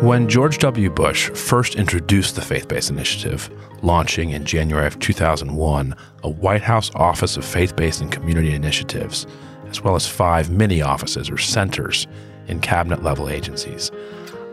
When 0.00 0.30
George 0.30 0.56
W. 0.60 0.88
Bush 0.88 1.28
first 1.28 1.74
introduced 1.74 2.34
the 2.34 2.40
Faith 2.40 2.68
Based 2.68 2.88
Initiative, 2.88 3.50
launching 3.82 4.30
in 4.30 4.46
January 4.46 4.86
of 4.86 4.98
2001 4.98 5.94
a 6.22 6.28
White 6.30 6.62
House 6.62 6.90
Office 6.94 7.36
of 7.36 7.44
Faith 7.44 7.76
Based 7.76 8.00
and 8.00 8.10
Community 8.10 8.54
Initiatives, 8.54 9.26
as 9.68 9.82
well 9.82 9.94
as 9.94 10.06
five 10.06 10.50
mini 10.50 10.80
offices 10.80 11.28
or 11.28 11.36
centers 11.36 12.06
in 12.48 12.60
cabinet 12.60 13.02
level 13.02 13.28
agencies, 13.28 13.90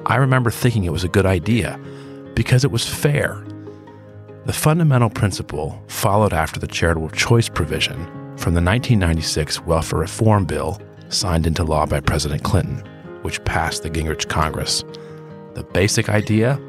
I 0.05 0.18
remember 0.18 0.51
thinking 0.51 0.83
it 0.83 0.91
was 0.91 1.05
a 1.05 1.09
good 1.09 1.25
idea 1.25 1.79
because 2.33 2.65
it 2.65 2.71
was 2.71 2.86
fair. 2.86 3.41
The 4.47 4.54
fundamental 4.54 5.09
principle 5.09 5.82
followed 5.87 6.33
after 6.33 6.59
the 6.59 6.68
charitable 6.68 7.11
choice 7.11 7.47
provision 7.47 8.05
from 8.36 8.54
the 8.54 8.61
1996 8.61 9.61
Welfare 9.61 10.00
Reform 10.00 10.43
Bill 10.43 10.82
signed 11.07 11.47
into 11.47 11.64
law 11.64 11.86
by 11.86 12.01
President 12.01 12.43
Clinton, 12.43 12.83
which 13.21 13.41
passed 13.45 13.83
the 13.83 13.89
Gingrich 13.89 14.27
Congress. 14.27 14.83
The 15.57 15.64
basic 15.64 16.07
idea 16.07 16.61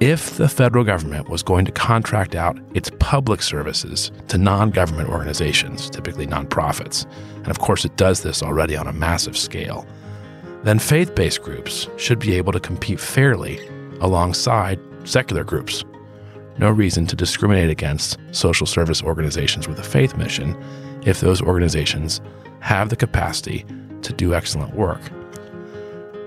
if 0.00 0.36
the 0.36 0.50
federal 0.50 0.84
government 0.84 1.30
was 1.30 1.42
going 1.42 1.64
to 1.64 1.72
contract 1.72 2.34
out 2.34 2.58
its 2.74 2.90
public 2.98 3.40
services 3.40 4.12
to 4.28 4.36
non 4.36 4.68
government 4.70 5.08
organizations, 5.08 5.88
typically 5.88 6.26
nonprofits, 6.26 7.06
and 7.36 7.48
of 7.48 7.58
course 7.60 7.86
it 7.86 7.96
does 7.96 8.22
this 8.22 8.42
already 8.42 8.76
on 8.76 8.86
a 8.86 8.92
massive 8.92 9.34
scale, 9.34 9.86
then 10.62 10.78
faith 10.78 11.14
based 11.14 11.40
groups 11.40 11.88
should 11.96 12.18
be 12.18 12.34
able 12.34 12.52
to 12.52 12.60
compete 12.60 13.00
fairly 13.00 13.66
alongside 14.00 14.78
secular 15.04 15.42
groups. 15.42 15.86
No 16.58 16.70
reason 16.70 17.06
to 17.06 17.16
discriminate 17.16 17.70
against 17.70 18.18
social 18.32 18.66
service 18.66 19.02
organizations 19.02 19.66
with 19.66 19.78
a 19.78 19.82
faith 19.82 20.18
mission 20.18 20.54
if 21.06 21.20
those 21.20 21.40
organizations 21.40 22.20
have 22.60 22.90
the 22.90 22.96
capacity 22.96 23.64
to 24.02 24.12
do 24.12 24.34
excellent 24.34 24.74
work. 24.74 25.00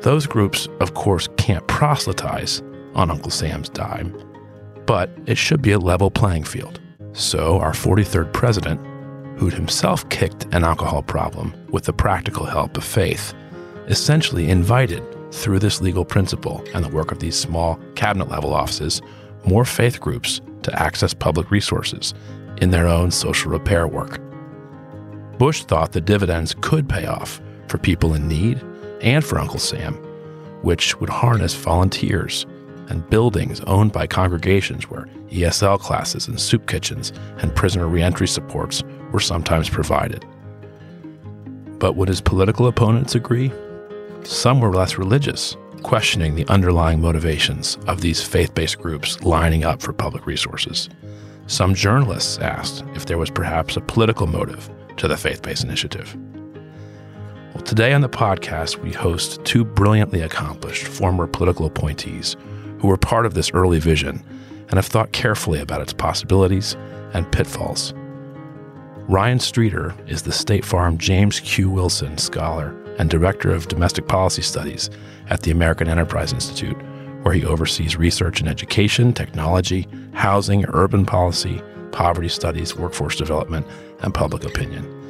Those 0.01 0.25
groups, 0.25 0.67
of 0.79 0.95
course, 0.95 1.29
can't 1.37 1.67
proselytize 1.67 2.63
on 2.95 3.11
Uncle 3.11 3.29
Sam's 3.29 3.69
dime, 3.69 4.11
but 4.87 5.11
it 5.27 5.37
should 5.37 5.61
be 5.61 5.73
a 5.73 5.79
level 5.79 6.09
playing 6.09 6.43
field. 6.43 6.81
So, 7.13 7.59
our 7.59 7.71
43rd 7.71 8.33
president, 8.33 8.81
who'd 9.37 9.53
himself 9.53 10.09
kicked 10.09 10.45
an 10.55 10.63
alcohol 10.63 11.03
problem 11.03 11.53
with 11.69 11.83
the 11.83 11.93
practical 11.93 12.45
help 12.45 12.77
of 12.77 12.83
faith, 12.83 13.35
essentially 13.87 14.49
invited, 14.49 15.03
through 15.31 15.59
this 15.59 15.81
legal 15.81 16.03
principle 16.03 16.65
and 16.73 16.83
the 16.83 16.89
work 16.89 17.11
of 17.11 17.19
these 17.19 17.35
small 17.35 17.79
cabinet 17.95 18.27
level 18.27 18.55
offices, 18.55 19.03
more 19.45 19.65
faith 19.65 20.01
groups 20.01 20.41
to 20.63 20.81
access 20.81 21.13
public 21.13 21.51
resources 21.51 22.15
in 22.57 22.71
their 22.71 22.87
own 22.87 23.11
social 23.11 23.51
repair 23.51 23.87
work. 23.87 24.19
Bush 25.37 25.63
thought 25.63 25.91
the 25.91 26.01
dividends 26.01 26.55
could 26.59 26.89
pay 26.89 27.05
off 27.05 27.39
for 27.67 27.77
people 27.77 28.15
in 28.15 28.27
need 28.27 28.61
and 29.01 29.23
for 29.23 29.39
Uncle 29.39 29.59
Sam, 29.59 29.95
which 30.61 30.99
would 30.99 31.09
harness 31.09 31.53
volunteers 31.53 32.45
and 32.89 33.09
buildings 33.09 33.61
owned 33.61 33.91
by 33.91 34.05
congregations 34.05 34.89
where 34.89 35.07
ESL 35.29 35.79
classes 35.79 36.27
and 36.27 36.39
soup 36.39 36.67
kitchens 36.67 37.13
and 37.37 37.55
prisoner 37.55 37.87
reentry 37.87 38.27
supports 38.27 38.83
were 39.11 39.19
sometimes 39.19 39.69
provided. 39.69 40.25
But 41.79 41.95
would 41.95 42.09
his 42.09 42.21
political 42.21 42.67
opponents 42.67 43.15
agree? 43.15 43.51
Some 44.23 44.59
were 44.59 44.73
less 44.73 44.97
religious, 44.97 45.55
questioning 45.83 46.35
the 46.35 46.47
underlying 46.47 47.01
motivations 47.01 47.77
of 47.87 48.01
these 48.01 48.21
faith 48.21 48.53
based 48.53 48.79
groups 48.79 49.21
lining 49.23 49.63
up 49.63 49.81
for 49.81 49.93
public 49.93 50.27
resources. 50.27 50.89
Some 51.47 51.73
journalists 51.73 52.37
asked 52.37 52.83
if 52.93 53.05
there 53.05 53.17
was 53.17 53.29
perhaps 53.29 53.77
a 53.77 53.81
political 53.81 54.27
motive 54.27 54.69
to 54.97 55.07
the 55.07 55.17
faith 55.17 55.41
based 55.41 55.63
initiative. 55.63 56.15
Well, 57.53 57.63
today 57.63 57.91
on 57.91 57.99
the 57.99 58.07
podcast, 58.07 58.77
we 58.77 58.93
host 58.93 59.43
two 59.43 59.65
brilliantly 59.65 60.21
accomplished 60.21 60.87
former 60.87 61.27
political 61.27 61.65
appointees 61.65 62.37
who 62.79 62.87
were 62.87 62.95
part 62.95 63.25
of 63.25 63.33
this 63.33 63.51
early 63.51 63.77
vision 63.77 64.23
and 64.69 64.75
have 64.75 64.85
thought 64.85 65.11
carefully 65.11 65.59
about 65.59 65.81
its 65.81 65.91
possibilities 65.91 66.77
and 67.13 67.29
pitfalls. 67.29 67.93
Ryan 69.09 69.39
Streeter 69.39 69.93
is 70.07 70.21
the 70.21 70.31
State 70.31 70.63
Farm 70.63 70.97
James 70.97 71.41
Q. 71.41 71.69
Wilson 71.69 72.17
Scholar 72.17 72.73
and 72.97 73.09
Director 73.09 73.51
of 73.51 73.67
Domestic 73.67 74.07
Policy 74.07 74.43
Studies 74.43 74.89
at 75.29 75.41
the 75.41 75.51
American 75.51 75.89
Enterprise 75.89 76.31
Institute, 76.31 76.77
where 77.23 77.33
he 77.33 77.45
oversees 77.45 77.97
research 77.97 78.39
in 78.39 78.47
education, 78.47 79.11
technology, 79.11 79.89
housing, 80.13 80.63
urban 80.69 81.05
policy, 81.05 81.61
poverty 81.91 82.29
studies, 82.29 82.77
workforce 82.77 83.17
development, 83.17 83.67
and 84.03 84.13
public 84.13 84.45
opinion. 84.45 85.00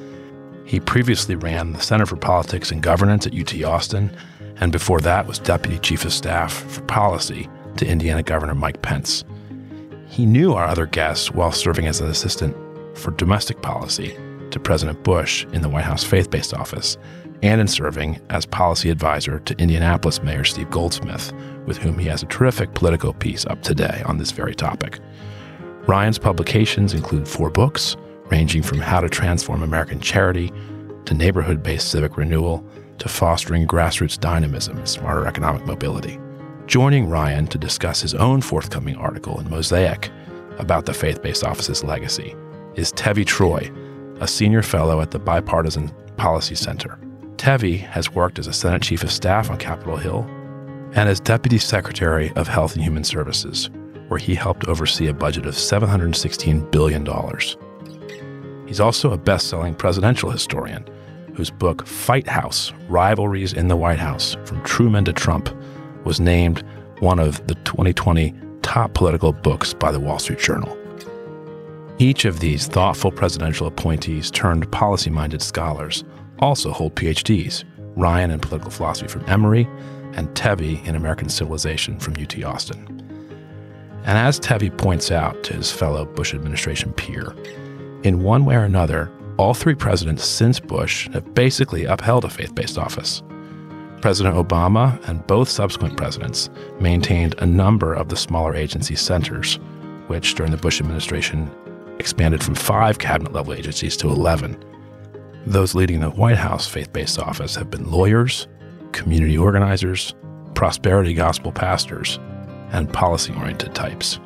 He 0.66 0.80
previously 0.80 1.36
ran 1.36 1.74
the 1.74 1.82
Center 1.82 2.06
for 2.06 2.16
Politics 2.16 2.72
and 2.72 2.82
Governance 2.82 3.28
at 3.28 3.36
UT 3.36 3.64
Austin, 3.64 4.16
and 4.58 4.72
before 4.72 5.00
that 5.02 5.28
was 5.28 5.40
Deputy 5.40 5.80
Chief 5.80 6.06
of 6.06 6.14
Staff 6.14 6.54
for 6.54 6.82
Policy 6.84 7.50
to 7.78 7.88
Indiana 7.88 8.24
Governor 8.24 8.56
Mike 8.56 8.82
Pence. 8.82 9.24
He 10.08 10.26
knew 10.26 10.54
our 10.54 10.66
other 10.66 10.86
guests 10.86 11.32
while 11.32 11.52
serving 11.52 11.88
as 11.88 12.02
an 12.02 12.10
assistant 12.10 12.56
for 12.98 13.12
domestic 13.12 13.62
policy 13.62 14.18
to 14.52 14.60
President 14.60 15.04
Bush 15.04 15.46
in 15.54 15.62
the 15.62 15.70
White 15.70 15.86
House 15.86 16.04
faith 16.04 16.30
based 16.30 16.54
office 16.54 16.98
and 17.42 17.60
in 17.60 17.68
serving 17.68 18.20
as 18.30 18.46
policy 18.46 18.90
advisor 18.90 19.40
to 19.40 19.58
Indianapolis 19.58 20.22
Mayor 20.22 20.44
Steve 20.44 20.70
Goldsmith, 20.70 21.34
with 21.66 21.78
whom 21.78 21.98
he 21.98 22.08
has 22.08 22.22
a 22.22 22.28
terrific 22.28 22.74
political 22.74 23.14
piece 23.14 23.46
up 23.46 23.62
today 23.64 24.04
on 24.06 24.18
this 24.18 24.32
very 24.32 24.54
topic. 24.54 25.00
Ryan's 25.88 26.20
publications 26.20 26.94
include 26.94 27.28
four 27.28 27.50
books, 27.50 27.98
ranging 28.32 28.64
from 28.64 28.80
How 28.80 29.02
to 29.02 29.10
Transform 29.10 29.62
American 29.62 30.00
Charity 30.00 30.52
to 31.06 31.14
neighborhood 31.14 31.62
based 31.62 31.92
civic 31.92 32.16
renewal 32.16 32.66
to 32.98 33.10
fostering 33.10 33.68
grassroots 33.68 34.18
dynamism 34.18 34.78
and 34.78 34.88
smarter 34.88 35.28
economic 35.28 35.66
mobility. 35.66 36.18
Joining 36.66 37.10
Ryan 37.10 37.46
to 37.48 37.58
discuss 37.58 38.02
his 38.02 38.16
own 38.16 38.42
forthcoming 38.42 38.96
article 38.96 39.40
in 39.40 39.50
Mosaic 39.50 40.10
about 40.58 40.86
the 40.86 40.94
faith 40.94 41.22
based 41.22 41.44
office's 41.44 41.84
legacy 41.84 42.36
is 42.76 42.94
Tevi 42.94 43.26
Troy, 43.26 43.70
a 44.22 44.28
senior 44.28 44.64
fellow 44.64 45.02
at 45.02 45.12
the 45.12 45.20
Bipartisan 45.20 45.92
Policy 46.16 46.56
Center. 46.56 46.98
Tevi 47.36 47.80
has 47.80 48.12
worked 48.12 48.40
as 48.40 48.48
a 48.48 48.54
Senate 48.54 48.82
Chief 48.82 49.04
of 49.04 49.12
Staff 49.12 49.50
on 49.50 49.58
Capitol 49.58 49.98
Hill 49.98 50.24
and 50.94 51.10
as 51.10 51.20
Deputy 51.20 51.58
Secretary 51.58 52.32
of 52.36 52.48
Health 52.48 52.76
and 52.76 52.84
Human 52.84 53.04
Services, 53.04 53.70
where 54.08 54.20
he 54.20 54.36
helped 54.36 54.68
oversee 54.68 55.08
a 55.08 55.14
budget 55.14 55.46
of 55.46 55.56
$716 55.56 56.72
billion. 56.72 57.06
He's 58.72 58.80
also 58.80 59.12
a 59.12 59.18
best 59.18 59.50
selling 59.50 59.76
presidential 59.76 60.30
historian 60.30 60.88
whose 61.36 61.50
book, 61.50 61.86
Fight 61.86 62.26
House 62.26 62.72
Rivalries 62.88 63.52
in 63.52 63.68
the 63.68 63.76
White 63.76 64.00
House 64.00 64.38
From 64.46 64.64
Truman 64.64 65.04
to 65.04 65.12
Trump, 65.12 65.54
was 66.06 66.22
named 66.22 66.64
one 67.00 67.20
of 67.20 67.46
the 67.48 67.56
2020 67.66 68.34
top 68.62 68.94
political 68.94 69.34
books 69.34 69.74
by 69.74 69.92
the 69.92 70.00
Wall 70.00 70.20
Street 70.20 70.40
Journal. 70.40 70.78
Each 72.00 72.24
of 72.24 72.40
these 72.40 72.68
thoughtful 72.68 73.12
presidential 73.12 73.68
appointees 73.68 74.32
turned 74.32 74.72
policy 74.72 75.10
minded 75.10 75.42
scholars 75.42 76.06
also 76.40 76.72
hold 76.72 76.96
PhDs 76.96 77.66
Ryan 77.98 78.32
in 78.32 78.40
political 78.40 78.72
philosophy 78.72 79.10
from 79.10 79.26
Emory, 79.28 79.68
and 80.14 80.30
Tevi 80.30 80.82
in 80.88 80.96
American 80.96 81.28
civilization 81.28 82.00
from 82.00 82.14
UT 82.14 82.42
Austin. 82.46 82.88
And 84.06 84.18
as 84.18 84.40
Tevi 84.40 84.76
points 84.78 85.12
out 85.12 85.44
to 85.44 85.56
his 85.56 85.74
fellow 85.74 86.06
Bush 86.06 86.34
administration 86.34 86.94
peer, 86.94 87.36
in 88.04 88.24
one 88.24 88.46
way 88.46 88.56
or 88.56 88.64
another, 88.64 89.12
all 89.38 89.54
three 89.54 89.76
presidents 89.76 90.24
since 90.24 90.60
Bush 90.60 91.10
have 91.14 91.34
basically 91.34 91.86
upheld 91.86 92.26
a 92.26 92.30
faith 92.30 92.54
based 92.56 92.78
office. 92.78 93.24
President 94.02 94.36
Obama 94.36 95.00
and 95.08 95.26
both 95.28 95.48
subsequent 95.48 95.96
presidents 95.96 96.50
maintained 96.80 97.36
a 97.38 97.46
number 97.46 97.94
of 97.94 98.10
the 98.10 98.16
smaller 98.16 98.56
agency 98.56 98.96
centers, 98.96 99.60
which 100.08 100.34
during 100.36 100.52
the 100.52 100.58
Bush 100.58 100.82
administration 100.82 101.50
expanded 102.00 102.44
from 102.44 102.56
five 102.56 102.98
cabinet 102.98 103.32
level 103.32 103.54
agencies 103.54 103.96
to 103.98 104.10
11. 104.10 104.58
Those 105.46 105.76
leading 105.76 106.00
the 106.00 106.10
White 106.10 106.38
House 106.38 106.68
faith 106.68 106.92
based 106.92 107.20
office 107.20 107.56
have 107.56 107.70
been 107.70 107.90
lawyers, 107.92 108.48
community 108.92 109.38
organizers, 109.38 110.16
prosperity 110.56 111.14
gospel 111.14 111.52
pastors, 111.52 112.20
and 112.72 112.92
policy 112.92 113.34
oriented 113.34 113.76
types. 113.76 114.20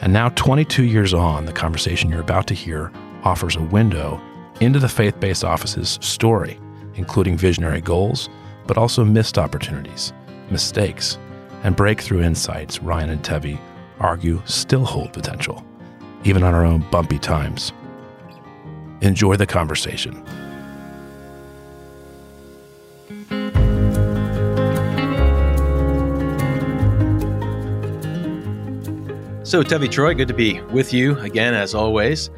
And 0.00 0.12
now, 0.12 0.28
22 0.30 0.84
years 0.84 1.14
on, 1.14 1.46
the 1.46 1.52
conversation 1.52 2.10
you're 2.10 2.20
about 2.20 2.46
to 2.48 2.54
hear 2.54 2.92
offers 3.26 3.56
a 3.56 3.62
window 3.62 4.20
into 4.60 4.78
the 4.78 4.88
faith 4.88 5.18
based 5.18 5.44
office's 5.44 5.98
story, 6.00 6.60
including 6.94 7.36
visionary 7.36 7.80
goals, 7.80 8.30
but 8.66 8.78
also 8.78 9.04
missed 9.04 9.36
opportunities, 9.36 10.12
mistakes, 10.50 11.18
and 11.64 11.74
breakthrough 11.74 12.22
insights 12.22 12.80
Ryan 12.80 13.10
and 13.10 13.22
Tevi 13.22 13.58
argue 13.98 14.40
still 14.46 14.84
hold 14.84 15.12
potential 15.12 15.66
even 16.26 16.42
on 16.42 16.54
our 16.54 16.64
own 16.64 16.84
bumpy 16.90 17.18
times. 17.18 17.72
Enjoy 19.00 19.36
the 19.36 19.46
conversation. 19.46 20.14
So, 29.44 29.62
Tevi 29.62 29.88
Troy, 29.88 30.14
good 30.14 30.26
to 30.26 30.34
be 30.34 30.60
with 30.62 30.92
you 30.92 31.16
again, 31.20 31.54
as 31.54 31.72
always. 31.72 32.30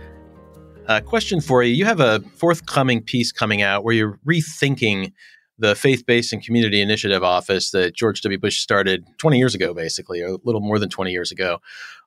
A 0.89 1.03
question 1.03 1.43
for 1.43 1.63
you. 1.63 1.75
You 1.75 1.85
have 1.85 2.01
a 2.01 2.21
forthcoming 2.37 3.03
piece 3.03 3.31
coming 3.31 3.61
out 3.61 3.85
where 3.85 3.95
you're 3.95 4.19
rethinking 4.27 5.13
the 5.59 5.75
Faith 5.75 6.07
Based 6.07 6.33
and 6.33 6.43
Community 6.43 6.81
Initiative 6.81 7.23
Office 7.23 7.73
that 7.73 7.95
George 7.95 8.23
W. 8.23 8.39
Bush 8.39 8.59
started 8.59 9.05
20 9.19 9.37
years 9.37 9.55
ago, 9.55 9.75
basically, 9.75 10.23
a 10.23 10.37
little 10.45 10.63
more 10.63 10.79
than 10.79 10.89
20 10.89 11.11
years 11.11 11.31
ago, 11.31 11.59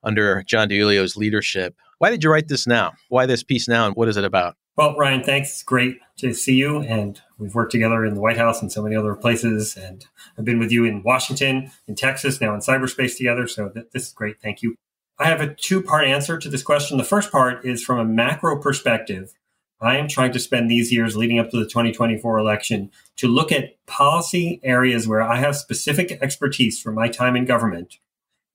under 0.04 0.42
John 0.48 0.68
DiIulio's 0.68 1.16
leadership. 1.16 1.76
Why 2.00 2.10
did 2.10 2.24
you 2.24 2.32
write 2.32 2.48
this 2.48 2.66
now? 2.66 2.94
Why 3.10 3.28
this 3.28 3.44
piece 3.44 3.68
now, 3.68 3.86
and 3.86 3.96
what 3.96 4.08
is 4.08 4.18
it 4.18 4.24
about? 4.24 4.56
Well, 4.76 4.96
Ryan, 4.98 5.22
thanks. 5.22 5.52
It's 5.52 5.64
great 5.64 5.98
to 6.18 6.34
see 6.34 6.56
you. 6.56 6.80
And 6.80 7.22
we've 7.38 7.54
worked 7.54 7.74
together 7.74 8.04
in 8.04 8.16
the 8.16 8.22
White 8.22 8.38
House 8.38 8.64
and 8.64 8.72
so 8.72 8.82
many 8.82 8.96
other 8.96 9.14
places. 9.14 9.78
And 9.78 10.08
I've 10.40 10.46
been 10.46 10.58
with 10.58 10.72
you 10.72 10.86
in 10.86 11.04
Washington, 11.04 11.70
in 11.88 11.94
Texas, 11.94 12.42
now 12.42 12.56
in 12.56 12.62
cyberspace 12.62 13.16
together. 13.16 13.48
So 13.48 13.70
th- 13.70 13.88
this 13.94 14.08
is 14.08 14.14
great. 14.14 14.42
Thank 14.42 14.64
you. 14.64 14.76
I 15.22 15.28
have 15.28 15.40
a 15.40 15.54
two 15.54 15.84
part 15.84 16.08
answer 16.08 16.40
to 16.40 16.50
this 16.50 16.64
question. 16.64 16.98
The 16.98 17.04
first 17.04 17.32
part 17.32 17.64
is 17.64 17.84
from 17.84 18.00
a 18.00 18.06
macro 18.06 18.60
perspective. 18.60 19.36
I 19.80 19.98
am 19.98 20.08
trying 20.08 20.32
to 20.32 20.40
spend 20.40 20.70
these 20.70 20.92
years 20.92 21.16
leading 21.16 21.38
up 21.38 21.52
to 21.52 21.58
the 21.58 21.68
2024 21.68 22.40
election 22.40 22.90
to 23.18 23.28
look 23.28 23.52
at 23.52 23.76
policy 23.86 24.60
areas 24.64 25.08
where 25.08 25.22
I 25.22 25.36
have 25.36 25.56
specific 25.56 26.18
expertise 26.24 26.82
from 26.82 26.96
my 26.96 27.08
time 27.08 27.36
in 27.36 27.46
government 27.46 28.00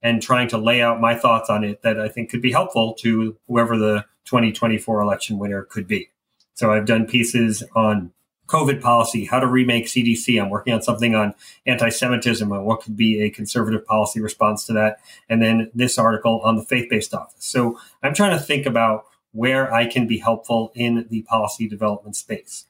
and 0.03 0.21
trying 0.21 0.49
to 0.49 0.59
lay 0.59 0.83
out 0.83 1.01
my 1.01 1.15
thoughts 1.15 1.49
on 1.49 1.63
it 1.63 1.83
that 1.83 2.01
I 2.01 2.09
think 2.09 2.31
could 2.31 2.43
be 2.43 2.51
helpful 2.51 2.95
to 2.95 3.37
whoever 3.47 3.79
the 3.79 4.05
2024 4.25 5.01
election 5.01 5.39
winner 5.39 5.63
could 5.63 5.87
be. 5.87 6.09
So 6.55 6.73
I've 6.73 6.87
done 6.87 7.07
pieces 7.07 7.63
on 7.77 8.11
COVID 8.47 8.81
policy, 8.81 9.25
how 9.25 9.41
to 9.41 9.47
remake 9.47 9.87
CDC. 9.87 10.41
I'm 10.41 10.51
working 10.51 10.73
on 10.73 10.83
something 10.83 11.15
on 11.15 11.35
anti 11.67 11.89
Semitism 11.89 12.51
and 12.51 12.65
what 12.65 12.81
could 12.83 12.97
be 12.97 13.23
a 13.23 13.31
conservative 13.31 13.85
policy 13.85 14.21
response 14.21 14.67
to 14.67 14.73
that. 14.75 14.99
And 15.29 15.43
then 15.43 15.71
this 15.75 15.99
article 15.99 16.41
on 16.45 16.57
the 16.57 16.63
faith 16.63 16.89
based 16.89 17.15
office. 17.15 17.45
So 17.45 17.79
I'm 18.03 18.15
trying 18.15 18.37
to 18.39 18.43
think 18.43 18.67
about 18.67 19.07
where 19.33 19.73
I 19.73 19.87
can 19.87 20.07
be 20.07 20.19
helpful 20.19 20.73
in 20.75 21.07
the 21.11 21.23
policy 21.23 21.69
development 21.69 22.17
space. 22.17 22.67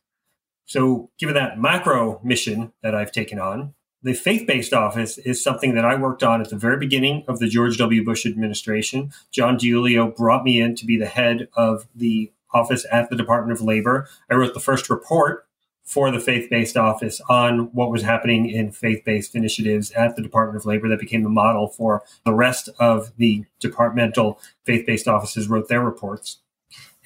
So, 0.65 1.11
given 1.19 1.37
that 1.37 1.61
macro 1.61 2.21
mission 2.25 2.73
that 2.83 2.93
I've 2.93 3.13
taken 3.13 3.39
on, 3.39 3.75
the 4.03 4.15
faith 4.15 4.47
based 4.47 4.73
office 4.73 5.17
is 5.19 5.43
something 5.43 5.75
that 5.75 5.85
I 5.85 5.95
worked 5.95 6.25
on 6.25 6.41
at 6.41 6.51
the 6.51 6.57
very 6.57 6.77
beginning 6.77 7.25
of 7.29 7.39
the 7.39 7.47
George 7.47 7.79
W. 7.79 8.05
Bush 8.05 8.27
administration. 8.27 9.13
John 9.31 9.57
DiIulio 9.57 10.17
brought 10.17 10.43
me 10.43 10.61
in 10.61 10.75
to 10.77 10.85
be 10.85 10.97
the 10.97 11.07
head 11.07 11.49
of 11.55 11.87
the 11.95 12.33
office 12.53 12.85
at 12.91 13.11
the 13.11 13.17
Department 13.17 13.57
of 13.57 13.65
Labor. 13.65 14.09
I 14.31 14.35
wrote 14.35 14.55
the 14.55 14.61
first 14.61 14.91
report 14.91 15.46
for 15.87 16.11
the 16.11 16.21
faith 16.21 16.51
based 16.51 16.77
office 16.77 17.21
on 17.29 17.73
what 17.73 17.91
was 17.91 18.03
happening 18.03 18.51
in 18.51 18.73
faith 18.73 19.03
based 19.05 19.35
initiatives 19.35 19.93
at 19.93 20.17
the 20.17 20.23
Department 20.23 20.57
of 20.57 20.67
Labor 20.67 20.89
that 20.89 21.01
became 21.01 21.23
the 21.23 21.29
model 21.29 21.69
for 21.69 22.03
the 22.25 22.35
rest 22.35 22.69
of 22.81 23.13
the 23.17 23.45
departmental 23.61 24.41
faith 24.65 24.85
based 24.85 25.07
offices 25.07 25.49
wrote 25.49 25.69
their 25.69 25.83
reports. 25.83 26.39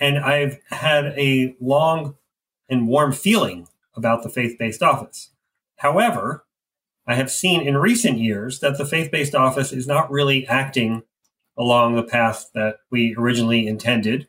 And 0.00 0.19
I've 0.19 0.59
had 0.71 1.06
a 1.19 1.55
long 1.61 2.17
and 2.71 2.88
warm 2.88 3.12
feeling 3.12 3.69
about 3.94 4.23
the 4.23 4.31
faith 4.31 4.56
based 4.59 4.83
office. 4.83 5.31
However, 5.76 6.47
I 7.06 7.15
have 7.15 7.31
seen 7.31 7.61
in 7.61 7.76
recent 7.76 8.19
years 8.19 8.61
that 8.61 8.79
the 8.79 8.87
faith 8.87 9.11
based 9.11 9.35
office 9.35 9.73
is 9.73 9.87
not 9.87 10.11
really 10.11 10.47
acting 10.47 11.03
along 11.59 11.97
the 11.97 12.03
path 12.03 12.50
that 12.55 12.76
we 12.91 13.15
originally 13.19 13.67
intended. 13.67 14.26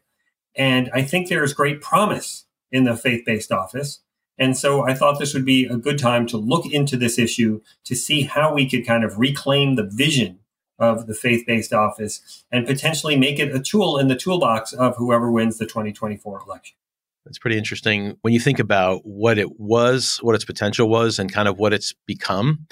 And 0.58 0.90
I 0.94 1.04
think 1.04 1.30
there 1.30 1.44
is 1.44 1.54
great 1.54 1.80
promise 1.80 2.46
in 2.70 2.84
the 2.84 2.98
faith 2.98 3.24
based 3.26 3.52
office. 3.52 4.02
And 4.42 4.58
so 4.58 4.88
I 4.88 4.96
thought 4.96 5.20
this 5.20 5.36
would 5.36 5.46
be 5.46 5.66
a 5.66 5.78
good 5.78 6.00
time 6.00 6.26
to 6.28 6.38
look 6.38 6.66
into 6.66 6.98
this 6.98 7.20
issue 7.20 7.62
to 7.84 7.96
see 7.96 8.24
how 8.24 8.56
we 8.56 8.68
could 8.68 8.88
kind 8.88 9.04
of 9.04 9.20
reclaim 9.20 9.76
the 9.76 9.84
vision 9.84 10.40
of 10.80 11.06
the 11.06 11.14
faith 11.14 11.46
based 11.46 11.72
office 11.72 12.44
and 12.52 12.66
potentially 12.66 13.16
make 13.16 13.38
it 13.38 13.56
a 13.56 13.60
tool 13.60 14.00
in 14.00 14.08
the 14.08 14.16
toolbox 14.16 14.74
of 14.74 14.98
whoever 14.98 15.32
wins 15.32 15.60
the 15.60 15.68
2024 15.68 16.42
election. 16.48 16.76
That's 17.24 17.38
pretty 17.38 17.56
interesting. 17.56 18.18
When 18.24 18.34
you 18.34 18.40
think 18.40 18.58
about 18.58 19.06
what 19.06 19.38
it 19.38 19.60
was, 19.60 20.18
what 20.24 20.34
its 20.34 20.44
potential 20.44 20.90
was, 20.90 21.20
and 21.20 21.32
kind 21.32 21.48
of 21.48 21.60
what 21.60 21.72
it's 21.72 21.94
become, 22.08 22.66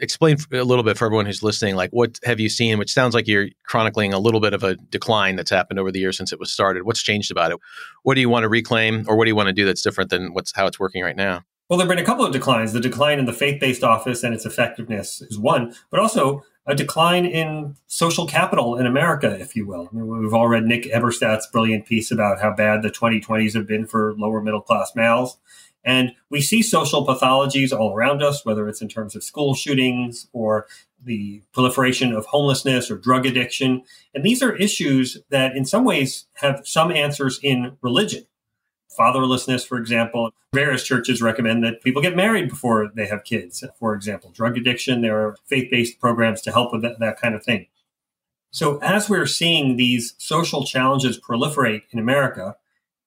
explain 0.00 0.36
a 0.52 0.64
little 0.64 0.84
bit 0.84 0.96
for 0.96 1.06
everyone 1.06 1.26
who's 1.26 1.42
listening 1.42 1.76
like 1.76 1.90
what 1.90 2.18
have 2.24 2.40
you 2.40 2.48
seen 2.48 2.78
which 2.78 2.92
sounds 2.92 3.14
like 3.14 3.26
you're 3.26 3.48
chronicling 3.64 4.12
a 4.12 4.18
little 4.18 4.40
bit 4.40 4.52
of 4.52 4.62
a 4.62 4.76
decline 4.76 5.36
that's 5.36 5.50
happened 5.50 5.78
over 5.78 5.90
the 5.90 5.98
years 5.98 6.16
since 6.16 6.32
it 6.32 6.38
was 6.38 6.50
started 6.50 6.84
what's 6.84 7.02
changed 7.02 7.30
about 7.30 7.50
it 7.50 7.58
what 8.02 8.14
do 8.14 8.20
you 8.20 8.28
want 8.28 8.44
to 8.44 8.48
reclaim 8.48 9.04
or 9.08 9.16
what 9.16 9.24
do 9.24 9.30
you 9.30 9.36
want 9.36 9.48
to 9.48 9.52
do 9.52 9.64
that's 9.64 9.82
different 9.82 10.10
than 10.10 10.32
what's 10.32 10.52
how 10.54 10.66
it's 10.66 10.78
working 10.78 11.02
right 11.02 11.16
now 11.16 11.42
well 11.68 11.78
there 11.78 11.86
have 11.86 11.94
been 11.94 12.02
a 12.02 12.06
couple 12.06 12.24
of 12.24 12.32
declines 12.32 12.72
the 12.72 12.80
decline 12.80 13.18
in 13.18 13.24
the 13.24 13.32
faith-based 13.32 13.82
office 13.82 14.22
and 14.22 14.34
its 14.34 14.46
effectiveness 14.46 15.20
is 15.22 15.38
one 15.38 15.74
but 15.90 16.00
also 16.00 16.42
a 16.68 16.74
decline 16.74 17.24
in 17.24 17.74
social 17.86 18.26
capital 18.26 18.76
in 18.76 18.84
America, 18.84 19.34
if 19.40 19.56
you 19.56 19.66
will. 19.66 19.88
I 19.90 19.96
mean, 19.96 20.06
we've 20.06 20.34
all 20.34 20.48
read 20.48 20.66
Nick 20.66 20.84
Eberstadt's 20.84 21.46
brilliant 21.46 21.86
piece 21.86 22.10
about 22.10 22.42
how 22.42 22.54
bad 22.54 22.82
the 22.82 22.90
2020s 22.90 23.54
have 23.54 23.66
been 23.66 23.86
for 23.86 24.14
lower 24.18 24.42
middle 24.42 24.60
class 24.60 24.92
males. 24.94 25.38
And 25.88 26.12
we 26.28 26.42
see 26.42 26.62
social 26.62 27.06
pathologies 27.06 27.72
all 27.72 27.94
around 27.94 28.22
us, 28.22 28.44
whether 28.44 28.68
it's 28.68 28.82
in 28.82 28.90
terms 28.90 29.16
of 29.16 29.24
school 29.24 29.54
shootings 29.54 30.28
or 30.34 30.66
the 31.02 31.40
proliferation 31.54 32.12
of 32.12 32.26
homelessness 32.26 32.90
or 32.90 32.98
drug 32.98 33.24
addiction. 33.24 33.82
And 34.14 34.22
these 34.22 34.42
are 34.42 34.54
issues 34.54 35.16
that, 35.30 35.56
in 35.56 35.64
some 35.64 35.86
ways, 35.86 36.26
have 36.34 36.60
some 36.64 36.92
answers 36.92 37.40
in 37.42 37.78
religion 37.80 38.26
fatherlessness, 38.98 39.66
for 39.66 39.78
example. 39.78 40.30
Various 40.52 40.82
churches 40.82 41.22
recommend 41.22 41.64
that 41.64 41.80
people 41.82 42.02
get 42.02 42.16
married 42.16 42.50
before 42.50 42.90
they 42.94 43.06
have 43.06 43.24
kids, 43.24 43.64
for 43.78 43.94
example. 43.94 44.30
Drug 44.30 44.58
addiction, 44.58 45.00
there 45.00 45.18
are 45.18 45.36
faith 45.46 45.70
based 45.70 46.00
programs 46.00 46.42
to 46.42 46.52
help 46.52 46.72
with 46.72 46.82
that, 46.82 46.98
that 46.98 47.18
kind 47.18 47.34
of 47.34 47.42
thing. 47.42 47.66
So, 48.50 48.78
as 48.78 49.08
we're 49.08 49.26
seeing 49.26 49.76
these 49.76 50.14
social 50.18 50.66
challenges 50.66 51.18
proliferate 51.18 51.82
in 51.92 51.98
America, 51.98 52.56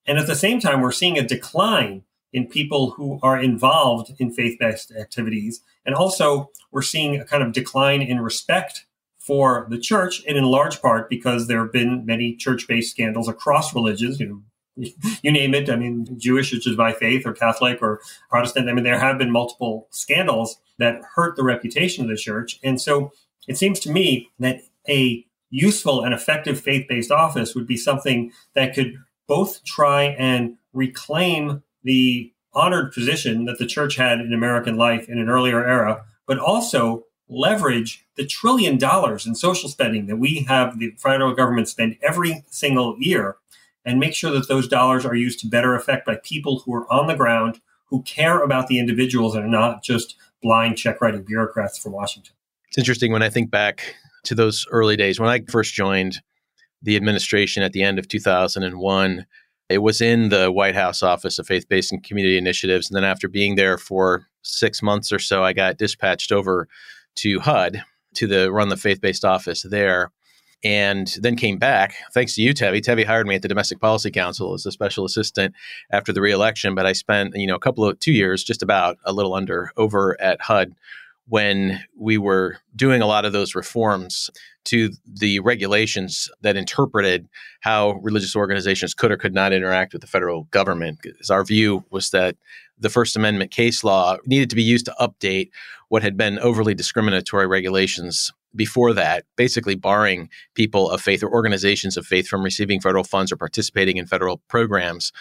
and 0.08 0.18
at 0.18 0.26
the 0.26 0.36
same 0.36 0.60
time, 0.60 0.82
we're 0.82 0.92
seeing 0.92 1.20
a 1.20 1.28
decline 1.28 2.04
in 2.34 2.48
people 2.48 2.92
who 2.92 3.20
are 3.22 3.42
involved 3.42 4.14
in 4.20 4.32
faith 4.32 4.58
based 4.60 4.92
activities. 4.92 5.62
And 5.86 5.96
also, 5.96 6.50
we're 6.72 6.82
seeing 6.82 7.20
a 7.20 7.26
kind 7.26 7.44
of 7.44 7.52
decline 7.52 8.02
in 8.02 8.20
respect 8.20 8.86
for 9.20 9.68
the 9.70 9.78
church, 9.78 10.24
and 10.28 10.38
in 10.38 10.46
large 10.46 10.82
part 10.82 11.10
because 11.10 11.48
there 11.48 11.60
have 11.60 11.72
been 11.72 12.06
many 12.06 12.36
church 12.36 12.68
based 12.68 12.92
scandals 12.92 13.30
across 13.30 13.76
religions, 13.76 14.20
you 14.20 14.28
know, 14.28 14.42
you 15.22 15.32
name 15.32 15.54
it. 15.54 15.70
I 15.70 15.76
mean, 15.76 16.08
Jewish, 16.18 16.52
which 16.52 16.68
is 16.68 16.76
by 16.76 16.94
faith, 16.94 17.26
or 17.26 17.34
Catholic, 17.34 17.82
or 17.82 18.02
Protestant. 18.30 18.70
I 18.70 18.74
mean, 18.74 18.84
there 18.84 19.00
have 19.00 19.18
been 19.18 19.32
multiple 19.32 19.88
scandals 19.92 20.60
that 20.80 21.02
hurt 21.16 21.36
the 21.36 21.44
reputation 21.44 22.04
of 22.04 22.10
the 22.10 22.18
church. 22.18 22.60
And 22.64 22.82
so 22.82 23.12
it 23.48 23.58
seems 23.58 23.80
to 23.82 23.92
me 23.92 24.30
that 24.40 24.62
a 24.90 25.26
useful 25.50 26.04
and 26.04 26.14
effective 26.14 26.60
faith 26.60 26.88
based 26.88 27.12
office 27.12 27.54
would 27.54 27.68
be 27.68 27.78
something 27.78 28.32
that 28.56 28.74
could 28.74 28.96
both 29.28 29.64
try 29.64 30.04
and 30.18 30.58
reclaim 30.74 31.62
the 31.84 32.32
honored 32.54 32.92
position 32.92 33.46
that 33.46 33.58
the 33.58 33.66
church 33.66 33.96
had 33.96 34.20
in 34.20 34.34
American 34.34 34.78
life 34.78 35.08
in 35.08 35.18
an 35.18 35.30
earlier 35.30 35.66
era, 35.66 36.04
but 36.28 36.38
also 36.38 37.06
leverage 37.30 38.06
the 38.16 38.26
trillion 38.26 38.78
dollars 38.78 39.26
in 39.26 39.34
social 39.36 39.70
spending 39.70 40.08
that 40.08 40.18
we 40.18 40.46
have 40.50 40.80
the 40.80 40.92
federal 40.98 41.34
government 41.34 41.70
spend 41.70 41.98
every 42.02 42.44
single 42.50 42.96
year 43.00 43.38
and 43.86 44.00
make 44.00 44.14
sure 44.14 44.32
that 44.32 44.48
those 44.48 44.68
dollars 44.68 45.06
are 45.06 45.16
used 45.16 45.40
to 45.40 45.48
better 45.48 45.74
effect 45.74 46.06
by 46.06 46.16
people 46.24 46.60
who 46.60 46.74
are 46.74 46.92
on 46.92 47.08
the 47.08 47.16
ground, 47.16 47.62
who 47.86 48.02
care 48.04 48.44
about 48.44 48.68
the 48.68 48.80
individuals 48.80 49.34
and 49.34 49.46
are 49.46 49.48
not 49.48 49.82
just 49.82 50.16
blind 50.42 50.78
check 50.78 51.02
writing 51.02 51.24
bureaucrats 51.24 51.80
from 51.80 51.94
Washington. 51.94 52.34
It's 52.68 52.78
interesting 52.78 53.12
when 53.12 53.24
I 53.24 53.30
think 53.30 53.50
back 53.50 53.96
to 54.24 54.36
those 54.36 54.68
early 54.70 54.96
days 54.96 55.20
when 55.20 55.30
I 55.30 55.42
first 55.50 55.74
joined 55.74 56.22
the 56.82 56.96
administration 56.96 57.64
at 57.64 57.74
the 57.74 57.84
end 57.84 58.00
of 58.00 58.08
2001. 58.08 59.26
It 59.72 59.82
was 59.82 60.02
in 60.02 60.30
the 60.30 60.52
White 60.52 60.76
House 60.76 61.02
Office 61.02 61.40
of 61.40 61.48
Faith 61.48 61.68
Based 61.70 61.92
and 61.92 62.04
Community 62.04 62.38
Initiatives. 62.38 62.90
And 62.90 62.96
then 62.96 63.04
after 63.04 63.28
being 63.28 63.56
there 63.56 63.78
for 63.78 64.28
six 64.44 64.82
months 64.82 65.12
or 65.12 65.20
so, 65.20 65.44
I 65.44 65.54
got 65.54 65.78
dispatched 65.78 66.32
over 66.32 66.68
to 67.16 67.40
HUD 67.40 67.84
to 68.16 68.28
the 68.28 68.52
run 68.52 68.70
the 68.70 68.78
faith 68.78 69.00
based 69.02 69.24
office 69.24 69.64
there 69.64 70.12
and 70.64 71.16
then 71.22 71.36
came 71.36 71.58
back. 71.58 71.96
Thanks 72.14 72.36
to 72.36 72.42
you, 72.42 72.54
Tevi. 72.54 72.82
Tevi 72.82 73.06
hired 73.06 73.26
me 73.26 73.36
at 73.36 73.42
the 73.42 73.48
Domestic 73.48 73.80
Policy 73.80 74.12
Council 74.12 74.54
as 74.54 74.66
a 74.66 74.72
special 74.72 75.06
assistant 75.06 75.56
after 75.92 76.14
the 76.14 76.22
reelection. 76.22 76.76
But 76.76 76.86
I 76.86 76.94
spent, 76.94 77.36
you 77.36 77.48
know, 77.48 77.56
a 77.56 77.60
couple 77.60 77.86
of 77.86 78.00
two 78.00 78.12
years, 78.12 78.44
just 78.44 78.62
about 78.62 78.98
a 79.04 79.14
little 79.14 79.34
under, 79.34 79.72
over 79.78 80.20
at 80.22 80.42
HUD 80.42 80.76
when 81.28 81.82
we 81.98 82.18
were 82.18 82.58
doing 82.76 83.02
a 83.02 83.08
lot 83.08 83.26
of 83.26 83.32
those 83.32 83.56
reforms 83.56 84.30
to 84.66 84.90
the 85.06 85.40
regulations 85.40 86.30
that 86.42 86.58
interpreted 86.58 87.28
how 87.62 87.94
religious 88.02 88.36
organizations 88.36 88.94
could 88.94 89.12
or 89.12 89.18
could 89.18 89.34
not 89.34 89.54
interact 89.54 89.94
with 89.94 90.02
the 90.02 90.08
federal 90.08 90.44
government. 90.46 91.00
Because 91.02 91.30
our 91.30 91.44
view 91.44 91.86
was 91.90 92.10
that 92.10 92.36
the 92.78 92.90
First 92.90 93.16
Amendment 93.16 93.52
case 93.52 93.84
law 93.84 94.18
needed 94.26 94.50
to 94.50 94.56
be 94.56 94.64
used 94.64 94.86
to 94.86 94.96
update 95.00 95.50
what 95.90 96.04
had 96.04 96.18
been 96.18 96.40
overly 96.40 96.74
discriminatory 96.74 97.48
regulations 97.48 98.32
before 98.56 98.94
that, 98.94 99.26
basically 99.36 99.76
barring 99.76 100.30
people 100.56 100.90
of 100.90 101.02
faith 101.02 101.24
or 101.24 101.32
organizations 101.32 101.96
of 101.98 102.06
faith 102.06 102.28
from 102.28 102.44
receiving 102.44 102.82
federal 102.82 103.04
funds 103.04 103.32
or 103.32 103.38
participating 103.38 103.98
in 103.98 104.06
federal 104.06 104.38
programs. 104.48 105.12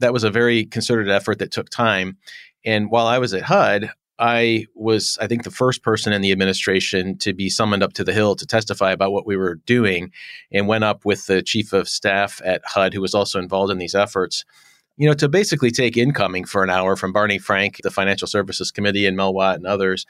That 0.00 0.12
was 0.12 0.24
a 0.24 0.30
very 0.30 0.64
concerted 0.64 1.08
effort 1.08 1.38
that 1.38 1.52
took 1.52 1.68
time. 1.68 2.16
And 2.64 2.90
while 2.90 3.06
I 3.06 3.18
was 3.18 3.34
at 3.34 3.42
HUD, 3.42 3.90
I 4.18 4.66
was, 4.74 5.18
I 5.20 5.26
think, 5.26 5.42
the 5.42 5.50
first 5.50 5.82
person 5.82 6.12
in 6.12 6.22
the 6.22 6.32
administration 6.32 7.18
to 7.18 7.32
be 7.32 7.48
summoned 7.48 7.82
up 7.82 7.94
to 7.94 8.04
the 8.04 8.12
Hill 8.12 8.36
to 8.36 8.46
testify 8.46 8.92
about 8.92 9.12
what 9.12 9.26
we 9.26 9.36
were 9.36 9.56
doing 9.66 10.12
and 10.52 10.68
went 10.68 10.84
up 10.84 11.04
with 11.04 11.26
the 11.26 11.42
chief 11.42 11.72
of 11.72 11.88
staff 11.88 12.40
at 12.44 12.62
HUD, 12.64 12.94
who 12.94 13.00
was 13.00 13.14
also 13.14 13.38
involved 13.38 13.72
in 13.72 13.78
these 13.78 13.94
efforts, 13.94 14.44
you 14.96 15.08
know, 15.08 15.14
to 15.14 15.28
basically 15.28 15.70
take 15.70 15.96
incoming 15.96 16.44
for 16.44 16.62
an 16.62 16.70
hour 16.70 16.94
from 16.94 17.12
Barney 17.12 17.38
Frank, 17.38 17.80
the 17.82 17.90
Financial 17.90 18.28
Services 18.28 18.70
Committee, 18.70 19.06
and 19.06 19.16
Mel 19.16 19.32
Watt 19.32 19.56
and 19.56 19.66
others. 19.66 20.06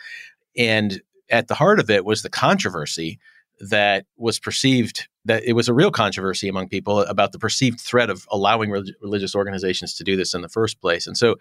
And 0.56 1.00
at 1.30 1.48
the 1.48 1.54
heart 1.54 1.78
of 1.80 1.88
it 1.88 2.04
was 2.04 2.22
the 2.22 2.30
controversy 2.30 3.18
that 3.60 4.04
was 4.16 4.40
perceived 4.40 5.08
that 5.24 5.44
it 5.44 5.52
was 5.52 5.68
a 5.68 5.74
real 5.74 5.90
controversy 5.90 6.48
among 6.48 6.68
people 6.68 7.00
about 7.00 7.32
the 7.32 7.38
perceived 7.38 7.80
threat 7.80 8.10
of 8.10 8.26
allowing 8.30 8.70
re- 8.70 8.94
religious 9.00 9.34
organizations 9.34 9.94
to 9.94 10.04
do 10.04 10.16
this 10.16 10.34
in 10.34 10.42
the 10.42 10.48
first 10.48 10.80
place. 10.80 11.06
And 11.06 11.16
so 11.16 11.36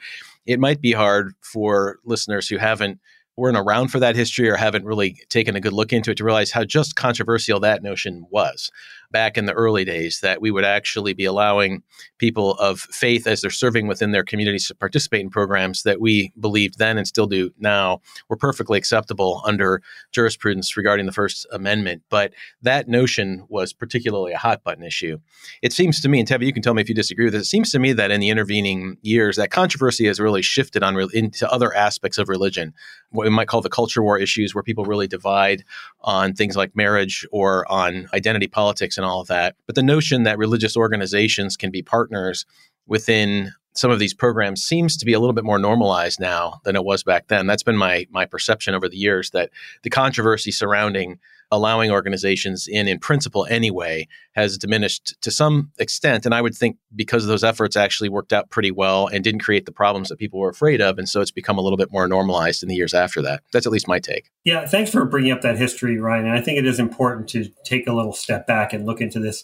it 0.45 0.59
might 0.59 0.81
be 0.81 0.91
hard 0.91 1.33
for 1.41 1.99
listeners 2.05 2.47
who 2.47 2.57
haven't 2.57 2.99
weren't 3.37 3.57
around 3.57 3.87
for 3.87 3.99
that 3.99 4.15
history 4.15 4.49
or 4.49 4.55
haven't 4.55 4.85
really 4.85 5.17
taken 5.29 5.55
a 5.55 5.61
good 5.61 5.73
look 5.73 5.93
into 5.93 6.11
it 6.11 6.17
to 6.17 6.23
realize 6.23 6.51
how 6.51 6.63
just 6.63 6.95
controversial 6.95 7.59
that 7.59 7.81
notion 7.81 8.25
was 8.29 8.71
back 9.11 9.37
in 9.37 9.45
the 9.45 9.53
early 9.53 9.83
days 9.83 10.19
that 10.21 10.41
we 10.41 10.51
would 10.51 10.63
actually 10.63 11.13
be 11.13 11.25
allowing 11.25 11.83
people 12.17 12.53
of 12.53 12.79
faith 12.79 13.27
as 13.27 13.41
they're 13.41 13.51
serving 13.51 13.87
within 13.87 14.11
their 14.11 14.23
communities 14.23 14.67
to 14.67 14.75
participate 14.75 15.21
in 15.21 15.29
programs 15.29 15.83
that 15.83 15.99
we 15.99 16.31
believed 16.39 16.77
then 16.77 16.97
and 16.97 17.07
still 17.07 17.27
do 17.27 17.51
now 17.59 17.99
were 18.29 18.37
perfectly 18.37 18.77
acceptable 18.77 19.41
under 19.45 19.81
jurisprudence 20.11 20.77
regarding 20.77 21.05
the 21.05 21.11
First 21.11 21.45
Amendment. 21.51 22.03
But 22.09 22.33
that 22.61 22.87
notion 22.87 23.45
was 23.49 23.73
particularly 23.73 24.33
a 24.33 24.37
hot 24.37 24.63
button 24.63 24.83
issue. 24.83 25.19
It 25.61 25.73
seems 25.73 25.99
to 26.01 26.09
me, 26.09 26.19
and 26.19 26.27
Tevi, 26.27 26.45
you 26.45 26.53
can 26.53 26.61
tell 26.61 26.73
me 26.73 26.81
if 26.81 26.89
you 26.89 26.95
disagree 26.95 27.25
with 27.25 27.33
this, 27.33 27.43
it 27.43 27.49
seems 27.49 27.71
to 27.71 27.79
me 27.79 27.93
that 27.93 28.11
in 28.11 28.21
the 28.21 28.29
intervening 28.29 28.97
years, 29.01 29.35
that 29.37 29.51
controversy 29.51 30.07
has 30.07 30.19
really 30.19 30.41
shifted 30.41 30.83
on 30.83 30.95
re- 30.95 31.09
into 31.13 31.51
other 31.51 31.73
aspects 31.73 32.17
of 32.17 32.29
religion, 32.29 32.73
what 33.09 33.25
we 33.25 33.29
might 33.29 33.47
call 33.47 33.61
the 33.61 33.69
culture 33.69 34.01
war 34.01 34.17
issues, 34.17 34.55
where 34.55 34.63
people 34.63 34.85
really 34.85 35.07
divide 35.07 35.63
on 36.01 36.33
things 36.33 36.55
like 36.55 36.75
marriage 36.75 37.25
or 37.31 37.69
on 37.71 38.07
identity 38.13 38.47
politics 38.47 38.97
and 39.01 39.09
all 39.09 39.21
of 39.21 39.27
that. 39.27 39.55
But 39.65 39.75
the 39.75 39.83
notion 39.83 40.23
that 40.23 40.37
religious 40.37 40.77
organizations 40.77 41.57
can 41.57 41.71
be 41.71 41.81
partners 41.81 42.45
within 42.87 43.53
some 43.73 43.91
of 43.91 43.99
these 43.99 44.13
programs 44.13 44.63
seems 44.63 44.97
to 44.97 45.05
be 45.05 45.13
a 45.13 45.19
little 45.19 45.33
bit 45.33 45.45
more 45.45 45.59
normalized 45.59 46.19
now 46.19 46.59
than 46.63 46.75
it 46.75 46.83
was 46.83 47.03
back 47.03 47.27
then. 47.27 47.47
That's 47.47 47.63
been 47.63 47.77
my 47.77 48.07
my 48.11 48.25
perception 48.25 48.75
over 48.75 48.89
the 48.89 48.97
years 48.97 49.31
that 49.31 49.49
the 49.83 49.89
controversy 49.89 50.51
surrounding 50.51 51.19
allowing 51.51 51.91
organizations 51.91 52.67
in 52.67 52.87
in 52.87 52.97
principle 52.97 53.45
anyway 53.49 54.07
has 54.33 54.57
diminished 54.57 55.15
to 55.21 55.29
some 55.29 55.71
extent. 55.77 56.25
And 56.25 56.33
i 56.33 56.41
would 56.41 56.55
think 56.55 56.77
because 56.95 57.27
those 57.27 57.43
efforts 57.43 57.75
actually 57.75 58.09
worked 58.09 58.33
out 58.33 58.49
pretty 58.49 58.71
well 58.71 59.07
and 59.07 59.23
didn't 59.23 59.41
create 59.41 59.65
the 59.65 59.71
problems 59.71 60.09
that 60.09 60.17
people 60.17 60.39
were 60.39 60.49
afraid 60.49 60.81
of 60.81 60.97
and 60.97 61.07
so 61.07 61.21
it's 61.21 61.31
become 61.31 61.57
a 61.57 61.61
little 61.61 61.77
bit 61.77 61.91
more 61.91 62.07
normalized 62.07 62.63
in 62.63 62.69
the 62.69 62.75
years 62.75 62.93
after 62.93 63.21
that. 63.21 63.43
That's 63.51 63.65
at 63.65 63.71
least 63.71 63.87
my 63.87 63.99
take. 63.99 64.31
Yeah 64.43 64.65
thanks 64.65 64.91
for 64.91 65.05
bringing 65.05 65.31
up 65.31 65.41
that 65.41 65.57
history 65.57 65.99
ryan. 65.99 66.25
And 66.25 66.33
i 66.33 66.41
think 66.41 66.57
it 66.57 66.65
is 66.65 66.79
important 66.79 67.27
to 67.29 67.49
take 67.65 67.87
a 67.87 67.93
little 67.93 68.13
step 68.13 68.47
back 68.47 68.73
and 68.73 68.85
look 68.85 69.01
into 69.01 69.19
this. 69.19 69.43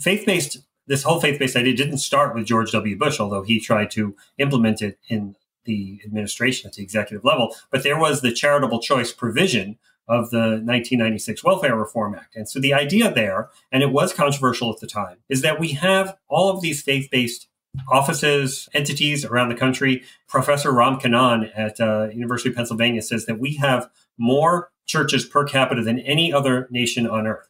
Faith-based 0.00 0.58
this 0.88 1.04
whole 1.04 1.20
faith-based 1.20 1.56
idea 1.56 1.76
didn't 1.76 1.98
start 1.98 2.34
with 2.34 2.46
george 2.46 2.72
w. 2.72 2.96
Bush 2.96 3.20
although 3.20 3.42
he 3.42 3.60
tried 3.60 3.90
to 3.92 4.16
implement 4.38 4.80
it 4.82 4.98
in 5.08 5.36
the 5.64 6.00
administration 6.04 6.68
at 6.68 6.74
the 6.74 6.82
executive 6.82 7.24
level. 7.24 7.54
But 7.70 7.82
there 7.82 7.98
was 7.98 8.20
the 8.20 8.32
charitable 8.32 8.80
choice 8.80 9.12
provision 9.12 9.78
of 10.08 10.30
the 10.30 10.60
1996 10.64 11.44
Welfare 11.44 11.76
Reform 11.76 12.14
Act. 12.14 12.36
And 12.36 12.48
so 12.48 12.60
the 12.60 12.74
idea 12.74 13.12
there, 13.12 13.50
and 13.70 13.82
it 13.82 13.92
was 13.92 14.12
controversial 14.12 14.72
at 14.72 14.80
the 14.80 14.86
time, 14.86 15.18
is 15.28 15.42
that 15.42 15.60
we 15.60 15.72
have 15.72 16.16
all 16.28 16.50
of 16.50 16.60
these 16.60 16.82
faith 16.82 17.08
based 17.10 17.48
offices, 17.90 18.68
entities 18.74 19.24
around 19.24 19.48
the 19.48 19.54
country. 19.54 20.02
Professor 20.28 20.72
Ram 20.72 20.98
Cnaan 20.98 21.50
at 21.54 21.80
uh, 21.80 22.08
University 22.12 22.50
of 22.50 22.56
Pennsylvania 22.56 23.02
says 23.02 23.26
that 23.26 23.38
we 23.38 23.56
have 23.56 23.88
more 24.18 24.70
churches 24.86 25.24
per 25.24 25.44
capita 25.44 25.82
than 25.82 25.98
any 26.00 26.32
other 26.32 26.68
nation 26.70 27.06
on 27.06 27.26
earth. 27.26 27.48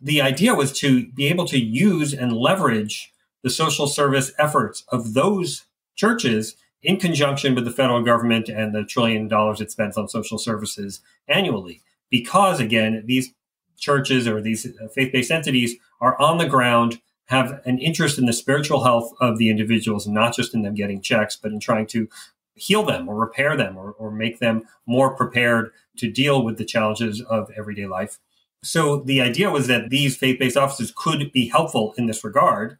The 0.00 0.20
idea 0.20 0.54
was 0.54 0.72
to 0.80 1.06
be 1.12 1.28
able 1.28 1.46
to 1.46 1.58
use 1.58 2.12
and 2.12 2.32
leverage 2.32 3.12
the 3.42 3.50
social 3.50 3.86
service 3.86 4.32
efforts 4.38 4.84
of 4.88 5.14
those 5.14 5.66
churches 5.94 6.56
in 6.82 6.98
conjunction 6.98 7.54
with 7.54 7.64
the 7.64 7.70
federal 7.70 8.02
government 8.02 8.48
and 8.48 8.74
the 8.74 8.84
trillion 8.84 9.28
dollars 9.28 9.60
it 9.60 9.70
spends 9.70 9.96
on 9.96 10.08
social 10.08 10.38
services 10.38 11.00
annually. 11.28 11.80
Because 12.10 12.60
again, 12.60 13.02
these 13.06 13.32
churches 13.78 14.28
or 14.28 14.40
these 14.40 14.66
uh, 14.66 14.88
faith 14.88 15.12
based 15.12 15.30
entities 15.30 15.76
are 16.00 16.20
on 16.20 16.38
the 16.38 16.48
ground, 16.48 17.00
have 17.26 17.60
an 17.64 17.78
interest 17.78 18.18
in 18.18 18.26
the 18.26 18.32
spiritual 18.32 18.84
health 18.84 19.12
of 19.20 19.38
the 19.38 19.48
individuals, 19.48 20.06
not 20.06 20.34
just 20.34 20.54
in 20.54 20.62
them 20.62 20.74
getting 20.74 21.00
checks, 21.00 21.36
but 21.36 21.52
in 21.52 21.60
trying 21.60 21.86
to 21.86 22.08
heal 22.54 22.82
them 22.82 23.08
or 23.08 23.16
repair 23.16 23.56
them 23.56 23.76
or, 23.76 23.92
or 23.92 24.10
make 24.10 24.38
them 24.38 24.62
more 24.86 25.16
prepared 25.16 25.70
to 25.96 26.10
deal 26.10 26.44
with 26.44 26.58
the 26.58 26.64
challenges 26.64 27.20
of 27.22 27.50
everyday 27.56 27.86
life. 27.86 28.18
So 28.62 28.98
the 29.00 29.20
idea 29.20 29.50
was 29.50 29.66
that 29.66 29.90
these 29.90 30.16
faith 30.16 30.38
based 30.38 30.56
offices 30.56 30.92
could 30.94 31.32
be 31.32 31.48
helpful 31.48 31.94
in 31.96 32.06
this 32.06 32.22
regard. 32.22 32.78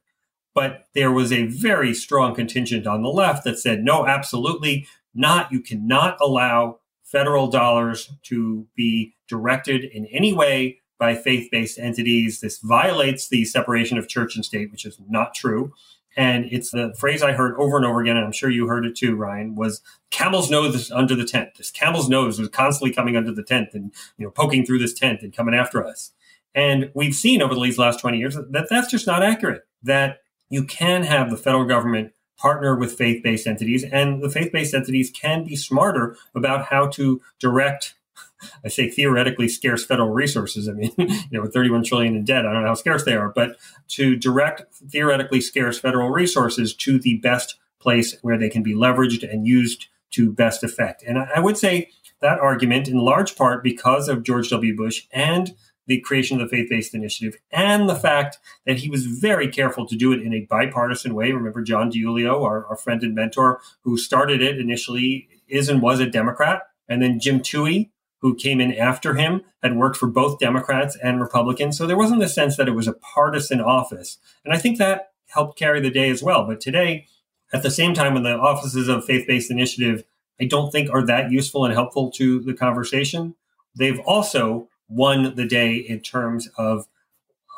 But 0.55 0.87
there 0.95 1.13
was 1.13 1.33
a 1.33 1.47
very 1.47 1.95
strong 1.95 2.35
contingent 2.35 2.87
on 2.87 3.03
the 3.03 3.09
left 3.09 3.45
that 3.45 3.59
said, 3.59 3.83
no, 3.83 4.07
absolutely 4.07 4.87
not. 5.15 5.51
You 5.51 5.61
cannot 5.61 6.19
allow 6.21 6.81
federal 7.05 7.47
dollars 7.49 8.13
to 8.25 8.67
be 8.75 9.15
directed 9.29 9.85
in 9.85 10.07
any 10.07 10.33
way 10.33 10.81
by 10.99 11.15
faith 11.15 11.49
based 11.51 11.79
entities. 11.79 12.41
This 12.41 12.59
violates 12.59 13.29
the 13.29 13.45
separation 13.45 13.99
of 13.99 14.09
church 14.09 14.37
and 14.37 14.45
state, 14.45 14.71
which 14.71 14.87
is 14.87 14.99
not 15.09 15.35
true. 15.35 15.73
And 16.17 16.47
it's 16.51 16.71
the 16.71 16.95
phrase 16.99 17.23
I 17.23 17.33
heard 17.33 17.57
over 17.59 17.77
and 17.77 17.87
over 17.87 18.01
again, 18.01 18.17
and 18.17 18.27
I'm 18.27 18.33
sure 18.33 18.51
you 18.51 18.67
heard 18.67 18.85
it 18.85 18.95
too, 18.95 19.17
Ryan, 19.17 19.55
was 19.55 19.81
camel's 20.11 20.51
nose 20.51 20.91
under 20.91 21.15
the 21.15 21.25
tent. 21.25 21.51
This 21.57 21.71
camel's 21.71 22.09
nose 22.09 22.39
was 22.39 22.51
constantly 22.51 22.95
coming 22.95 23.17
under 23.17 23.33
the 23.33 23.43
tent 23.43 23.71
and 23.73 23.93
you 24.19 24.27
know 24.27 24.31
poking 24.31 24.67
through 24.67 24.79
this 24.79 24.93
tent 24.93 25.23
and 25.23 25.35
coming 25.35 25.55
after 25.55 25.85
us. 25.85 26.13
And 26.55 26.91
we've 26.95 27.15
seen 27.15 27.41
over 27.41 27.55
these 27.55 27.79
last 27.79 28.01
20 28.01 28.19
years 28.19 28.35
that 28.35 28.67
that's 28.69 28.91
just 28.91 29.07
not 29.07 29.23
accurate. 29.23 29.63
That 29.83 30.19
you 30.53 30.65
can 30.65 31.03
have 31.05 31.31
the 31.31 31.37
federal 31.37 31.65
government 31.65 32.13
partner 32.37 32.77
with 32.77 32.93
faith 32.93 33.23
based 33.23 33.47
entities, 33.47 33.85
and 33.85 34.23
the 34.23 34.29
faith 34.29 34.53
based 34.53 34.75
entities 34.75 35.11
can 35.11 35.45
be 35.45 35.57
smarter 35.57 36.15
about 36.35 36.67
how 36.67 36.87
to 36.89 37.23
direct. 37.39 37.95
I 38.65 38.69
say 38.69 38.91
theoretically 38.91 39.49
scarce 39.49 39.87
federal 39.87 40.11
resources. 40.11 40.69
I 40.69 40.73
mean, 40.73 40.93
you 40.99 41.09
know, 41.31 41.41
with 41.41 41.55
31 41.55 41.85
trillion 41.85 42.15
in 42.15 42.25
debt, 42.25 42.45
I 42.45 42.53
don't 42.53 42.63
know 42.63 42.69
how 42.69 42.75
scarce 42.75 43.05
they 43.05 43.15
are, 43.15 43.31
but 43.31 43.57
to 43.89 44.15
direct 44.15 44.75
theoretically 44.75 45.41
scarce 45.41 45.79
federal 45.79 46.11
resources 46.11 46.75
to 46.75 46.99
the 46.99 47.17
best 47.19 47.57
place 47.81 48.17
where 48.21 48.37
they 48.37 48.51
can 48.51 48.63
be 48.63 48.75
leveraged 48.75 49.29
and 49.29 49.47
used 49.47 49.87
to 50.11 50.31
best 50.31 50.63
effect. 50.63 51.03
And 51.03 51.19
I 51.19 51.41
would 51.41 51.57
say 51.57 51.89
that 52.21 52.39
argument, 52.39 52.89
in 52.89 52.99
large 52.99 53.37
part 53.37 53.65
because 53.65 54.07
of 54.07 54.23
George 54.23 54.51
W. 54.51 54.77
Bush 54.77 55.07
and 55.13 55.55
the 55.87 56.01
creation 56.01 56.41
of 56.41 56.49
the 56.49 56.57
faith 56.57 56.71
based 56.71 56.95
initiative 56.95 57.39
and 57.51 57.89
the 57.89 57.95
fact 57.95 58.39
that 58.67 58.79
he 58.79 58.89
was 58.89 59.07
very 59.07 59.49
careful 59.49 59.87
to 59.87 59.97
do 59.97 60.13
it 60.13 60.23
in 60.23 60.33
a 60.33 60.47
bipartisan 60.49 61.15
way. 61.15 61.33
Remember, 61.33 61.63
John 61.63 61.91
DiIulio, 61.91 62.43
our, 62.45 62.67
our 62.67 62.77
friend 62.77 63.03
and 63.03 63.15
mentor, 63.15 63.61
who 63.83 63.97
started 63.97 64.43
it 64.43 64.59
initially, 64.59 65.29
is 65.49 65.69
and 65.69 65.83
was 65.83 66.01
a 66.01 66.07
Democrat. 66.07 66.63
And 66.89 67.03
then 67.03 67.21
Jim 67.21 67.41
Towey, 67.41 67.91
who 68.21 68.35
came 68.35 68.61
in 68.61 68.73
after 68.75 69.15
him, 69.15 69.43
had 69.63 69.77
worked 69.77 69.97
for 69.97 70.07
both 70.07 70.39
Democrats 70.39 70.97
and 71.03 71.21
Republicans. 71.21 71.77
So 71.77 71.87
there 71.87 71.97
wasn't 71.97 72.21
the 72.21 72.29
sense 72.29 72.57
that 72.57 72.69
it 72.69 72.77
was 72.77 72.87
a 72.87 72.93
partisan 72.93 73.61
office. 73.61 74.19
And 74.45 74.55
I 74.55 74.59
think 74.59 74.79
that 74.79 75.11
helped 75.29 75.59
carry 75.59 75.81
the 75.81 75.91
day 75.91 76.11
as 76.11 76.23
well. 76.23 76.47
But 76.47 76.61
today, 76.61 77.07
at 77.53 77.63
the 77.63 77.71
same 77.71 77.95
time, 77.95 78.15
when 78.15 78.23
the 78.23 78.39
offices 78.39 78.89
of 78.89 79.05
faith 79.05 79.27
based 79.27 79.51
initiative, 79.51 80.05
I 80.41 80.45
don't 80.45 80.71
think 80.71 80.91
are 80.91 81.05
that 81.07 81.31
useful 81.31 81.65
and 81.65 81.75
helpful 81.75 82.11
to 82.13 82.41
the 82.41 82.55
conversation, 82.55 83.35
they've 83.77 84.01
also 84.01 84.69
won 84.93 85.35
the 85.35 85.47
day 85.47 85.75
in 85.77 86.01
terms 86.01 86.49
of 86.59 86.87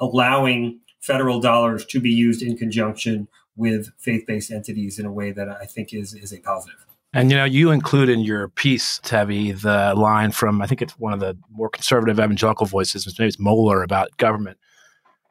allowing 0.00 0.80
federal 1.00 1.40
dollars 1.40 1.84
to 1.86 2.00
be 2.00 2.10
used 2.10 2.42
in 2.42 2.56
conjunction 2.56 3.28
with 3.56 3.90
faith-based 3.98 4.50
entities 4.50 4.98
in 4.98 5.06
a 5.06 5.12
way 5.12 5.30
that 5.30 5.48
I 5.48 5.66
think 5.66 5.92
is 5.92 6.14
is 6.14 6.32
a 6.32 6.40
positive. 6.40 6.84
And 7.12 7.30
you 7.30 7.36
know, 7.36 7.44
you 7.44 7.70
include 7.70 8.08
in 8.08 8.20
your 8.20 8.48
piece, 8.48 8.98
Tevi, 9.00 9.60
the 9.60 9.94
line 9.94 10.32
from 10.32 10.60
I 10.60 10.66
think 10.66 10.82
it's 10.82 10.98
one 10.98 11.12
of 11.12 11.20
the 11.20 11.36
more 11.52 11.68
conservative 11.68 12.18
evangelical 12.18 12.66
voices, 12.66 13.06
maybe 13.18 13.28
it's 13.28 13.36
Mohler 13.36 13.84
about 13.84 14.16
government. 14.16 14.58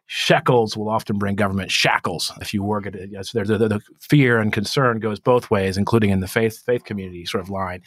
Shekels 0.05 0.77
will 0.77 0.89
often 0.89 1.17
bring 1.17 1.35
government 1.35 1.71
shackles 1.71 2.31
if 2.39 2.53
you 2.53 2.61
work 2.61 2.85
at 2.85 2.95
it. 2.95 3.09
Yes, 3.11 3.31
the, 3.31 3.43
the, 3.43 3.57
the 3.57 3.81
fear 3.99 4.39
and 4.39 4.53
concern 4.53 4.99
goes 4.99 5.19
both 5.19 5.49
ways, 5.49 5.77
including 5.77 6.11
in 6.11 6.19
the 6.19 6.27
faith 6.27 6.61
faith 6.65 6.83
community 6.83 7.25
sort 7.25 7.43
of 7.43 7.49
line. 7.49 7.81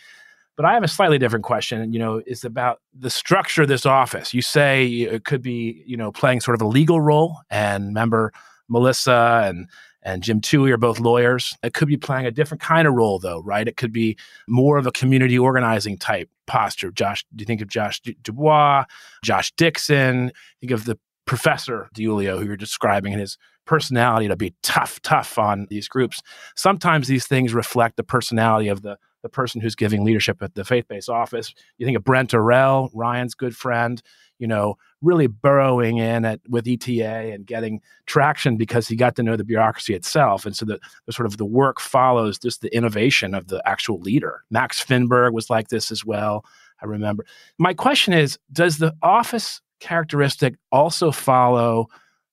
But 0.57 0.65
I 0.65 0.75
have 0.75 0.83
a 0.83 0.89
slightly 0.89 1.19
different 1.19 1.45
question, 1.45 1.93
you 1.93 1.99
know, 1.99 2.23
is 2.27 2.45
about 2.45 2.81
the 2.99 3.11
structure 3.11 3.63
of 3.63 3.69
this 3.69 3.85
office. 3.85 4.33
You 4.33 4.43
say 4.43 4.87
it 4.87 5.25
could 5.25 5.43
be, 5.43 5.83
you 5.87 5.97
know, 5.97 6.11
playing 6.11 6.41
sort 6.41 6.55
of 6.55 6.63
a 6.63 6.67
legal 6.67 7.01
role, 7.01 7.37
and 7.51 7.93
member 7.93 8.33
Melissa 8.69 9.43
and 9.45 9.69
and 10.03 10.23
Jim 10.23 10.41
Towey 10.41 10.71
are 10.71 10.77
both 10.77 11.01
lawyers. 11.01 11.57
It 11.65 11.75
could 11.75 11.89
be 11.89 11.97
playing 11.97 12.27
a 12.27 12.31
different 12.31 12.63
kind 12.63 12.87
of 12.87 12.95
role, 12.95 13.19
though, 13.19 13.43
right? 13.43 13.67
It 13.67 13.77
could 13.77 13.93
be 13.93 14.17
more 14.47 14.79
of 14.79 14.87
a 14.87 14.93
community 14.93 15.37
organizing 15.37 15.99
type 15.99 16.31
posture. 16.47 16.93
Josh, 16.93 17.25
do 17.35 17.43
you 17.43 17.47
think 17.47 17.61
of 17.61 17.67
Josh 17.67 18.01
Dubois, 18.23 18.85
Josh 19.25 19.51
Dixon? 19.57 20.31
Think 20.61 20.71
of 20.71 20.85
the 20.85 20.97
professor 21.25 21.89
DiIulio, 21.93 22.39
who 22.39 22.47
you're 22.47 22.57
describing, 22.57 23.13
and 23.13 23.21
his 23.21 23.37
personality 23.65 24.29
to 24.29 24.37
be 24.37 24.55
tough, 24.63 25.03
tough 25.03 25.39
on 25.39 25.67
these 25.71 25.89
groups. 25.89 26.23
Sometimes 26.55 27.09
these 27.09 27.27
things 27.27 27.53
reflect 27.53 27.97
the 27.97 28.05
personality 28.05 28.69
of 28.69 28.83
the 28.83 28.97
the 29.27 29.31
person 29.31 29.61
who's 29.61 29.75
giving 29.75 30.05
leadership 30.05 30.41
at 30.41 30.55
the 30.55 30.65
faith 30.65 30.87
based 30.89 31.09
office. 31.09 31.53
You 31.79 31.87
think 31.87 31.97
of 31.97 32.05
Brent 32.05 32.31
Orrell, 32.31 32.91
Ryan's 32.95 33.35
good 33.35 33.57
friend, 33.57 34.01
you 34.39 34.47
know, 34.47 34.77
really 35.03 35.27
burrowing 35.27 35.99
in 35.99 36.25
at 36.25 36.41
with 36.49 36.69
ETA 36.69 37.33
and 37.33 37.45
getting 37.45 37.81
traction 38.07 38.57
because 38.57 38.87
he 38.87 38.95
got 38.95 39.17
to 39.17 39.25
know 39.25 39.37
the 39.37 39.45
bureaucracy 39.45 39.95
itself. 39.95 40.47
And 40.47 40.57
so 40.57 40.65
the, 40.65 40.79
the 41.07 41.13
sort 41.13 41.27
of 41.27 41.39
the 41.39 41.45
work 41.45 41.81
follows 41.81 42.39
just 42.39 42.61
the 42.61 42.75
innovation 42.75 43.35
of 43.35 43.49
the 43.49 43.61
actual 43.67 43.99
leader. 43.99 44.45
Max 44.51 44.83
Finberg 44.83 45.33
was 45.33 45.51
like 45.51 45.69
this 45.69 45.91
as 45.91 46.05
well. 46.05 46.45
I 46.81 46.87
remember. 46.87 47.27
My 47.59 47.75
question 47.75 48.13
is 48.13 48.39
Does 48.53 48.79
the 48.79 48.95
office 49.03 49.61
characteristic 49.81 50.55
also 50.71 51.11
follow 51.11 51.89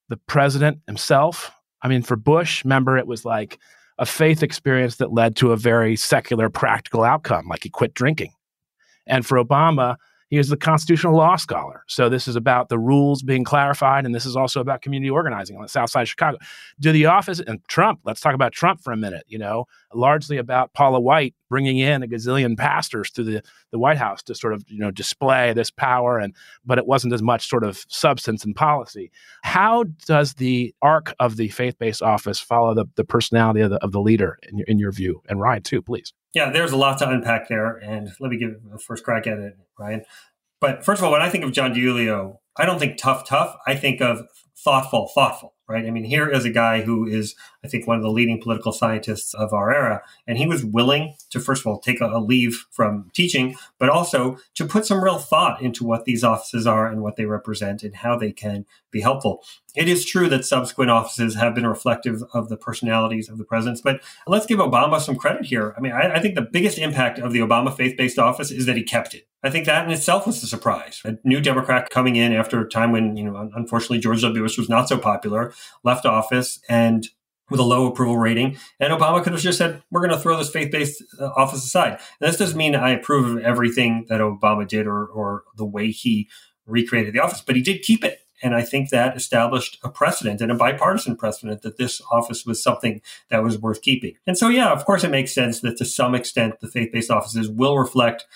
the 0.08 0.18
president 0.28 0.78
himself? 0.86 1.50
I 1.82 1.88
mean, 1.88 2.02
for 2.02 2.16
Bush, 2.16 2.64
remember, 2.64 2.96
it 2.96 3.06
was 3.06 3.24
like 3.24 3.58
a 3.98 4.06
faith 4.06 4.42
experience 4.42 4.96
that 4.96 5.12
led 5.12 5.36
to 5.36 5.52
a 5.52 5.56
very 5.56 5.96
secular, 5.96 6.50
practical 6.50 7.04
outcome, 7.04 7.46
like 7.48 7.62
he 7.62 7.70
quit 7.70 7.94
drinking. 7.94 8.32
And 9.06 9.24
for 9.24 9.42
Obama, 9.42 9.96
he 10.30 10.38
was 10.38 10.48
the 10.48 10.56
constitutional 10.56 11.14
law 11.14 11.36
scholar. 11.36 11.84
So 11.86 12.08
this 12.08 12.26
is 12.26 12.34
about 12.34 12.68
the 12.68 12.78
rules 12.78 13.22
being 13.22 13.44
clarified, 13.44 14.04
and 14.04 14.14
this 14.14 14.26
is 14.26 14.34
also 14.34 14.60
about 14.60 14.82
community 14.82 15.10
organizing 15.10 15.56
on 15.56 15.62
the 15.62 15.68
south 15.68 15.90
side 15.90 16.02
of 16.02 16.08
Chicago. 16.08 16.38
Do 16.80 16.90
the 16.90 17.06
office 17.06 17.38
and 17.38 17.60
Trump, 17.68 18.00
let's 18.04 18.20
talk 18.20 18.34
about 18.34 18.52
Trump 18.52 18.80
for 18.80 18.92
a 18.92 18.96
minute, 18.96 19.24
you 19.28 19.38
know, 19.38 19.66
largely 19.92 20.38
about 20.38 20.72
Paula 20.72 20.98
White 20.98 21.34
bringing 21.54 21.78
in 21.78 22.02
a 22.02 22.08
gazillion 22.08 22.58
pastors 22.58 23.12
to 23.12 23.22
the, 23.22 23.40
the 23.70 23.78
White 23.78 23.96
House 23.96 24.24
to 24.24 24.34
sort 24.34 24.54
of, 24.54 24.64
you 24.66 24.80
know, 24.80 24.90
display 24.90 25.52
this 25.52 25.70
power, 25.70 26.18
and 26.18 26.34
but 26.64 26.78
it 26.78 26.86
wasn't 26.88 27.14
as 27.14 27.22
much 27.22 27.48
sort 27.48 27.62
of 27.62 27.84
substance 27.88 28.44
and 28.44 28.56
policy. 28.56 29.12
How 29.44 29.84
does 30.04 30.34
the 30.34 30.74
arc 30.82 31.14
of 31.20 31.36
the 31.36 31.46
faith-based 31.50 32.02
office 32.02 32.40
follow 32.40 32.74
the, 32.74 32.86
the 32.96 33.04
personality 33.04 33.60
of 33.60 33.70
the, 33.70 33.76
of 33.84 33.92
the 33.92 34.00
leader 34.00 34.36
in 34.48 34.58
your, 34.58 34.64
in 34.66 34.78
your 34.80 34.90
view? 34.90 35.22
And 35.28 35.40
Ryan, 35.40 35.62
too, 35.62 35.80
please. 35.80 36.12
Yeah, 36.32 36.50
there's 36.50 36.72
a 36.72 36.76
lot 36.76 36.98
to 36.98 37.08
unpack 37.08 37.46
there, 37.46 37.76
and 37.76 38.10
let 38.18 38.32
me 38.32 38.36
give 38.36 38.56
a 38.74 38.78
first 38.80 39.04
crack 39.04 39.28
at 39.28 39.38
it, 39.38 39.56
Ryan. 39.78 40.02
But 40.60 40.84
first 40.84 40.98
of 40.98 41.04
all, 41.04 41.12
when 41.12 41.22
I 41.22 41.30
think 41.30 41.44
of 41.44 41.52
John 41.52 41.72
DiIulio, 41.72 42.38
I 42.56 42.66
don't 42.66 42.80
think 42.80 42.96
tough, 42.96 43.28
tough. 43.28 43.54
I 43.64 43.76
think 43.76 44.00
of 44.00 44.22
thoughtful, 44.56 45.10
thoughtful, 45.14 45.54
right? 45.68 45.84
I 45.84 45.90
mean, 45.90 46.04
here 46.04 46.28
is 46.28 46.44
a 46.44 46.50
guy 46.50 46.82
who 46.82 47.06
is, 47.06 47.34
I 47.64 47.68
think, 47.68 47.86
one 47.86 47.96
of 47.96 48.02
the 48.02 48.10
leading 48.10 48.40
political 48.40 48.72
scientists 48.72 49.34
of 49.34 49.52
our 49.52 49.74
era. 49.74 50.02
And 50.26 50.38
he 50.38 50.46
was 50.46 50.64
willing 50.64 51.16
to, 51.30 51.40
first 51.40 51.62
of 51.62 51.66
all, 51.66 51.80
take 51.80 52.00
a, 52.00 52.18
leave 52.18 52.66
from 52.70 53.10
teaching, 53.14 53.56
but 53.78 53.88
also 53.88 54.38
to 54.54 54.66
put 54.66 54.86
some 54.86 55.02
real 55.02 55.18
thought 55.18 55.60
into 55.60 55.84
what 55.84 56.04
these 56.04 56.24
offices 56.24 56.66
are 56.66 56.86
and 56.86 57.02
what 57.02 57.16
they 57.16 57.26
represent 57.26 57.82
and 57.82 57.96
how 57.96 58.16
they 58.16 58.32
can 58.32 58.64
be 58.90 59.00
helpful. 59.00 59.44
It 59.74 59.88
is 59.88 60.04
true 60.04 60.28
that 60.28 60.44
subsequent 60.44 60.90
offices 60.90 61.34
have 61.34 61.54
been 61.54 61.66
reflective 61.66 62.22
of 62.32 62.48
the 62.48 62.56
personalities 62.56 63.28
of 63.28 63.38
the 63.38 63.44
presidents, 63.44 63.80
but 63.80 64.00
let's 64.28 64.46
give 64.46 64.60
Obama 64.60 65.00
some 65.00 65.16
credit 65.16 65.46
here. 65.46 65.74
I 65.76 65.80
mean, 65.80 65.92
I, 65.92 66.14
I 66.14 66.20
think 66.20 66.36
the 66.36 66.42
biggest 66.42 66.78
impact 66.78 67.18
of 67.18 67.32
the 67.32 67.40
Obama 67.40 67.76
faith 67.76 67.96
based 67.96 68.18
office 68.18 68.52
is 68.52 68.66
that 68.66 68.76
he 68.76 68.84
kept 68.84 69.14
it. 69.14 69.26
I 69.42 69.50
think 69.50 69.66
that 69.66 69.84
in 69.84 69.92
itself 69.92 70.26
was 70.26 70.42
a 70.42 70.46
surprise. 70.46 71.02
A 71.04 71.18
new 71.24 71.40
Democrat 71.40 71.90
coming 71.90 72.16
in 72.16 72.32
after 72.32 72.60
a 72.60 72.68
time 72.68 72.92
when, 72.92 73.16
you 73.16 73.24
know, 73.24 73.50
unfortunately 73.54 73.98
George 73.98 74.22
W. 74.22 74.43
Bush 74.44 74.58
was 74.58 74.68
not 74.68 74.88
so 74.88 74.98
popular, 74.98 75.52
left 75.82 76.06
office 76.06 76.60
and 76.68 77.08
with 77.50 77.60
a 77.60 77.64
low 77.64 77.86
approval 77.86 78.18
rating. 78.18 78.56
And 78.80 78.92
Obama 78.92 79.22
could 79.22 79.32
have 79.32 79.42
just 79.42 79.58
said, 79.58 79.82
we're 79.90 80.00
going 80.00 80.16
to 80.16 80.18
throw 80.18 80.36
this 80.36 80.50
faith 80.50 80.70
based 80.70 81.02
uh, 81.20 81.26
office 81.36 81.64
aside. 81.64 82.00
And 82.20 82.28
this 82.28 82.38
doesn't 82.38 82.56
mean 82.56 82.74
I 82.74 82.90
approve 82.90 83.36
of 83.36 83.42
everything 83.42 84.06
that 84.08 84.20
Obama 84.20 84.66
did 84.66 84.86
or, 84.86 85.06
or 85.06 85.44
the 85.56 85.64
way 85.64 85.90
he 85.90 86.28
recreated 86.66 87.14
the 87.14 87.20
office, 87.20 87.42
but 87.42 87.56
he 87.56 87.62
did 87.62 87.82
keep 87.82 88.04
it. 88.04 88.20
And 88.42 88.54
I 88.54 88.62
think 88.62 88.90
that 88.90 89.16
established 89.16 89.78
a 89.82 89.88
precedent 89.88 90.40
and 90.40 90.50
a 90.50 90.54
bipartisan 90.54 91.16
precedent 91.16 91.62
that 91.62 91.78
this 91.78 92.02
office 92.10 92.44
was 92.44 92.62
something 92.62 93.00
that 93.30 93.42
was 93.42 93.58
worth 93.58 93.80
keeping. 93.80 94.14
And 94.26 94.36
so, 94.36 94.48
yeah, 94.48 94.70
of 94.70 94.84
course, 94.84 95.04
it 95.04 95.10
makes 95.10 95.34
sense 95.34 95.60
that 95.60 95.78
to 95.78 95.84
some 95.84 96.14
extent 96.14 96.60
the 96.60 96.68
faith 96.68 96.92
based 96.92 97.10
offices 97.10 97.48
will 97.48 97.78
reflect 97.78 98.26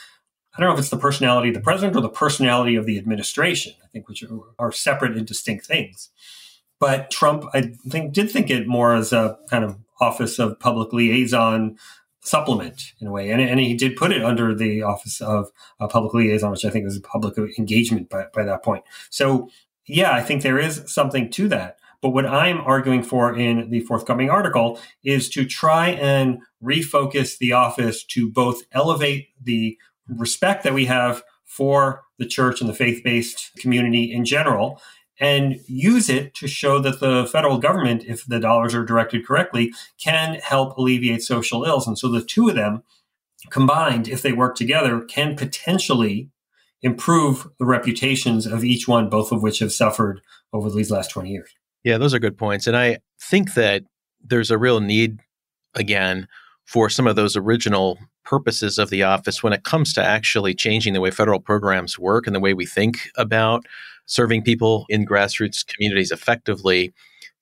I 0.58 0.62
don't 0.62 0.70
know 0.70 0.74
if 0.74 0.80
it's 0.80 0.90
the 0.90 0.98
personality 0.98 1.50
of 1.50 1.54
the 1.54 1.60
president 1.60 1.96
or 1.96 2.00
the 2.00 2.08
personality 2.08 2.74
of 2.74 2.84
the 2.84 2.98
administration, 2.98 3.74
I 3.82 3.86
think, 3.86 4.08
which 4.08 4.24
are 4.58 4.72
separate 4.72 5.16
and 5.16 5.24
distinct 5.24 5.66
things. 5.66 6.10
But 6.80 7.12
Trump, 7.12 7.44
I 7.54 7.72
think, 7.88 8.12
did 8.12 8.28
think 8.28 8.50
it 8.50 8.66
more 8.66 8.96
as 8.96 9.12
a 9.12 9.38
kind 9.48 9.64
of 9.64 9.78
office 10.00 10.40
of 10.40 10.58
public 10.58 10.92
liaison 10.92 11.76
supplement 12.22 12.92
in 13.00 13.06
a 13.06 13.12
way. 13.12 13.30
And, 13.30 13.40
and 13.40 13.60
he 13.60 13.74
did 13.74 13.94
put 13.94 14.10
it 14.10 14.24
under 14.24 14.52
the 14.52 14.82
office 14.82 15.20
of 15.20 15.52
a 15.78 15.86
public 15.86 16.12
liaison, 16.12 16.50
which 16.50 16.64
I 16.64 16.70
think 16.70 16.84
was 16.84 16.98
public 16.98 17.38
engagement 17.56 18.10
by, 18.10 18.26
by 18.34 18.42
that 18.42 18.64
point. 18.64 18.82
So, 19.10 19.48
yeah, 19.86 20.12
I 20.12 20.22
think 20.22 20.42
there 20.42 20.58
is 20.58 20.82
something 20.86 21.30
to 21.30 21.48
that. 21.48 21.78
But 22.00 22.10
what 22.10 22.26
I'm 22.26 22.60
arguing 22.60 23.02
for 23.02 23.36
in 23.36 23.70
the 23.70 23.80
forthcoming 23.80 24.30
article 24.30 24.80
is 25.02 25.28
to 25.30 25.44
try 25.44 25.88
and 25.90 26.40
refocus 26.62 27.38
the 27.38 27.52
office 27.52 28.04
to 28.04 28.30
both 28.30 28.62
elevate 28.72 29.28
the 29.42 29.78
respect 30.08 30.64
that 30.64 30.74
we 30.74 30.86
have 30.86 31.22
for 31.44 32.02
the 32.18 32.26
church 32.26 32.60
and 32.60 32.68
the 32.68 32.74
faith 32.74 33.02
based 33.02 33.50
community 33.58 34.12
in 34.12 34.24
general 34.24 34.80
and 35.20 35.60
use 35.66 36.08
it 36.08 36.34
to 36.34 36.46
show 36.46 36.78
that 36.78 37.00
the 37.00 37.28
federal 37.30 37.58
government, 37.58 38.04
if 38.06 38.24
the 38.26 38.38
dollars 38.38 38.74
are 38.74 38.84
directed 38.84 39.26
correctly, 39.26 39.72
can 40.02 40.34
help 40.34 40.76
alleviate 40.76 41.22
social 41.22 41.64
ills. 41.64 41.86
And 41.86 41.98
so 41.98 42.08
the 42.08 42.22
two 42.22 42.48
of 42.48 42.54
them 42.54 42.84
combined, 43.50 44.08
if 44.08 44.22
they 44.22 44.32
work 44.32 44.54
together, 44.54 45.00
can 45.00 45.36
potentially 45.36 46.30
improve 46.82 47.48
the 47.58 47.66
reputations 47.66 48.46
of 48.46 48.64
each 48.64 48.86
one, 48.86 49.08
both 49.08 49.32
of 49.32 49.42
which 49.42 49.58
have 49.58 49.72
suffered 49.72 50.20
over 50.52 50.70
these 50.70 50.90
last 50.90 51.10
20 51.10 51.30
years. 51.30 51.50
Yeah, 51.82 51.98
those 51.98 52.14
are 52.14 52.20
good 52.20 52.38
points. 52.38 52.66
And 52.66 52.76
I 52.76 52.98
think 53.20 53.54
that 53.54 53.84
there's 54.22 54.50
a 54.50 54.58
real 54.58 54.80
need, 54.80 55.18
again, 55.74 56.28
for 56.64 56.88
some 56.88 57.06
of 57.06 57.16
those 57.16 57.36
original 57.36 57.98
purposes 58.28 58.78
of 58.78 58.90
the 58.90 59.02
office 59.02 59.42
when 59.42 59.54
it 59.54 59.64
comes 59.64 59.94
to 59.94 60.04
actually 60.04 60.54
changing 60.54 60.92
the 60.92 61.00
way 61.00 61.10
federal 61.10 61.40
programs 61.40 61.98
work 61.98 62.26
and 62.26 62.36
the 62.36 62.40
way 62.40 62.52
we 62.52 62.66
think 62.66 63.08
about 63.16 63.64
serving 64.04 64.42
people 64.42 64.84
in 64.90 65.06
grassroots 65.06 65.66
communities 65.66 66.10
effectively 66.10 66.92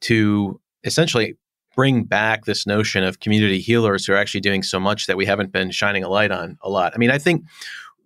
to 0.00 0.60
essentially 0.84 1.34
bring 1.74 2.04
back 2.04 2.44
this 2.44 2.68
notion 2.68 3.02
of 3.02 3.18
community 3.18 3.58
healers 3.58 4.06
who 4.06 4.12
are 4.12 4.16
actually 4.16 4.40
doing 4.40 4.62
so 4.62 4.78
much 4.78 5.06
that 5.06 5.16
we 5.16 5.26
haven't 5.26 5.50
been 5.50 5.72
shining 5.72 6.04
a 6.04 6.08
light 6.08 6.30
on 6.30 6.56
a 6.62 6.70
lot. 6.70 6.92
I 6.94 6.98
mean, 6.98 7.10
I 7.10 7.18
think 7.18 7.44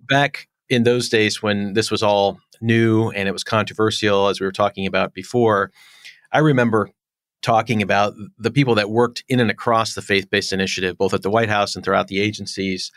back 0.09 0.49
in 0.71 0.85
those 0.85 1.11
days 1.11 1.43
when 1.43 1.75
this 1.75 1.91
was 1.91 2.03
all 2.03 2.41
new 2.63 3.11
and 3.11 3.29
it 3.29 3.33
was 3.33 3.45
controversial, 3.45 4.29
as 4.29 4.41
we 4.41 4.47
were 4.47 4.53
talking 4.53 4.87
about 4.87 5.13
before, 5.13 5.71
I 6.33 6.39
remember 6.39 6.91
talking 7.43 7.83
about 7.83 8.15
the 8.39 8.51
people 8.51 8.75
that 8.75 8.91
worked 8.91 9.25
in 9.29 9.41
and 9.41 9.51
across 9.51 9.95
the 9.95 10.03
faith 10.03 10.29
based 10.31 10.53
initiative, 10.53 10.99
both 10.99 11.15
at 11.15 11.23
the 11.23 11.31
White 11.31 11.49
House 11.49 11.75
and 11.75 11.85
throughout 11.85 12.09
the 12.09 12.21
agencies, 12.21 12.93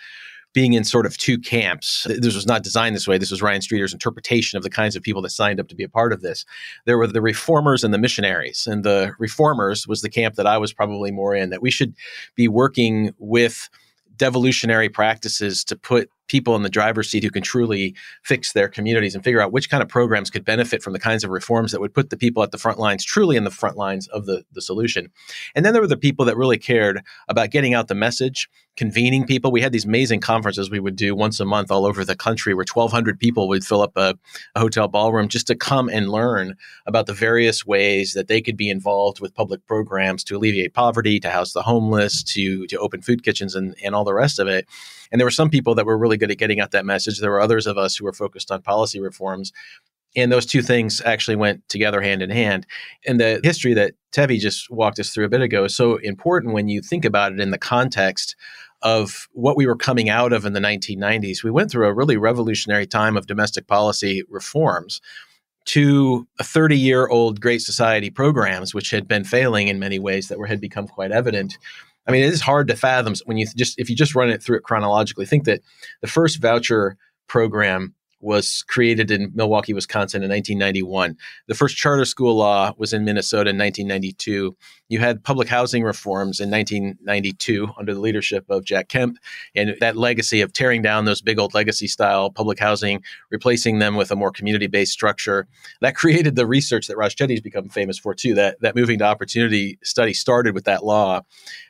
being 0.54 0.74
in 0.74 0.84
sort 0.84 1.06
of 1.06 1.18
two 1.18 1.40
camps. 1.40 2.06
This 2.08 2.36
was 2.36 2.46
not 2.46 2.64
designed 2.64 2.96
this 2.96 3.08
way. 3.08 3.18
This 3.18 3.32
was 3.32 3.42
Ryan 3.42 3.62
Streeter's 3.62 3.94
interpretation 3.94 4.58
of 4.58 4.64
the 4.64 4.70
kinds 4.70 4.96
of 4.96 5.02
people 5.02 5.22
that 5.24 5.32
signed 5.32 5.60
up 5.60 5.68
to 5.70 5.76
be 5.76 5.84
a 5.84 5.90
part 5.90 6.14
of 6.14 6.22
this. 6.22 6.46
There 6.86 6.98
were 6.98 7.08
the 7.08 7.22
reformers 7.22 7.84
and 7.84 7.94
the 7.94 7.98
missionaries. 7.98 8.68
And 8.68 8.84
the 8.84 9.14
reformers 9.18 9.88
was 9.88 10.02
the 10.02 10.10
camp 10.10 10.36
that 10.36 10.46
I 10.46 10.58
was 10.58 10.72
probably 10.72 11.12
more 11.12 11.34
in, 11.36 11.50
that 11.50 11.62
we 11.62 11.72
should 11.72 11.96
be 12.36 12.48
working 12.48 13.14
with 13.18 13.68
devolutionary 14.16 14.90
practices 14.90 15.64
to 15.64 15.76
put 15.76 16.10
people 16.34 16.56
in 16.56 16.64
the 16.64 16.70
driver's 16.70 17.12
seat 17.12 17.24
who 17.24 17.30
can 17.30 17.44
truly 17.44 17.94
fix 18.24 18.54
their 18.54 18.68
communities 18.68 19.14
and 19.14 19.24
figure 19.24 19.40
out 19.40 19.52
which 19.52 19.70
kind 19.70 19.84
of 19.84 19.88
programs 19.88 20.32
could 20.32 20.44
benefit 20.44 20.82
from 20.82 20.92
the 20.92 21.00
kinds 21.00 21.24
of 21.24 21.30
reforms 21.30 21.72
that 21.72 21.80
would 21.80 21.94
put 21.94 22.10
the 22.10 22.18
people 22.18 22.42
at 22.42 22.50
the 22.50 22.58
front 22.58 22.80
lines 22.80 23.06
truly 23.06 23.38
in 23.38 23.44
the 23.44 23.52
front 23.52 23.78
lines 23.78 24.08
of 24.08 24.26
the, 24.26 24.44
the 24.52 24.62
solution. 24.62 25.12
And 25.54 25.64
then 25.64 25.74
there 25.74 25.82
were 25.82 25.88
the 25.88 25.96
people 25.96 26.26
that 26.26 26.36
really 26.36 26.58
cared 26.58 27.04
about 27.30 27.52
getting 27.52 27.76
out 27.76 27.88
the 27.88 27.94
message, 27.94 28.50
convening 28.78 29.28
people. 29.28 29.52
We 29.52 29.62
had 29.62 29.72
these 29.72 29.86
amazing 29.86 30.22
conferences 30.22 30.72
we 30.72 30.80
would 30.80 30.96
do 30.96 31.14
once 31.14 31.40
a 31.40 31.46
month 31.46 31.70
all 31.70 31.86
over 31.86 32.04
the 32.04 32.16
country 32.16 32.56
where 32.56 32.66
1,200 32.66 33.20
people 33.20 33.48
would 33.48 33.64
fill 33.64 33.84
up 33.84 33.96
a, 33.96 34.16
a 34.56 34.60
hotel 34.60 34.88
ballroom 34.88 35.28
just 35.28 35.46
to 35.48 35.56
come 35.56 35.88
and 35.88 36.10
learn 36.10 36.56
about 36.88 37.06
the 37.06 37.14
various 37.14 37.64
ways 37.64 38.14
that 38.14 38.28
they 38.28 38.42
could 38.42 38.58
be 38.58 38.72
involved 38.72 39.20
with 39.20 39.36
public 39.36 39.64
programs 39.68 40.24
to 40.24 40.36
alleviate 40.36 40.74
poverty, 40.74 41.20
to 41.20 41.30
house 41.30 41.54
the 41.54 41.62
homeless, 41.62 42.24
to, 42.24 42.66
to 42.66 42.80
open 42.80 43.04
food 43.04 43.24
kitchens, 43.24 43.54
and, 43.54 43.76
and 43.84 43.94
all 43.94 44.04
the 44.04 44.16
rest 44.16 44.40
of 44.40 44.48
it. 44.48 44.68
And 45.14 45.20
there 45.20 45.28
were 45.28 45.32
some 45.32 45.52
people 45.52 45.76
that 45.76 45.86
were 45.86 45.98
really 45.98 46.18
good 46.18 46.32
at 46.32 46.40
getting 46.40 46.60
out 46.60 46.72
that 46.72 46.86
message. 46.86 47.20
There 47.20 47.32
were 47.32 47.40
others 47.40 47.68
of 47.68 47.78
us 47.78 47.96
who 47.96 48.04
were 48.04 48.14
focused 48.14 48.52
on 48.52 48.64
policy 48.64 49.00
reforms. 49.00 49.54
And 50.16 50.32
those 50.32 50.46
two 50.46 50.64
things 50.64 51.02
actually 51.06 51.36
went 51.36 51.68
together 51.70 52.02
hand 52.02 52.22
in 52.22 52.32
hand. 52.32 52.66
And 53.08 53.20
the 53.20 53.40
history 53.44 53.74
that 53.76 53.94
Tevi 54.12 54.40
just 54.40 54.70
walked 54.72 55.00
us 55.00 55.12
through 55.12 55.26
a 55.26 55.30
bit 55.30 55.42
ago 55.42 55.66
is 55.66 55.76
so 55.76 55.98
important 55.98 56.54
when 56.54 56.68
you 56.68 56.82
think 56.82 57.06
about 57.06 57.32
it 57.32 57.40
in 57.40 57.52
the 57.52 57.58
context 57.58 58.36
of 58.82 59.30
what 59.32 59.56
we 59.56 59.66
were 59.66 59.78
coming 59.78 60.10
out 60.10 60.34
of 60.34 60.46
in 60.46 60.54
the 60.54 60.60
1990s. 60.60 61.44
We 61.44 61.52
went 61.52 61.72
through 61.72 61.88
a 61.88 61.94
really 61.94 62.18
revolutionary 62.18 62.86
time 62.86 63.16
of 63.16 63.28
domestic 63.28 63.68
policy 63.68 64.24
reforms 64.30 65.00
to 65.66 66.28
a 66.40 66.44
30 66.44 66.78
year 66.78 67.08
old 67.08 67.40
Great 67.40 67.62
Society 67.62 68.10
programs, 68.10 68.74
which 68.74 68.90
had 68.90 69.08
been 69.08 69.24
failing 69.24 69.68
in 69.68 69.80
many 69.80 70.00
ways 70.00 70.28
that 70.28 70.38
were, 70.38 70.48
had 70.48 70.60
become 70.60 70.88
quite 70.88 71.12
evident. 71.12 71.58
I 72.08 72.12
mean, 72.12 72.24
it 72.24 72.34
is 72.34 72.42
hard 72.42 72.68
to 72.68 72.76
fathom 72.76 73.16
when 73.26 73.38
you 73.38 73.48
just 73.56 73.80
if 73.80 73.90
you 73.90 73.96
just 73.96 74.16
run 74.16 74.30
it 74.30 74.44
through 74.44 74.58
it 74.58 74.64
chronologically. 74.64 75.26
Think 75.26 75.46
that 75.46 75.62
the 76.02 76.08
first 76.08 76.42
voucher 76.42 76.98
program 77.28 77.94
was 78.24 78.64
created 78.68 79.12
in 79.12 79.32
Milwaukee, 79.36 79.74
Wisconsin 79.74 80.24
in 80.24 80.30
1991. 80.30 81.18
The 81.48 81.54
first 81.54 81.76
charter 81.76 82.06
school 82.06 82.36
law 82.36 82.74
was 82.78 82.94
in 82.94 83.04
Minnesota 83.04 83.50
in 83.50 83.58
1992. 83.58 84.56
You 84.88 85.00
had 85.00 85.24
public 85.24 85.50
housing 85.50 85.84
reforms 85.84 86.40
in 86.40 86.50
1992 86.50 87.68
under 87.78 87.94
the 87.94 88.00
leadership 88.00 88.50
of 88.50 88.64
Jack 88.64 88.88
Kemp. 88.88 89.18
And 89.56 89.76
that 89.82 89.98
legacy 89.98 90.40
of 90.42 90.54
tearing 90.54 90.82
down 90.82 91.06
those 91.06 91.22
big 91.22 91.38
old 91.38 91.54
legacy 91.54 91.88
style 91.88 92.32
public 92.32 92.60
housing, 92.60 93.04
replacing 93.30 93.80
them 93.80 93.96
with 93.96 94.10
a 94.10 94.16
more 94.16 94.32
community 94.32 94.68
based 94.68 94.94
structure, 94.94 95.48
that 95.82 95.96
created 95.96 96.36
the 96.36 96.48
research 96.48 96.88
that 96.88 96.98
Raj 96.98 97.16
Chetty's 97.16 97.42
become 97.42 97.68
famous 97.70 98.00
for 98.00 98.16
too. 98.16 98.34
That, 98.36 98.60
that 98.62 98.76
moving 98.76 99.00
to 99.00 99.06
opportunity 99.06 99.78
study 99.84 100.14
started 100.14 100.54
with 100.54 100.64
that 100.66 100.86
law. 100.86 101.18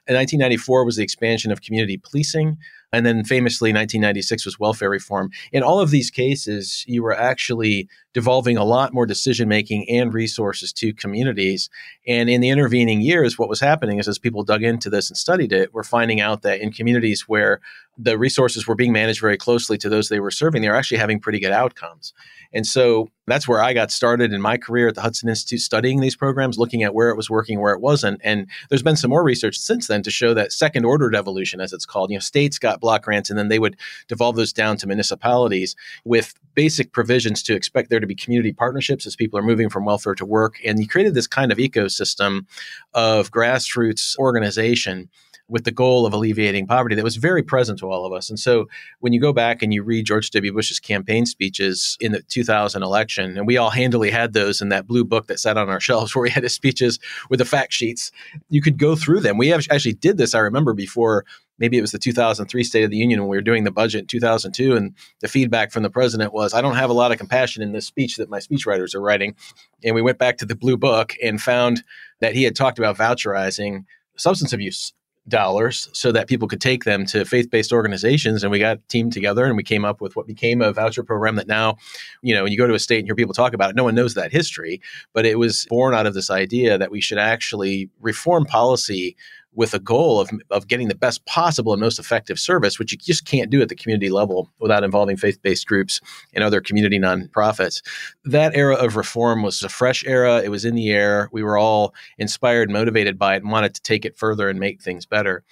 In 0.05 0.15
1994 0.15 0.85
was 0.85 0.97
the 0.97 1.03
expansion 1.03 1.51
of 1.51 1.61
community 1.61 1.97
policing. 1.97 2.57
And 2.93 3.05
then 3.05 3.23
famously, 3.23 3.69
1996 3.71 4.45
was 4.45 4.59
welfare 4.59 4.89
reform. 4.89 5.31
In 5.51 5.63
all 5.63 5.79
of 5.79 5.89
these 5.89 6.11
cases, 6.11 6.85
you 6.87 7.01
were 7.01 7.17
actually 7.17 7.89
devolving 8.13 8.57
a 8.57 8.63
lot 8.63 8.93
more 8.93 9.05
decision 9.05 9.49
making 9.49 9.89
and 9.89 10.13
resources 10.13 10.71
to 10.73 10.93
communities. 10.93 11.69
And 12.07 12.29
in 12.29 12.41
the 12.41 12.49
intervening 12.49 13.01
years, 13.01 13.37
what 13.37 13.49
was 13.49 13.59
happening 13.59 13.99
is 13.99 14.07
as 14.07 14.19
people 14.19 14.43
dug 14.43 14.63
into 14.63 14.89
this 14.89 15.09
and 15.09 15.17
studied 15.17 15.51
it, 15.51 15.73
we're 15.73 15.83
finding 15.83 16.21
out 16.21 16.43
that 16.43 16.61
in 16.61 16.71
communities 16.71 17.27
where 17.27 17.59
the 17.97 18.17
resources 18.17 18.67
were 18.67 18.75
being 18.75 18.91
managed 18.91 19.21
very 19.21 19.37
closely 19.37 19.77
to 19.77 19.89
those 19.89 20.09
they 20.09 20.19
were 20.19 20.31
serving, 20.31 20.61
they 20.61 20.69
were 20.69 20.75
actually 20.75 20.97
having 20.97 21.19
pretty 21.19 21.39
good 21.39 21.51
outcomes. 21.51 22.13
And 22.53 22.67
so 22.67 23.09
that's 23.25 23.47
where 23.47 23.63
I 23.63 23.73
got 23.73 23.91
started 23.91 24.31
in 24.31 24.41
my 24.41 24.57
career 24.57 24.87
at 24.87 24.95
the 24.95 25.01
Hudson 25.01 25.29
Institute 25.29 25.61
studying 25.61 26.01
these 26.01 26.15
programs, 26.15 26.57
looking 26.57 26.83
at 26.83 26.93
where 26.93 27.09
it 27.09 27.17
was 27.17 27.29
working, 27.29 27.59
where 27.59 27.73
it 27.73 27.81
wasn't. 27.81 28.21
And 28.23 28.47
there's 28.69 28.83
been 28.83 28.95
some 28.95 29.09
more 29.09 29.23
research 29.23 29.57
since 29.57 29.87
then 29.87 30.03
to 30.03 30.11
show 30.11 30.33
that 30.35 30.51
second 30.51 30.85
order 30.85 31.09
devolution, 31.09 31.59
as 31.59 31.73
it's 31.73 31.85
called, 31.85 32.11
you 32.11 32.17
know, 32.17 32.21
states 32.21 32.59
got 32.59 32.79
block 32.79 33.03
grants 33.03 33.29
and 33.29 33.39
then 33.39 33.47
they 33.47 33.59
would 33.59 33.77
devolve 34.07 34.35
those 34.35 34.53
down 34.53 34.77
to 34.77 34.87
municipalities 34.87 35.75
with 36.03 36.35
basic 36.53 36.91
provisions 36.91 37.41
to 37.43 37.55
expect 37.55 37.89
there 37.89 37.99
to 38.03 38.07
be 38.07 38.15
community 38.15 38.53
partnerships 38.53 39.05
as 39.07 39.15
people 39.15 39.39
are 39.39 39.43
moving 39.43 39.69
from 39.69 39.85
welfare 39.85 40.15
to 40.15 40.25
work. 40.25 40.59
And 40.65 40.79
you 40.79 40.87
created 40.87 41.13
this 41.13 41.27
kind 41.27 41.51
of 41.51 41.57
ecosystem 41.57 42.45
of 42.93 43.31
grassroots 43.31 44.17
organization 44.17 45.09
with 45.49 45.65
the 45.65 45.71
goal 45.71 46.05
of 46.05 46.13
alleviating 46.13 46.65
poverty 46.65 46.95
that 46.95 47.03
was 47.03 47.17
very 47.17 47.43
present 47.43 47.77
to 47.79 47.89
all 47.89 48.05
of 48.05 48.13
us. 48.13 48.29
And 48.29 48.39
so 48.39 48.67
when 48.99 49.11
you 49.11 49.19
go 49.19 49.33
back 49.33 49.61
and 49.61 49.73
you 49.73 49.83
read 49.83 50.05
George 50.05 50.29
W. 50.31 50.53
Bush's 50.53 50.79
campaign 50.79 51.25
speeches 51.25 51.97
in 51.99 52.11
the 52.13 52.21
2000 52.21 52.81
election, 52.81 53.37
and 53.37 53.45
we 53.45 53.57
all 53.57 53.69
handily 53.69 54.09
had 54.09 54.33
those 54.33 54.61
in 54.61 54.69
that 54.69 54.87
blue 54.87 55.03
book 55.03 55.27
that 55.27 55.39
sat 55.39 55.57
on 55.57 55.69
our 55.69 55.79
shelves 55.81 56.15
where 56.15 56.23
we 56.23 56.29
had 56.29 56.43
his 56.43 56.53
speeches 56.53 56.99
with 57.29 57.39
the 57.39 57.45
fact 57.45 57.73
sheets, 57.73 58.11
you 58.49 58.61
could 58.61 58.77
go 58.77 58.95
through 58.95 59.19
them. 59.19 59.37
We 59.37 59.51
actually 59.53 59.93
did 59.93 60.17
this, 60.17 60.33
I 60.33 60.39
remember, 60.39 60.73
before 60.73 61.25
maybe 61.59 61.77
it 61.77 61.81
was 61.81 61.91
the 61.91 61.99
2003 61.99 62.63
State 62.63 62.83
of 62.83 62.89
the 62.89 62.97
Union 62.97 63.19
when 63.19 63.29
we 63.29 63.37
were 63.37 63.41
doing 63.41 63.63
the 63.63 63.71
budget 63.71 64.01
in 64.01 64.07
2002, 64.07 64.75
and 64.75 64.93
the 65.19 65.27
feedback 65.27 65.71
from 65.71 65.83
the 65.83 65.89
president 65.89 66.33
was, 66.33 66.53
"I 66.53 66.61
don't 66.61 66.75
have 66.75 66.89
a 66.89 66.93
lot 66.93 67.11
of 67.11 67.19
compassion 67.19 67.61
in 67.61 67.73
this 67.73 67.85
speech 67.85 68.17
that 68.17 68.29
my 68.29 68.39
speechwriters 68.39 68.95
are 68.95 69.01
writing." 69.01 69.35
And 69.83 69.93
we 69.93 70.01
went 70.01 70.17
back 70.17 70.37
to 70.37 70.45
the 70.45 70.55
blue 70.55 70.77
book 70.77 71.13
and 71.21 71.41
found 71.41 71.83
that 72.21 72.33
he 72.33 72.43
had 72.43 72.55
talked 72.55 72.79
about 72.79 72.97
voucherizing 72.97 73.85
substance 74.15 74.53
abuse 74.53 74.93
dollars 75.29 75.89
so 75.93 76.11
that 76.11 76.27
people 76.27 76.47
could 76.47 76.59
take 76.59 76.83
them 76.83 77.05
to 77.05 77.23
faith-based 77.23 77.71
organizations 77.71 78.43
and 78.43 78.51
we 78.51 78.59
got 78.59 78.77
teamed 78.89 79.13
together 79.13 79.45
and 79.45 79.55
we 79.55 79.63
came 79.63 79.85
up 79.85 80.01
with 80.01 80.15
what 80.17 80.27
became 80.27 80.61
a 80.61 80.73
voucher 80.73 81.01
program 81.01 81.37
that 81.37 81.47
now 81.47 81.77
you 82.21 82.35
know 82.35 82.43
when 82.43 82.51
you 82.51 82.57
go 82.57 82.67
to 82.67 82.73
a 82.73 82.79
state 82.79 82.99
and 82.99 83.07
hear 83.07 83.15
people 83.15 83.33
talk 83.33 83.53
about 83.53 83.69
it 83.69 83.75
no 83.75 83.85
one 83.85 83.95
knows 83.95 84.15
that 84.15 84.33
history 84.33 84.81
but 85.13 85.25
it 85.25 85.39
was 85.39 85.65
born 85.69 85.93
out 85.93 86.05
of 86.05 86.13
this 86.13 86.29
idea 86.29 86.77
that 86.77 86.91
we 86.91 86.99
should 86.99 87.17
actually 87.17 87.89
reform 88.01 88.43
policy 88.43 89.15
with 89.55 89.73
a 89.73 89.79
goal 89.79 90.19
of, 90.19 90.29
of 90.49 90.67
getting 90.67 90.87
the 90.87 90.95
best 90.95 91.25
possible 91.25 91.73
and 91.73 91.79
most 91.79 91.99
effective 91.99 92.39
service, 92.39 92.79
which 92.79 92.91
you 92.91 92.97
just 92.97 93.25
can't 93.25 93.49
do 93.49 93.61
at 93.61 93.69
the 93.69 93.75
community 93.75 94.09
level 94.09 94.49
without 94.59 94.83
involving 94.83 95.17
faith 95.17 95.41
based 95.41 95.67
groups 95.67 96.01
and 96.33 96.43
other 96.43 96.61
community 96.61 96.99
nonprofits. 96.99 97.81
That 98.25 98.55
era 98.55 98.75
of 98.75 98.95
reform 98.95 99.43
was 99.43 99.61
a 99.61 99.69
fresh 99.69 100.03
era. 100.05 100.41
It 100.41 100.49
was 100.49 100.65
in 100.65 100.75
the 100.75 100.91
air. 100.91 101.29
We 101.31 101.43
were 101.43 101.57
all 101.57 101.93
inspired 102.17 102.69
motivated 102.69 103.17
by 103.17 103.35
it 103.35 103.43
and 103.43 103.51
wanted 103.51 103.75
to 103.75 103.81
take 103.81 104.05
it 104.05 104.17
further 104.17 104.49
and 104.49 104.59
make 104.59 104.81
things 104.81 105.05
better. 105.05 105.43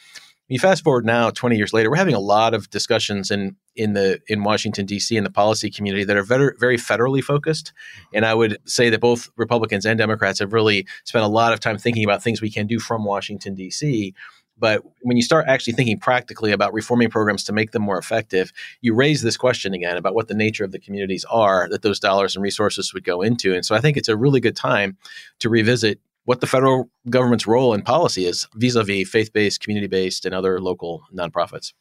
You 0.52 0.60
fast 0.60 0.84
forward 0.84 1.06
now, 1.06 1.30
20 1.30 1.56
years 1.56 1.72
later, 1.72 1.90
we're 1.90 1.96
having 1.96 2.14
a 2.14 2.20
lot 2.20 2.54
of 2.54 2.70
discussions 2.70 3.32
in 3.32 3.56
in 3.78 3.94
the 3.94 4.20
in 4.28 4.44
Washington 4.44 4.86
D.C. 4.86 5.16
in 5.16 5.24
the 5.24 5.32
policy 5.32 5.70
community 5.70 6.04
that 6.04 6.18
are 6.18 6.24
very, 6.24 6.52
very 6.60 6.76
federally 6.76 7.24
focused, 7.24 7.68
mm-hmm. 7.68 8.18
and 8.18 8.26
I 8.26 8.34
would 8.34 8.58
say 8.66 8.90
that 8.90 9.00
both 9.00 9.30
Republicans 9.38 9.86
and 9.86 9.98
Democrats 9.98 10.40
have 10.40 10.52
really 10.52 10.86
spent 11.06 11.24
a 11.24 11.30
lot 11.30 11.54
of 11.54 11.62
time 11.62 11.78
thinking 11.78 12.04
about 12.04 12.22
things 12.22 12.42
we 12.42 12.52
can 12.52 12.68
do 12.68 12.80
from 12.80 13.06
Washington 13.06 13.56
D.C. 13.56 14.14
But 14.58 14.82
when 15.04 15.16
you 15.16 15.24
start 15.24 15.46
actually 15.48 15.74
thinking 15.74 15.98
practically 15.98 16.52
about 16.52 16.74
reforming 16.74 17.10
programs 17.10 17.46
to 17.46 17.54
make 17.54 17.72
them 17.72 17.82
more 17.82 17.98
effective, 17.98 18.52
you 18.82 18.94
raise 18.94 19.22
this 19.22 19.38
question 19.38 19.74
again 19.74 19.96
about 19.96 20.16
what 20.16 20.28
the 20.28 20.36
nature 20.36 20.66
of 20.66 20.74
the 20.74 20.80
communities 20.80 21.26
are 21.32 21.70
that 21.70 21.82
those 21.82 22.00
dollars 22.00 22.36
and 22.36 22.44
resources 22.44 22.94
would 22.94 23.06
go 23.06 23.22
into. 23.22 23.56
And 23.56 23.66
so 23.66 23.74
I 23.74 23.80
think 23.80 23.96
it's 23.96 24.10
a 24.10 24.18
really 24.18 24.42
good 24.42 24.58
time 24.58 24.98
to 25.40 25.50
revisit 25.50 26.02
what 26.26 26.42
the 26.42 26.48
federal 26.48 26.90
government's 27.10 27.48
role 27.48 27.74
in 27.74 27.82
policy 27.82 28.26
is 28.26 28.48
vis-a-vis 28.56 29.10
faith-based, 29.10 29.62
community-based, 29.62 30.26
and 30.26 30.36
other 30.36 30.60
local 30.60 31.04
nonprofits. 31.14 31.74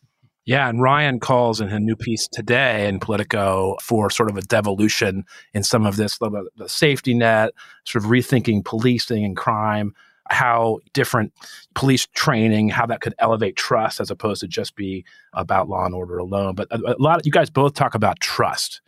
Yeah, 0.46 0.68
and 0.68 0.80
Ryan 0.80 1.20
calls 1.20 1.60
in 1.60 1.68
a 1.68 1.78
new 1.78 1.94
piece 1.94 2.26
today 2.26 2.88
in 2.88 2.98
Politico 2.98 3.76
for 3.82 4.10
sort 4.10 4.30
of 4.30 4.36
a 4.36 4.42
devolution 4.42 5.24
in 5.52 5.62
some 5.62 5.84
of 5.84 5.96
this, 5.96 6.18
the, 6.18 6.48
the 6.56 6.68
safety 6.68 7.14
net, 7.14 7.52
sort 7.84 8.04
of 8.04 8.10
rethinking 8.10 8.64
policing 8.64 9.24
and 9.24 9.36
crime, 9.36 9.94
how 10.30 10.78
different 10.94 11.32
police 11.74 12.06
training, 12.14 12.70
how 12.70 12.86
that 12.86 13.00
could 13.00 13.14
elevate 13.18 13.56
trust 13.56 14.00
as 14.00 14.10
opposed 14.10 14.40
to 14.40 14.48
just 14.48 14.74
be 14.76 15.04
about 15.34 15.68
law 15.68 15.84
and 15.84 15.94
order 15.94 16.18
alone. 16.18 16.54
But 16.54 16.68
a, 16.70 16.94
a 16.94 16.96
lot 16.98 17.20
of 17.20 17.26
you 17.26 17.32
guys 17.32 17.50
both 17.50 17.74
talk 17.74 17.94
about 17.94 18.18
trust. 18.20 18.80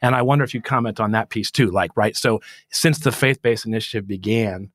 And 0.00 0.14
I 0.14 0.22
wonder 0.22 0.44
if 0.44 0.54
you 0.54 0.62
comment 0.62 1.00
on 1.00 1.10
that 1.12 1.28
piece 1.28 1.50
too. 1.50 1.70
Like, 1.70 1.90
right, 1.96 2.16
so 2.16 2.40
since 2.70 3.00
the 3.00 3.12
faith 3.12 3.42
based 3.42 3.66
initiative 3.66 4.06
began, 4.06 4.70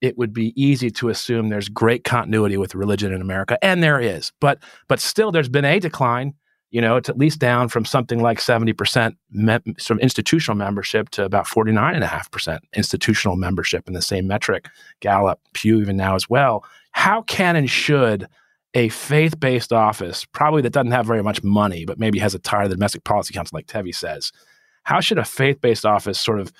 it 0.00 0.16
would 0.16 0.32
be 0.32 0.52
easy 0.60 0.90
to 0.90 1.08
assume 1.08 1.48
there's 1.48 1.68
great 1.68 2.04
continuity 2.04 2.56
with 2.56 2.74
religion 2.74 3.12
in 3.12 3.20
America, 3.20 3.62
and 3.62 3.82
there 3.82 4.00
is. 4.00 4.32
But 4.40 4.58
but 4.88 5.00
still, 5.00 5.32
there's 5.32 5.48
been 5.48 5.64
a 5.64 5.78
decline. 5.78 6.34
You 6.70 6.80
know, 6.80 6.96
it's 6.96 7.08
at 7.08 7.18
least 7.18 7.40
down 7.40 7.68
from 7.68 7.84
something 7.84 8.22
like 8.22 8.38
70% 8.38 9.16
me- 9.32 9.74
from 9.82 9.98
institutional 9.98 10.56
membership 10.56 11.10
to 11.10 11.24
about 11.24 11.46
49.5% 11.46 12.60
institutional 12.76 13.34
membership 13.34 13.88
in 13.88 13.94
the 13.94 14.00
same 14.00 14.28
metric. 14.28 14.68
Gallup, 15.00 15.40
Pew, 15.52 15.80
even 15.80 15.96
now 15.96 16.14
as 16.14 16.30
well. 16.30 16.64
How 16.92 17.22
can 17.22 17.56
and 17.56 17.68
should 17.68 18.28
a 18.74 18.88
faith 18.88 19.40
based 19.40 19.72
office, 19.72 20.24
probably 20.24 20.62
that 20.62 20.72
doesn't 20.72 20.92
have 20.92 21.06
very 21.06 21.22
much 21.22 21.42
money, 21.42 21.84
but 21.84 21.98
maybe 21.98 22.20
has 22.20 22.34
a 22.34 22.38
tie 22.38 22.62
to 22.62 22.68
the 22.68 22.76
domestic 22.76 23.04
policy 23.04 23.34
council, 23.34 23.56
like 23.56 23.66
Tevi 23.66 23.94
says, 23.94 24.32
how 24.84 25.00
should 25.00 25.18
a 25.18 25.24
faith 25.24 25.60
based 25.60 25.84
office 25.84 26.20
sort 26.20 26.40
of 26.40 26.52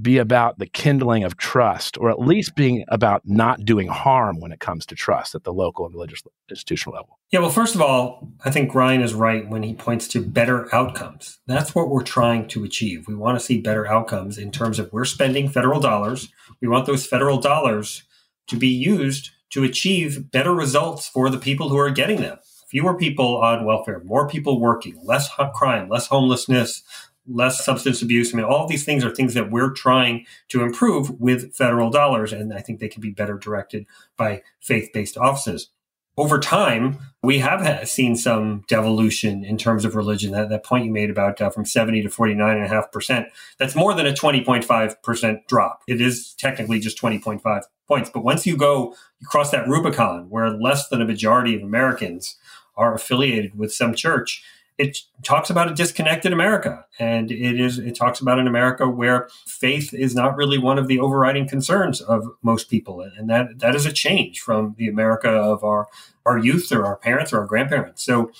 be 0.00 0.18
about 0.18 0.58
the 0.58 0.66
kindling 0.66 1.24
of 1.24 1.36
trust, 1.36 1.98
or 1.98 2.10
at 2.10 2.20
least 2.20 2.54
being 2.54 2.84
about 2.88 3.22
not 3.24 3.64
doing 3.64 3.88
harm 3.88 4.40
when 4.40 4.52
it 4.52 4.60
comes 4.60 4.86
to 4.86 4.94
trust 4.94 5.34
at 5.34 5.44
the 5.44 5.52
local 5.52 5.84
and 5.84 5.94
religious 5.94 6.22
institutional 6.48 6.94
level? 6.96 7.18
Yeah, 7.30 7.40
well, 7.40 7.50
first 7.50 7.74
of 7.74 7.82
all, 7.82 8.28
I 8.44 8.50
think 8.50 8.74
Ryan 8.74 9.02
is 9.02 9.14
right 9.14 9.48
when 9.48 9.62
he 9.62 9.74
points 9.74 10.08
to 10.08 10.22
better 10.22 10.72
outcomes. 10.74 11.38
That's 11.46 11.74
what 11.74 11.88
we're 11.88 12.02
trying 12.02 12.48
to 12.48 12.64
achieve. 12.64 13.06
We 13.08 13.14
want 13.14 13.38
to 13.38 13.44
see 13.44 13.60
better 13.60 13.86
outcomes 13.86 14.38
in 14.38 14.50
terms 14.50 14.78
of 14.78 14.92
we're 14.92 15.04
spending 15.04 15.48
federal 15.48 15.80
dollars. 15.80 16.28
We 16.60 16.68
want 16.68 16.86
those 16.86 17.06
federal 17.06 17.38
dollars 17.38 18.04
to 18.48 18.56
be 18.56 18.68
used 18.68 19.30
to 19.50 19.64
achieve 19.64 20.30
better 20.30 20.54
results 20.54 21.08
for 21.08 21.30
the 21.30 21.38
people 21.38 21.68
who 21.68 21.78
are 21.78 21.90
getting 21.90 22.20
them. 22.20 22.38
Fewer 22.68 22.96
people 22.96 23.38
on 23.38 23.64
welfare, 23.64 24.00
more 24.04 24.28
people 24.28 24.60
working, 24.60 25.00
less 25.02 25.28
crime, 25.54 25.88
less 25.88 26.06
homelessness, 26.06 26.84
less 27.30 27.64
substance 27.64 28.02
abuse. 28.02 28.32
I 28.32 28.36
mean, 28.36 28.46
all 28.46 28.66
these 28.66 28.84
things 28.84 29.04
are 29.04 29.14
things 29.14 29.34
that 29.34 29.50
we're 29.50 29.70
trying 29.70 30.26
to 30.48 30.62
improve 30.62 31.20
with 31.20 31.54
federal 31.54 31.90
dollars, 31.90 32.32
and 32.32 32.52
I 32.52 32.60
think 32.60 32.80
they 32.80 32.88
can 32.88 33.00
be 33.00 33.10
better 33.10 33.38
directed 33.38 33.86
by 34.16 34.42
faith 34.60 34.90
based 34.92 35.16
offices. 35.16 35.70
Over 36.16 36.38
time, 36.38 36.98
we 37.22 37.38
have 37.38 37.88
seen 37.88 38.16
some 38.16 38.64
devolution 38.68 39.44
in 39.44 39.56
terms 39.56 39.84
of 39.84 39.94
religion. 39.94 40.32
That, 40.32 40.50
that 40.50 40.64
point 40.64 40.84
you 40.84 40.92
made 40.92 41.08
about 41.08 41.40
uh, 41.40 41.50
from 41.50 41.64
70 41.64 42.02
to 42.02 42.08
49.5%, 42.08 43.26
that's 43.58 43.76
more 43.76 43.94
than 43.94 44.06
a 44.06 44.12
20.5% 44.12 45.46
drop. 45.46 45.82
It 45.86 46.00
is 46.00 46.34
technically 46.34 46.80
just 46.80 47.00
20.5 47.00 47.62
points. 47.86 48.10
But 48.12 48.24
once 48.24 48.46
you 48.46 48.56
go, 48.56 48.94
you 49.18 49.26
cross 49.26 49.50
that 49.52 49.68
Rubicon 49.68 50.28
where 50.28 50.50
less 50.50 50.88
than 50.88 51.00
a 51.00 51.06
majority 51.06 51.56
of 51.56 51.62
Americans 51.62 52.36
are 52.76 52.94
affiliated 52.94 53.56
with 53.58 53.72
some 53.72 53.94
church, 53.94 54.42
it 54.80 54.98
talks 55.22 55.50
about 55.50 55.70
a 55.70 55.74
disconnected 55.74 56.32
America, 56.32 56.86
and 56.98 57.30
it 57.30 57.60
is 57.60 57.78
it 57.78 57.94
talks 57.94 58.20
about 58.20 58.38
an 58.38 58.46
America 58.46 58.88
where 58.88 59.28
faith 59.46 59.92
is 59.92 60.14
not 60.14 60.36
really 60.36 60.56
one 60.56 60.78
of 60.78 60.88
the 60.88 60.98
overriding 60.98 61.46
concerns 61.46 62.00
of 62.00 62.24
most 62.42 62.70
people, 62.70 63.02
and 63.02 63.28
that 63.28 63.58
that 63.58 63.74
is 63.74 63.84
a 63.84 63.92
change 63.92 64.40
from 64.40 64.74
the 64.78 64.88
America 64.88 65.28
of 65.28 65.62
our 65.62 65.88
our 66.24 66.38
youth 66.38 66.72
or 66.72 66.86
our 66.86 66.96
parents 66.96 67.32
or 67.32 67.40
our 67.40 67.46
grandparents. 67.46 68.04
So. 68.04 68.32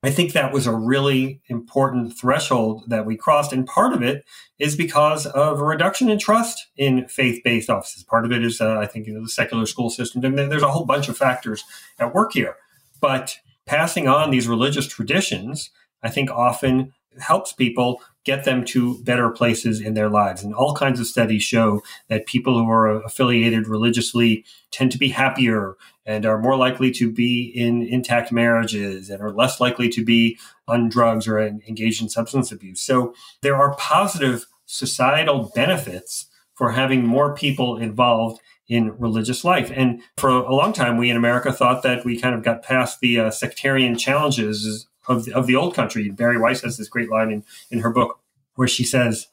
I 0.00 0.10
think 0.12 0.32
that 0.32 0.52
was 0.52 0.68
a 0.68 0.72
really 0.72 1.40
important 1.48 2.16
threshold 2.16 2.84
that 2.86 3.04
we 3.04 3.16
crossed. 3.16 3.52
And 3.52 3.66
part 3.66 3.92
of 3.92 4.00
it 4.00 4.24
is 4.60 4.76
because 4.76 5.26
of 5.26 5.58
a 5.58 5.64
reduction 5.64 6.08
in 6.08 6.20
trust 6.20 6.68
in 6.76 7.08
faith 7.08 7.42
based 7.42 7.68
offices. 7.68 8.04
Part 8.04 8.24
of 8.24 8.30
it 8.30 8.44
is, 8.44 8.60
uh, 8.60 8.78
I 8.78 8.86
think, 8.86 9.08
you 9.08 9.14
know, 9.14 9.22
the 9.22 9.28
secular 9.28 9.66
school 9.66 9.90
system. 9.90 10.24
And 10.24 10.38
there's 10.38 10.62
a 10.62 10.70
whole 10.70 10.84
bunch 10.84 11.08
of 11.08 11.16
factors 11.16 11.64
at 11.98 12.14
work 12.14 12.32
here. 12.32 12.54
But 13.00 13.38
passing 13.68 14.08
on 14.08 14.30
these 14.30 14.48
religious 14.48 14.88
traditions, 14.88 15.70
I 16.02 16.10
think 16.10 16.30
often 16.30 16.92
helps 17.20 17.52
people 17.52 18.00
get 18.24 18.44
them 18.44 18.64
to 18.64 19.02
better 19.02 19.30
places 19.30 19.80
in 19.80 19.94
their 19.94 20.08
lives. 20.08 20.42
And 20.42 20.54
all 20.54 20.74
kinds 20.74 21.00
of 21.00 21.06
studies 21.06 21.42
show 21.42 21.82
that 22.08 22.26
people 22.26 22.58
who 22.58 22.70
are 22.70 23.02
affiliated 23.02 23.66
religiously 23.66 24.44
tend 24.70 24.92
to 24.92 24.98
be 24.98 25.08
happier 25.08 25.76
and 26.06 26.24
are 26.24 26.38
more 26.38 26.56
likely 26.56 26.90
to 26.92 27.10
be 27.10 27.52
in 27.54 27.82
intact 27.82 28.32
marriages 28.32 29.10
and 29.10 29.20
are 29.20 29.32
less 29.32 29.60
likely 29.60 29.88
to 29.90 30.04
be 30.04 30.38
on 30.66 30.88
drugs 30.88 31.26
or 31.26 31.40
engaged 31.40 32.00
in 32.02 32.08
substance 32.08 32.52
abuse. 32.52 32.80
So 32.80 33.14
there 33.42 33.56
are 33.56 33.74
positive 33.76 34.46
societal 34.66 35.50
benefits 35.54 36.26
for 36.54 36.72
having 36.72 37.06
more 37.06 37.34
people 37.34 37.76
involved 37.76 38.40
in 38.68 38.96
religious 38.98 39.44
life. 39.44 39.72
And 39.74 40.02
for 40.18 40.28
a 40.28 40.54
long 40.54 40.72
time, 40.72 40.98
we 40.98 41.10
in 41.10 41.16
America 41.16 41.52
thought 41.52 41.82
that 41.82 42.04
we 42.04 42.20
kind 42.20 42.34
of 42.34 42.42
got 42.42 42.62
past 42.62 43.00
the 43.00 43.18
uh, 43.18 43.30
sectarian 43.30 43.96
challenges 43.96 44.86
of 45.06 45.24
the, 45.24 45.34
of 45.34 45.46
the 45.46 45.56
old 45.56 45.74
country. 45.74 46.10
Bari 46.10 46.38
Weiss 46.38 46.60
has 46.60 46.76
this 46.76 46.88
great 46.88 47.10
line 47.10 47.30
in, 47.30 47.44
in 47.70 47.80
her 47.80 47.90
book 47.90 48.20
where 48.54 48.68
she 48.68 48.84
says, 48.84 49.28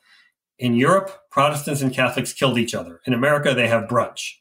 in 0.57 0.73
Europe, 0.75 1.29
Protestants 1.29 1.81
and 1.81 1.93
Catholics 1.93 2.31
killed 2.31 2.57
each 2.57 2.73
other. 2.73 3.01
In 3.05 3.13
America, 3.13 3.53
they 3.53 3.67
have 3.67 3.89
brunch. 3.89 4.35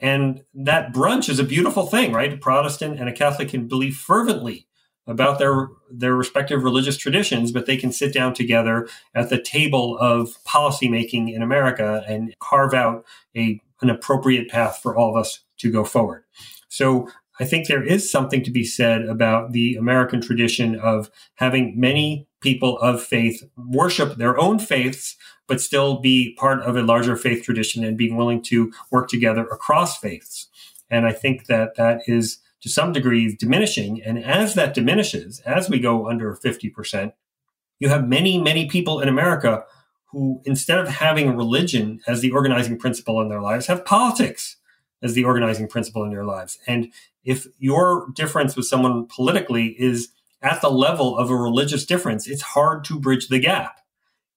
And 0.00 0.42
that 0.54 0.92
brunch 0.92 1.28
is 1.28 1.38
a 1.38 1.44
beautiful 1.44 1.86
thing, 1.86 2.12
right? 2.12 2.32
A 2.32 2.36
Protestant 2.36 2.98
and 2.98 3.08
a 3.08 3.12
Catholic 3.12 3.50
can 3.50 3.68
believe 3.68 3.96
fervently 3.96 4.66
about 5.06 5.38
their 5.38 5.68
their 5.90 6.14
respective 6.14 6.62
religious 6.62 6.96
traditions, 6.96 7.52
but 7.52 7.66
they 7.66 7.76
can 7.76 7.92
sit 7.92 8.12
down 8.12 8.32
together 8.32 8.88
at 9.14 9.28
the 9.28 9.40
table 9.40 9.98
of 9.98 10.36
policymaking 10.44 11.32
in 11.32 11.42
America 11.42 12.04
and 12.06 12.34
carve 12.38 12.74
out 12.74 13.04
a 13.36 13.60
an 13.82 13.90
appropriate 13.90 14.48
path 14.48 14.80
for 14.82 14.96
all 14.96 15.10
of 15.10 15.20
us 15.20 15.44
to 15.58 15.70
go 15.70 15.84
forward. 15.84 16.24
So 16.68 17.08
I 17.40 17.44
think 17.44 17.66
there 17.66 17.82
is 17.82 18.10
something 18.10 18.42
to 18.44 18.50
be 18.50 18.64
said 18.64 19.02
about 19.02 19.52
the 19.52 19.74
American 19.76 20.20
tradition 20.20 20.78
of 20.78 21.10
having 21.36 21.78
many 21.80 22.28
people 22.42 22.78
of 22.78 23.02
faith 23.02 23.42
worship 23.56 24.16
their 24.16 24.38
own 24.38 24.58
faiths, 24.58 25.16
but 25.48 25.60
still 25.60 26.00
be 26.00 26.34
part 26.38 26.60
of 26.62 26.76
a 26.76 26.82
larger 26.82 27.16
faith 27.16 27.42
tradition 27.42 27.82
and 27.82 27.96
being 27.96 28.16
willing 28.16 28.42
to 28.42 28.72
work 28.90 29.08
together 29.08 29.46
across 29.46 29.98
faiths. 29.98 30.48
And 30.90 31.06
I 31.06 31.12
think 31.12 31.46
that 31.46 31.76
that 31.76 32.02
is 32.06 32.40
to 32.60 32.68
some 32.68 32.92
degree 32.92 33.34
diminishing. 33.34 34.02
And 34.02 34.22
as 34.22 34.54
that 34.54 34.74
diminishes, 34.74 35.40
as 35.40 35.70
we 35.70 35.80
go 35.80 36.08
under 36.08 36.36
50%, 36.36 37.12
you 37.78 37.88
have 37.88 38.06
many, 38.06 38.38
many 38.38 38.68
people 38.68 39.00
in 39.00 39.08
America 39.08 39.64
who, 40.12 40.40
instead 40.44 40.78
of 40.78 40.88
having 40.88 41.36
religion 41.36 42.00
as 42.06 42.20
the 42.20 42.30
organizing 42.30 42.78
principle 42.78 43.20
in 43.20 43.28
their 43.28 43.40
lives, 43.40 43.66
have 43.66 43.84
politics 43.84 44.56
as 45.02 45.14
the 45.14 45.24
organizing 45.24 45.68
principle 45.68 46.04
in 46.04 46.10
their 46.10 46.24
lives. 46.24 46.58
And 46.66 46.92
if 47.24 47.46
your 47.58 48.08
difference 48.14 48.56
with 48.56 48.66
someone 48.66 49.06
politically 49.06 49.68
is 49.78 50.08
at 50.42 50.60
the 50.60 50.70
level 50.70 51.16
of 51.16 51.30
a 51.30 51.36
religious 51.36 51.84
difference, 51.84 52.26
it's 52.26 52.42
hard 52.42 52.84
to 52.84 52.98
bridge 52.98 53.28
the 53.28 53.38
gap. 53.38 53.80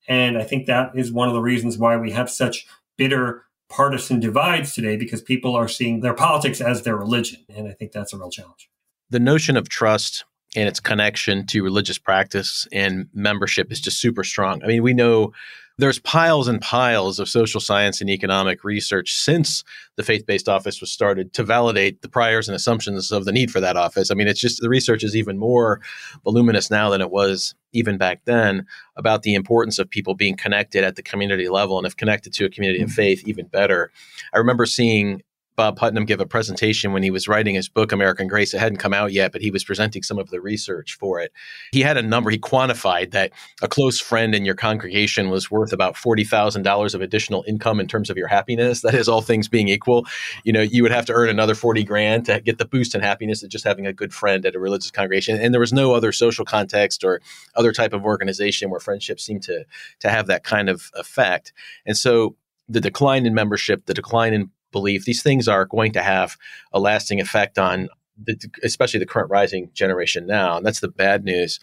And 0.08 0.38
I 0.38 0.44
think 0.44 0.66
that 0.68 0.92
is 0.96 1.12
one 1.12 1.28
of 1.28 1.34
the 1.34 1.42
reasons 1.42 1.78
why 1.78 1.98
we 1.98 2.12
have 2.12 2.30
such 2.30 2.68
bitter 2.98 3.46
partisan 3.70 4.20
divides 4.20 4.74
today 4.74 4.98
because 4.98 5.22
people 5.22 5.56
are 5.56 5.68
seeing 5.68 6.02
their 6.02 6.14
politics 6.14 6.62
as 6.62 6.84
their 6.84 6.96
religion. 6.96 7.40
And 7.50 7.68
I 7.68 7.72
think 7.72 7.92
that's 7.92 8.14
a 8.14 8.18
real 8.18 8.30
challenge. 8.30 8.70
The 9.10 9.20
notion 9.20 9.58
of 9.58 9.70
trust 9.70 10.26
and 10.56 10.68
its 10.68 10.80
connection 10.80 11.46
to 11.48 11.64
religious 11.64 11.98
practice 11.98 12.68
and 12.72 13.08
membership 13.14 13.72
is 13.72 13.80
just 13.80 14.00
super 14.00 14.24
strong. 14.24 14.64
I 14.64 14.68
mean, 14.68 14.84
we 14.84 14.94
know 14.94 15.34
there's 15.78 16.00
piles 16.00 16.48
and 16.48 16.62
piles 16.62 17.20
of 17.20 17.28
social 17.28 17.60
science 17.60 18.00
and 18.00 18.10
economic 18.10 18.64
research 18.64 19.14
since 19.14 19.64
the 19.96 20.04
faith 20.04 20.26
based 20.26 20.48
office 20.48 20.80
was 20.80 20.92
started 20.92 21.34
to 21.34 21.44
validate 21.44 22.02
the 22.02 22.10
priors 22.10 22.48
and 22.48 22.56
assumptions 22.56 23.12
of 23.12 23.26
the 23.26 23.32
need 23.32 23.50
for 23.50 23.60
that 23.60 23.76
office. 23.76 24.12
I 24.12 24.14
mean, 24.14 24.28
it's 24.28 24.40
just 24.40 24.62
the 24.62 24.70
research 24.70 25.04
is 25.04 25.16
even 25.16 25.40
more 25.40 25.82
voluminous 26.24 26.70
now 26.70 26.90
than 26.90 27.02
it 27.02 27.12
was 27.12 27.56
even 27.72 27.98
back 27.98 28.22
then 28.26 28.68
about 28.98 29.24
the 29.24 29.34
importance 29.34 29.80
of 29.80 29.90
people 29.90 30.14
being 30.14 30.36
connected 30.36 30.84
at 30.84 30.96
the 30.96 31.02
community 31.02 31.50
level 31.50 31.78
and 31.78 31.88
if 31.88 31.98
connected 31.98 32.34
to 32.34 32.46
a 32.46 32.50
community 32.50 32.82
of 32.84 32.90
mm-hmm. 32.90 32.96
faith, 32.96 33.24
even 33.28 33.48
better. 33.48 33.92
I 34.34 34.38
remember 34.38 34.68
seeing 34.68 35.24
Bob 35.56 35.78
Putnam 35.78 36.06
give 36.06 36.20
a 36.20 36.26
presentation 36.26 36.94
when 36.94 37.04
he 37.04 37.12
was 37.12 37.28
writing 37.28 37.56
his 37.56 37.70
book, 37.70 37.92
American 37.92 38.28
Grace. 38.28 38.54
It 38.54 38.60
hadn't 38.60 38.78
come 38.78 38.94
out 38.94 39.12
yet, 39.12 39.32
but 39.32 39.42
he 39.42 39.52
was 39.52 39.64
presenting 39.64 40.04
some 40.04 40.18
of 40.18 40.30
the 40.30 40.42
research 40.42 40.98
for 41.00 41.20
it. 41.20 41.32
He 41.72 41.82
had 41.82 41.98
a 41.98 42.02
number, 42.02 42.30
he 42.30 42.40
quantified 42.40 43.12
that 43.12 43.32
a 43.62 43.68
close 43.68 44.00
friend 44.00 44.34
in 44.34 44.46
your 44.46 44.56
congregation 44.56 45.30
was 45.30 45.52
worth 45.52 45.74
about 45.74 45.96
$40,000 45.96 46.96
of 46.96 47.02
additional 47.02 47.44
income 47.48 47.80
in 47.80 47.88
terms 47.88 48.10
of 48.10 48.18
your 48.18 48.28
happiness. 48.28 48.82
That 48.82 48.96
is, 48.96 49.08
all 49.08 49.22
things 49.22 49.48
being 49.48 49.68
equal. 49.68 50.06
You 50.44 50.54
know, 50.54 50.62
you 50.62 50.84
would 50.84 50.92
have 50.92 51.06
to 51.06 51.14
earn 51.14 51.30
another 51.30 51.56
40 51.56 51.84
grand 51.84 52.26
to 52.26 52.40
get 52.42 52.58
the 52.58 52.66
boost 52.66 52.96
in 52.96 53.02
happiness 53.02 53.44
of 53.44 53.50
just 53.50 53.64
having 53.64 53.86
a 53.86 53.94
good 53.94 54.14
friend 54.14 54.46
at 54.46 54.56
a 54.56 54.60
religious 54.60 54.92
congregation. 54.92 55.40
And 55.40 55.54
there 55.54 55.60
was 55.60 55.74
no 55.74 55.94
other 55.94 56.12
social 56.12 56.46
context 56.46 57.04
or 57.04 57.22
other 57.56 57.72
type 57.72 57.94
of 57.94 58.06
organization 58.06 58.70
where 58.70 58.80
friendships 58.80 59.24
seemed 59.24 59.44
to, 59.44 59.66
to 60.00 60.10
have 60.10 60.28
that 60.28 60.44
kind 60.44 60.70
of 60.70 60.92
effect. 60.96 61.54
And 61.86 61.98
so 61.98 62.36
the 62.68 62.82
decline 62.82 63.26
in 63.26 63.34
membership, 63.34 63.86
the 63.86 63.94
decline 63.94 64.34
in 64.34 64.50
belief. 64.74 65.06
These 65.06 65.24
things 65.24 65.48
are 65.48 65.66
going 65.66 65.94
to 65.94 66.02
have 66.02 66.36
a 66.74 66.80
lasting 66.82 67.22
effect 67.22 67.58
on 67.58 67.88
the, 68.22 68.38
especially 68.62 69.00
the 69.00 69.06
current 69.06 69.32
rising 69.32 69.70
generation 69.74 70.28
now. 70.28 70.58
And 70.58 70.66
that's 70.66 70.82
the 70.82 70.90
bad 70.90 71.24
news. 71.24 71.60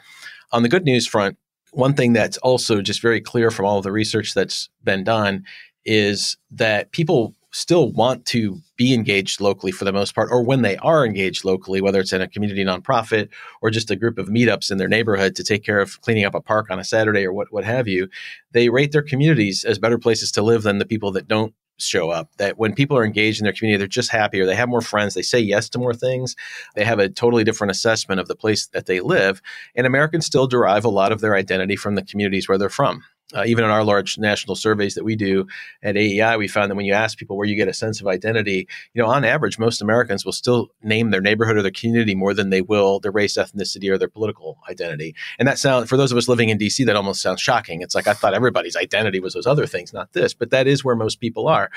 On 0.52 0.62
the 0.62 0.68
good 0.70 0.84
news 0.84 1.06
front, 1.06 1.36
one 1.72 1.94
thing 1.94 2.14
that's 2.14 2.38
also 2.38 2.80
just 2.80 3.02
very 3.02 3.20
clear 3.20 3.50
from 3.50 3.66
all 3.66 3.78
of 3.78 3.84
the 3.84 3.92
research 3.92 4.34
that's 4.34 4.70
been 4.82 5.04
done 5.04 5.44
is 5.84 6.36
that 6.50 6.90
people 6.92 7.34
still 7.52 7.90
want 7.92 8.24
to 8.26 8.60
be 8.76 8.94
engaged 8.94 9.40
locally 9.40 9.72
for 9.72 9.84
the 9.84 9.92
most 9.92 10.14
part, 10.14 10.28
or 10.30 10.42
when 10.42 10.62
they 10.62 10.76
are 10.78 11.04
engaged 11.04 11.44
locally, 11.44 11.80
whether 11.80 12.00
it's 12.00 12.12
in 12.12 12.20
a 12.20 12.28
community 12.28 12.64
nonprofit 12.64 13.28
or 13.60 13.70
just 13.70 13.90
a 13.90 13.96
group 13.96 14.18
of 14.18 14.28
meetups 14.28 14.70
in 14.70 14.78
their 14.78 14.88
neighborhood 14.88 15.34
to 15.34 15.42
take 15.42 15.64
care 15.64 15.80
of 15.80 16.00
cleaning 16.00 16.24
up 16.24 16.34
a 16.34 16.40
park 16.40 16.70
on 16.70 16.78
a 16.78 16.84
Saturday 16.84 17.24
or 17.24 17.32
what, 17.32 17.52
what 17.52 17.64
have 17.64 17.88
you, 17.88 18.08
they 18.52 18.68
rate 18.68 18.92
their 18.92 19.02
communities 19.02 19.64
as 19.64 19.78
better 19.78 19.98
places 19.98 20.30
to 20.30 20.42
live 20.42 20.62
than 20.62 20.78
the 20.78 20.86
people 20.86 21.10
that 21.10 21.26
don't 21.26 21.54
show 21.86 22.10
up 22.10 22.30
that 22.36 22.58
when 22.58 22.74
people 22.74 22.96
are 22.96 23.04
engaged 23.04 23.40
in 23.40 23.44
their 23.44 23.52
community 23.52 23.78
they're 23.78 23.86
just 23.86 24.10
happier 24.10 24.46
they 24.46 24.54
have 24.54 24.68
more 24.68 24.80
friends 24.80 25.14
they 25.14 25.22
say 25.22 25.38
yes 25.38 25.68
to 25.68 25.78
more 25.78 25.94
things 25.94 26.36
they 26.74 26.84
have 26.84 26.98
a 26.98 27.08
totally 27.08 27.44
different 27.44 27.70
assessment 27.70 28.20
of 28.20 28.28
the 28.28 28.36
place 28.36 28.66
that 28.68 28.86
they 28.86 29.00
live 29.00 29.40
and 29.74 29.86
americans 29.86 30.26
still 30.26 30.46
derive 30.46 30.84
a 30.84 30.90
lot 30.90 31.12
of 31.12 31.20
their 31.20 31.34
identity 31.34 31.76
from 31.76 31.94
the 31.94 32.04
communities 32.04 32.48
where 32.48 32.58
they're 32.58 32.68
from 32.68 33.02
uh, 33.34 33.44
even 33.46 33.64
in 33.64 33.70
our 33.70 33.84
large 33.84 34.18
national 34.18 34.56
surveys 34.56 34.94
that 34.94 35.04
we 35.04 35.16
do 35.16 35.46
at 35.82 35.96
AEI, 35.96 36.36
we 36.36 36.48
found 36.48 36.70
that 36.70 36.74
when 36.74 36.86
you 36.86 36.92
ask 36.92 37.18
people 37.18 37.36
where 37.36 37.46
you 37.46 37.54
get 37.54 37.68
a 37.68 37.74
sense 37.74 38.00
of 38.00 38.06
identity, 38.06 38.68
you 38.94 39.02
know, 39.02 39.08
on 39.08 39.24
average, 39.24 39.58
most 39.58 39.80
Americans 39.82 40.24
will 40.24 40.32
still 40.32 40.68
name 40.82 41.10
their 41.10 41.20
neighborhood 41.20 41.56
or 41.56 41.62
their 41.62 41.70
community 41.70 42.14
more 42.14 42.34
than 42.34 42.50
they 42.50 42.62
will 42.62 43.00
their 43.00 43.12
race, 43.12 43.36
ethnicity, 43.36 43.90
or 43.90 43.98
their 43.98 44.08
political 44.08 44.58
identity. 44.68 45.14
And 45.38 45.46
that 45.46 45.58
sounds, 45.58 45.88
for 45.88 45.96
those 45.96 46.12
of 46.12 46.18
us 46.18 46.28
living 46.28 46.48
in 46.48 46.58
DC, 46.58 46.84
that 46.86 46.96
almost 46.96 47.22
sounds 47.22 47.40
shocking. 47.40 47.82
It's 47.82 47.94
like 47.94 48.06
I 48.06 48.14
thought 48.14 48.34
everybody's 48.34 48.76
identity 48.76 49.20
was 49.20 49.34
those 49.34 49.46
other 49.46 49.66
things, 49.66 49.92
not 49.92 50.12
this, 50.12 50.34
but 50.34 50.50
that 50.50 50.66
is 50.66 50.84
where 50.84 50.96
most 50.96 51.20
people 51.20 51.48
are. 51.48 51.70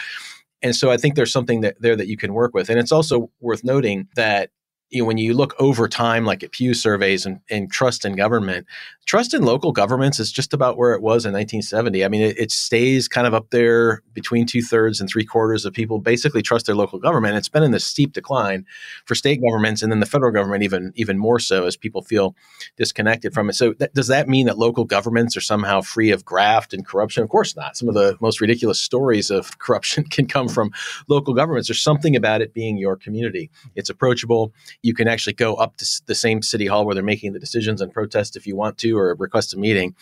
And 0.62 0.76
so 0.76 0.89
I 0.89 0.98
think 0.98 1.16
there's 1.16 1.34
something 1.34 1.62
that, 1.62 1.76
there 1.82 1.96
that 1.96 2.08
you 2.08 2.18
can 2.18 2.34
work 2.34 2.54
with. 2.54 2.70
And 2.70 2.80
it's 2.80 2.92
also 2.92 3.30
worth 3.42 3.63
noting 3.63 4.08
that 4.16 4.50
you 4.93 5.01
know, 5.01 5.08
when 5.08 5.17
you 5.17 5.34
look 5.34 5.56
over 5.60 5.88
time, 5.88 6.23
like 6.23 6.43
at 6.43 6.51
Pew 6.51 6.73
surveys 6.75 7.25
and, 7.25 7.39
and, 7.49 7.71
trust 7.71 8.06
in 8.06 8.15
government, 8.15 8.67
trust 9.08 9.34
in 9.34 9.41
local 9.41 9.71
governments 9.71 10.19
is 10.19 10.32
just 10.32 10.53
about 10.53 10.77
where 10.77 10.93
it 10.93 11.01
was 11.01 11.25
in 11.25 11.34
1970. 11.34 12.06
I 12.06 12.08
mean, 12.08 12.21
it, 12.21 12.38
it 12.38 12.51
stays 12.51 13.08
kind 13.08 13.25
of 13.25 13.34
up 13.34 13.49
there 13.49 14.03
between 14.13 14.45
two 14.45 14.62
thirds 14.62 15.01
and 15.01 15.10
three 15.10 15.25
quarters 15.25 15.65
of 15.65 15.73
people 15.73 15.99
basically 15.99 16.43
trust 16.43 16.67
their 16.67 16.75
local 16.75 16.99
government. 16.99 17.36
It's 17.36 17.49
been 17.49 17.63
in 17.63 17.71
this 17.71 17.86
steep 17.86 18.13
decline 18.13 18.65
for 19.06 19.15
state 19.15 19.41
governments 19.41 19.82
and 19.82 19.91
then 19.91 19.99
the 19.99 20.06
federal 20.06 20.32
government 20.32 20.62
even 20.63 20.91
even 20.95 21.17
more 21.17 21.39
so 21.39 21.65
as 21.65 21.75
people 21.75 22.03
feel 22.03 22.36
disconnected 22.77 23.34
from 23.34 23.49
it. 23.49 23.53
So, 23.53 23.73
does 23.73 24.08
that 24.08 24.29
mean 24.29 24.45
that 24.45 24.60
local 24.60 24.86
governments 24.86 25.36
are 25.36 25.41
somehow 25.41 25.82
free 25.82 26.12
of 26.12 26.23
graft 26.23 26.73
and 26.73 26.86
corruption? 26.86 27.23
Of 27.23 27.29
course 27.29 27.56
not. 27.56 27.75
Some 27.75 27.89
of 27.89 27.95
the 27.95 28.15
most 28.21 28.39
ridiculous 28.39 28.79
stories 28.79 29.32
of 29.32 29.58
corruption 29.63 30.03
can 30.03 30.27
come 30.27 30.47
from 30.47 30.71
local 31.08 31.34
governments. 31.34 31.67
There's 31.67 31.82
something 31.82 32.15
about 32.15 32.41
it 32.41 32.53
being 32.53 32.77
your 32.77 32.95
community. 32.95 33.49
It's 33.75 33.89
approachable 33.89 34.53
you 34.84 34.93
can 34.93 35.08
actually 35.08 35.34
go 35.34 35.56
up 35.56 35.78
to 35.78 35.86
the 36.06 36.13
same 36.13 36.41
city 36.41 36.67
hall 36.67 36.86
where 36.86 36.93
they're 36.93 37.04
making 37.04 37.34
the 37.34 37.39
decisions 37.39 37.82
and 37.82 37.91
protest 37.91 38.36
if 38.36 38.46
you 38.46 38.56
want 38.56 38.78
to 38.78 38.98
or 38.98 39.15
request 39.15 39.54
a 39.54 39.58
meeting. 39.58 39.96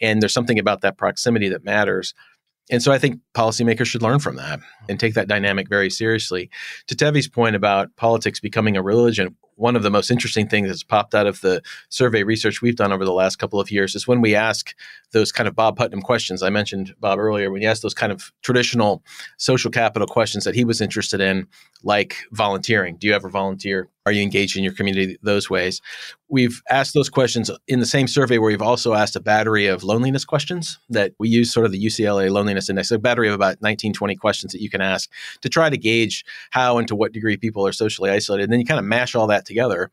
And 0.00 0.22
there's 0.22 0.34
something 0.34 0.58
about 0.58 0.82
that 0.82 0.98
proximity 0.98 1.48
that 1.48 1.64
matters. 1.64 2.14
And 2.70 2.82
so 2.82 2.92
I 2.92 2.98
think 2.98 3.20
policymakers 3.34 3.86
should 3.86 4.02
learn 4.02 4.18
from 4.18 4.36
that 4.36 4.60
and 4.88 5.00
take 5.00 5.14
that 5.14 5.28
dynamic 5.28 5.68
very 5.68 5.88
seriously. 5.88 6.50
To 6.88 6.94
Tevi's 6.94 7.28
point 7.28 7.56
about 7.56 7.94
politics 7.96 8.40
becoming 8.40 8.76
a 8.76 8.82
religion, 8.82 9.36
one 9.56 9.76
of 9.76 9.82
the 9.82 9.90
most 9.90 10.10
interesting 10.10 10.48
things 10.48 10.68
that's 10.68 10.82
popped 10.82 11.14
out 11.14 11.26
of 11.26 11.40
the 11.40 11.62
survey 11.88 12.22
research 12.22 12.62
we've 12.62 12.76
done 12.76 12.92
over 12.92 13.04
the 13.04 13.12
last 13.12 13.36
couple 13.36 13.58
of 13.58 13.70
years 13.70 13.94
is 13.94 14.06
when 14.06 14.20
we 14.20 14.34
ask 14.34 14.74
those 15.12 15.32
kind 15.32 15.48
of 15.48 15.54
Bob 15.54 15.76
Putnam 15.76 16.02
questions. 16.02 16.42
I 16.42 16.50
mentioned 16.50 16.94
Bob 17.00 17.18
earlier, 17.18 17.50
when 17.50 17.62
you 17.62 17.68
ask 17.68 17.82
those 17.82 17.94
kind 17.94 18.12
of 18.12 18.32
traditional 18.42 19.02
social 19.38 19.70
capital 19.70 20.06
questions 20.06 20.44
that 20.44 20.54
he 20.54 20.64
was 20.64 20.80
interested 20.80 21.20
in, 21.20 21.46
like 21.82 22.16
volunteering. 22.32 22.96
Do 22.96 23.06
you 23.06 23.14
ever 23.14 23.28
volunteer? 23.28 23.88
Are 24.06 24.12
you 24.12 24.22
engaged 24.22 24.56
in 24.56 24.62
your 24.62 24.72
community 24.72 25.16
those 25.22 25.50
ways? 25.50 25.80
We've 26.28 26.62
asked 26.70 26.94
those 26.94 27.08
questions 27.08 27.50
in 27.66 27.80
the 27.80 27.86
same 27.86 28.06
survey 28.06 28.38
where 28.38 28.50
we've 28.50 28.62
also 28.62 28.94
asked 28.94 29.16
a 29.16 29.20
battery 29.20 29.66
of 29.66 29.82
loneliness 29.82 30.24
questions 30.24 30.78
that 30.90 31.12
we 31.18 31.28
use 31.28 31.52
sort 31.52 31.66
of 31.66 31.72
the 31.72 31.84
UCLA 31.84 32.30
loneliness 32.30 32.68
index, 32.68 32.90
a 32.90 32.98
battery 32.98 33.28
of 33.28 33.34
about 33.34 33.62
19, 33.62 33.92
20 33.92 34.16
questions 34.16 34.52
that 34.52 34.60
you 34.60 34.70
can 34.70 34.80
ask 34.80 35.10
to 35.40 35.48
try 35.48 35.70
to 35.70 35.76
gauge 35.76 36.24
how 36.50 36.78
and 36.78 36.86
to 36.88 36.96
what 36.96 37.12
degree 37.12 37.36
people 37.36 37.66
are 37.66 37.72
socially 37.72 38.10
isolated. 38.10 38.44
And 38.44 38.52
then 38.52 38.60
you 38.60 38.66
kind 38.66 38.78
of 38.78 38.84
mash 38.84 39.14
all 39.14 39.26
that 39.28 39.45
together. 39.46 39.90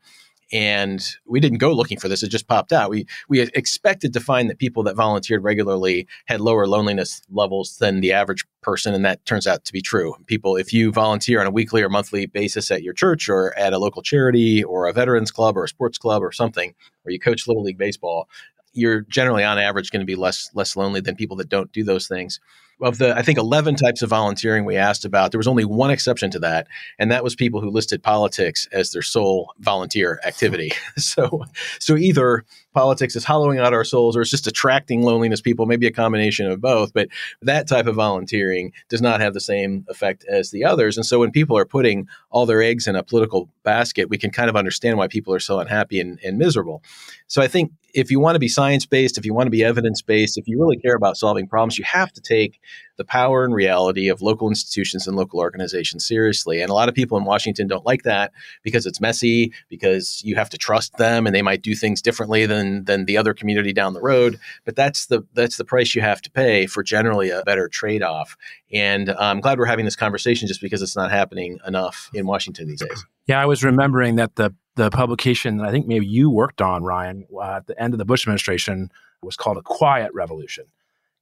And 0.52 1.02
we 1.26 1.40
didn't 1.40 1.58
go 1.58 1.72
looking 1.72 1.98
for 1.98 2.06
this. 2.06 2.22
It 2.22 2.28
just 2.28 2.46
popped 2.46 2.72
out. 2.72 2.90
We 2.90 3.06
we 3.28 3.40
expected 3.40 4.12
to 4.12 4.20
find 4.20 4.50
that 4.50 4.58
people 4.58 4.82
that 4.82 4.94
volunteered 4.94 5.42
regularly 5.42 6.06
had 6.26 6.40
lower 6.40 6.66
loneliness 6.66 7.22
levels 7.30 7.78
than 7.78 8.00
the 8.00 8.12
average 8.12 8.44
person 8.60 8.94
and 8.94 9.04
that 9.06 9.24
turns 9.24 9.46
out 9.46 9.64
to 9.64 9.72
be 9.72 9.80
true. 9.80 10.14
People 10.26 10.56
if 10.56 10.72
you 10.72 10.92
volunteer 10.92 11.40
on 11.40 11.46
a 11.46 11.50
weekly 11.50 11.82
or 11.82 11.88
monthly 11.88 12.26
basis 12.26 12.70
at 12.70 12.82
your 12.82 12.92
church 12.92 13.28
or 13.28 13.56
at 13.58 13.72
a 13.72 13.78
local 13.78 14.02
charity 14.02 14.62
or 14.62 14.86
a 14.86 14.92
veterans 14.92 15.30
club 15.30 15.56
or 15.56 15.64
a 15.64 15.68
sports 15.68 15.96
club 15.96 16.22
or 16.22 16.30
something 16.30 16.74
or 17.06 17.10
you 17.10 17.18
coach 17.18 17.48
little 17.48 17.62
league 17.62 17.78
baseball 17.78 18.28
you're 18.74 19.02
generally 19.02 19.44
on 19.44 19.58
average 19.58 19.90
going 19.90 20.00
to 20.00 20.06
be 20.06 20.16
less 20.16 20.50
less 20.54 20.76
lonely 20.76 21.00
than 21.00 21.16
people 21.16 21.36
that 21.36 21.48
don't 21.48 21.72
do 21.72 21.82
those 21.82 22.06
things 22.06 22.40
of 22.80 22.98
the 22.98 23.16
I 23.16 23.22
think 23.22 23.38
11 23.38 23.76
types 23.76 24.02
of 24.02 24.10
volunteering 24.10 24.64
we 24.64 24.76
asked 24.76 25.04
about, 25.04 25.30
there 25.30 25.38
was 25.38 25.48
only 25.48 25.64
one 25.64 25.90
exception 25.90 26.30
to 26.32 26.38
that, 26.40 26.66
and 26.98 27.10
that 27.10 27.24
was 27.24 27.34
people 27.34 27.60
who 27.60 27.70
listed 27.70 28.02
politics 28.02 28.68
as 28.72 28.90
their 28.90 29.02
sole 29.02 29.52
volunteer 29.58 30.20
activity. 30.24 30.72
so 30.96 31.44
so 31.78 31.96
either 31.96 32.44
politics 32.74 33.16
is 33.16 33.24
hollowing 33.24 33.58
out 33.58 33.72
our 33.72 33.84
souls 33.84 34.16
or 34.16 34.22
it's 34.22 34.30
just 34.30 34.46
attracting 34.46 35.02
loneliness 35.02 35.40
people, 35.40 35.64
maybe 35.64 35.86
a 35.86 35.92
combination 35.92 36.50
of 36.50 36.60
both, 36.60 36.92
but 36.92 37.08
that 37.40 37.68
type 37.68 37.86
of 37.86 37.94
volunteering 37.94 38.72
does 38.88 39.00
not 39.00 39.20
have 39.20 39.32
the 39.32 39.40
same 39.40 39.86
effect 39.88 40.24
as 40.28 40.50
the 40.50 40.64
others. 40.64 40.96
And 40.96 41.06
so 41.06 41.20
when 41.20 41.30
people 41.30 41.56
are 41.56 41.64
putting 41.64 42.08
all 42.30 42.46
their 42.46 42.60
eggs 42.60 42.86
in 42.86 42.96
a 42.96 43.02
political 43.02 43.48
basket, 43.62 44.10
we 44.10 44.18
can 44.18 44.30
kind 44.30 44.50
of 44.50 44.56
understand 44.56 44.98
why 44.98 45.06
people 45.06 45.32
are 45.32 45.40
so 45.40 45.60
unhappy 45.60 46.00
and, 46.00 46.18
and 46.24 46.36
miserable. 46.36 46.82
So 47.28 47.40
I 47.40 47.48
think 47.48 47.72
if 47.94 48.10
you 48.10 48.18
want 48.18 48.34
to 48.34 48.40
be 48.40 48.48
science 48.48 48.84
based, 48.84 49.16
if 49.16 49.24
you 49.24 49.32
want 49.32 49.46
to 49.46 49.52
be 49.52 49.64
evidence 49.64 50.02
based, 50.02 50.36
if 50.36 50.48
you 50.48 50.60
really 50.60 50.76
care 50.76 50.96
about 50.96 51.16
solving 51.16 51.46
problems, 51.46 51.78
you 51.78 51.84
have 51.84 52.12
to 52.12 52.20
take 52.20 52.60
the 52.96 53.04
power 53.04 53.44
and 53.44 53.54
reality 53.54 54.08
of 54.08 54.22
local 54.22 54.48
institutions 54.48 55.06
and 55.06 55.16
local 55.16 55.40
organizations 55.40 56.06
seriously. 56.06 56.60
And 56.60 56.70
a 56.70 56.74
lot 56.74 56.88
of 56.88 56.94
people 56.94 57.18
in 57.18 57.24
Washington 57.24 57.66
don't 57.66 57.84
like 57.84 58.02
that 58.04 58.32
because 58.62 58.86
it's 58.86 59.00
messy, 59.00 59.52
because 59.68 60.22
you 60.24 60.36
have 60.36 60.50
to 60.50 60.58
trust 60.58 60.96
them 60.96 61.26
and 61.26 61.34
they 61.34 61.42
might 61.42 61.62
do 61.62 61.74
things 61.74 62.00
differently 62.00 62.46
than 62.46 62.84
than 62.84 63.04
the 63.06 63.16
other 63.16 63.34
community 63.34 63.72
down 63.72 63.94
the 63.94 64.00
road. 64.00 64.38
But 64.64 64.76
that's 64.76 65.06
the 65.06 65.22
that's 65.34 65.56
the 65.56 65.64
price 65.64 65.94
you 65.94 66.02
have 66.02 66.22
to 66.22 66.30
pay 66.30 66.66
for 66.66 66.82
generally 66.82 67.30
a 67.30 67.42
better 67.42 67.68
trade 67.68 68.02
off. 68.02 68.36
And 68.72 69.10
I'm 69.10 69.40
glad 69.40 69.58
we're 69.58 69.66
having 69.66 69.84
this 69.84 69.96
conversation 69.96 70.48
just 70.48 70.60
because 70.60 70.82
it's 70.82 70.96
not 70.96 71.10
happening 71.10 71.58
enough 71.66 72.10
in 72.14 72.26
Washington 72.26 72.68
these 72.68 72.80
days. 72.80 73.04
Yeah, 73.26 73.40
I 73.40 73.46
was 73.46 73.64
remembering 73.64 74.16
that 74.16 74.36
the 74.36 74.54
the 74.76 74.90
publication 74.90 75.58
that 75.58 75.66
I 75.66 75.70
think 75.70 75.86
maybe 75.86 76.06
you 76.06 76.30
worked 76.30 76.60
on, 76.60 76.82
Ryan, 76.82 77.26
uh, 77.34 77.56
at 77.56 77.66
the 77.66 77.80
end 77.80 77.94
of 77.94 77.98
the 77.98 78.04
Bush 78.04 78.24
administration 78.24 78.90
was 79.22 79.36
called 79.36 79.56
A 79.56 79.62
Quiet 79.62 80.12
Revolution. 80.12 80.64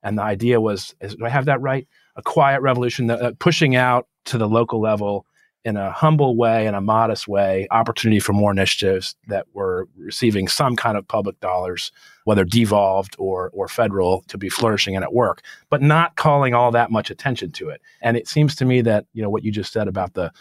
And 0.02 0.18
the 0.18 0.22
idea 0.22 0.60
was, 0.60 0.94
is, 1.00 1.14
do 1.14 1.24
I 1.24 1.28
have 1.28 1.46
that 1.46 1.60
right? 1.60 1.86
A 2.16 2.22
quiet 2.22 2.60
revolution, 2.60 3.10
uh, 3.10 3.32
pushing 3.38 3.76
out 3.76 4.08
to 4.26 4.38
the 4.38 4.48
local 4.48 4.80
level 4.80 5.26
in 5.64 5.76
a 5.76 5.92
humble 5.92 6.36
way, 6.36 6.66
in 6.66 6.74
a 6.74 6.80
modest 6.80 7.28
way, 7.28 7.68
opportunity 7.70 8.18
for 8.18 8.32
more 8.32 8.50
initiatives 8.50 9.14
that 9.28 9.46
were 9.52 9.88
receiving 9.96 10.48
some 10.48 10.74
kind 10.74 10.96
of 10.96 11.06
public 11.06 11.38
dollars, 11.38 11.92
whether 12.24 12.44
devolved 12.44 13.14
or, 13.18 13.50
or 13.54 13.68
federal, 13.68 14.24
to 14.26 14.36
be 14.36 14.48
flourishing 14.48 14.96
and 14.96 15.04
at 15.04 15.12
work, 15.12 15.42
but 15.70 15.80
not 15.80 16.16
calling 16.16 16.52
all 16.52 16.72
that 16.72 16.90
much 16.90 17.10
attention 17.10 17.52
to 17.52 17.68
it. 17.68 17.80
And 18.00 18.16
it 18.16 18.26
seems 18.26 18.56
to 18.56 18.64
me 18.64 18.80
that, 18.82 19.06
you 19.12 19.22
know, 19.22 19.30
what 19.30 19.44
you 19.44 19.52
just 19.52 19.72
said 19.72 19.86
about 19.86 20.14
the 20.14 20.32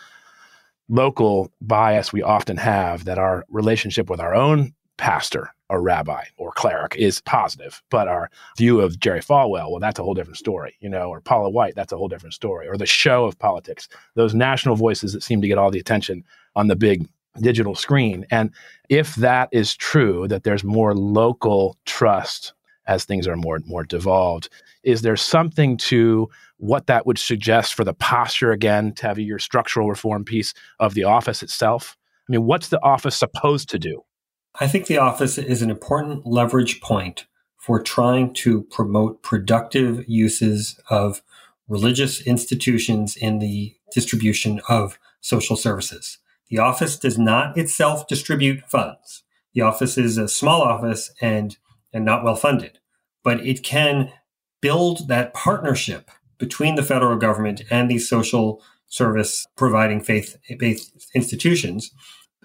local 0.89 1.52
bias 1.62 2.12
we 2.12 2.24
often 2.24 2.58
have, 2.58 3.06
that 3.06 3.19
our 3.19 3.45
relationship 3.47 4.10
with 4.10 4.19
our 4.19 4.34
own 4.34 4.74
pastor 5.02 5.50
or 5.68 5.82
rabbi 5.82 6.24
or 6.38 6.52
cleric 6.52 6.96
is 6.96 7.22
positive, 7.22 7.82
but 7.90 8.08
our 8.08 8.30
view 8.56 8.80
of 8.80 9.00
Jerry 9.00 9.20
Falwell, 9.20 9.72
well, 9.72 9.80
that's 9.80 9.98
a 9.98 10.04
whole 10.04 10.14
different 10.14 10.38
story, 10.38 10.76
you 10.80 10.88
know, 10.88 11.10
or 11.10 11.20
Paula 11.22 11.50
White, 11.50 11.74
that's 11.76 11.92
a 11.92 11.98
whole 11.98 12.08
different 12.08 12.36
story, 12.36 12.68
or 12.68 12.78
the 12.78 12.86
show 12.86 13.26
of 13.26 13.40
politics, 13.40 13.90
those 14.14 14.36
national 14.36 14.76
voices 14.76 15.12
that 15.14 15.24
seem 15.24 15.42
to 15.42 15.48
get 15.48 15.58
all 15.58 15.72
the 15.72 15.80
attention 15.80 16.24
on 16.56 16.68
the 16.68 16.76
big 16.76 17.08
digital 17.42 17.74
screen. 17.74 18.28
And 18.30 18.52
if 18.90 19.16
that 19.16 19.50
is 19.52 19.76
true, 19.76 20.28
that 20.28 20.44
there's 20.44 20.64
more 20.64 20.94
local 20.94 21.78
trust 21.86 22.54
as 22.86 23.04
things 23.04 23.28
are 23.28 23.36
more 23.36 23.60
more 23.66 23.84
devolved, 23.84 24.50
is 24.84 25.02
there 25.02 25.18
something 25.18 25.78
to 25.78 26.30
what 26.58 26.86
that 26.88 27.08
would 27.08 27.18
suggest 27.18 27.74
for 27.74 27.84
the 27.84 27.94
posture 27.94 28.52
again 28.52 28.94
have 29.02 29.18
your 29.18 29.40
structural 29.40 29.90
reform 29.90 30.26
piece 30.26 30.54
of 30.80 30.94
the 30.94 31.06
office 31.06 31.42
itself? 31.42 31.98
I 32.30 32.32
mean, 32.32 32.46
what's 32.46 32.68
the 32.68 32.84
office 32.84 33.16
supposed 33.16 33.70
to 33.70 33.80
do? 33.80 34.04
I 34.60 34.68
think 34.68 34.88
the 34.88 34.98
office 34.98 35.38
is 35.38 35.62
an 35.62 35.70
important 35.70 36.26
leverage 36.26 36.82
point 36.82 37.26
for 37.58 37.82
trying 37.82 38.34
to 38.34 38.64
promote 38.64 39.22
productive 39.22 40.04
uses 40.08 40.80
of 40.90 41.22
religious 41.68 42.22
institutions 42.22 43.16
in 43.16 43.40
the 43.40 43.76
distribution 43.94 44.60
of 44.68 45.00
social 45.22 45.56
services. 45.56 46.18
The 46.50 46.58
office 46.58 46.98
does 46.98 47.18
not 47.18 47.58
itself 47.58 48.08
distribute 48.08 48.70
funds. 48.70 49.24
The 49.54 49.62
office 49.62 49.98
is 49.98 50.18
a 50.18 50.28
small 50.28 50.62
office 50.62 51.14
and, 51.22 51.58
and 51.94 52.04
not 52.04 52.24
well 52.24 52.36
funded, 52.36 52.80
but 53.24 53.46
it 53.46 53.64
can 53.64 54.12
build 54.62 55.08
that 55.08 55.34
partnership 55.34 56.12
between 56.38 56.76
the 56.76 56.84
federal 56.84 57.18
government 57.18 57.62
and 57.70 57.90
these 57.90 58.10
social 58.10 58.62
service 58.88 59.48
providing 59.56 60.02
faith 60.02 60.38
based 60.60 61.10
institutions 61.16 61.92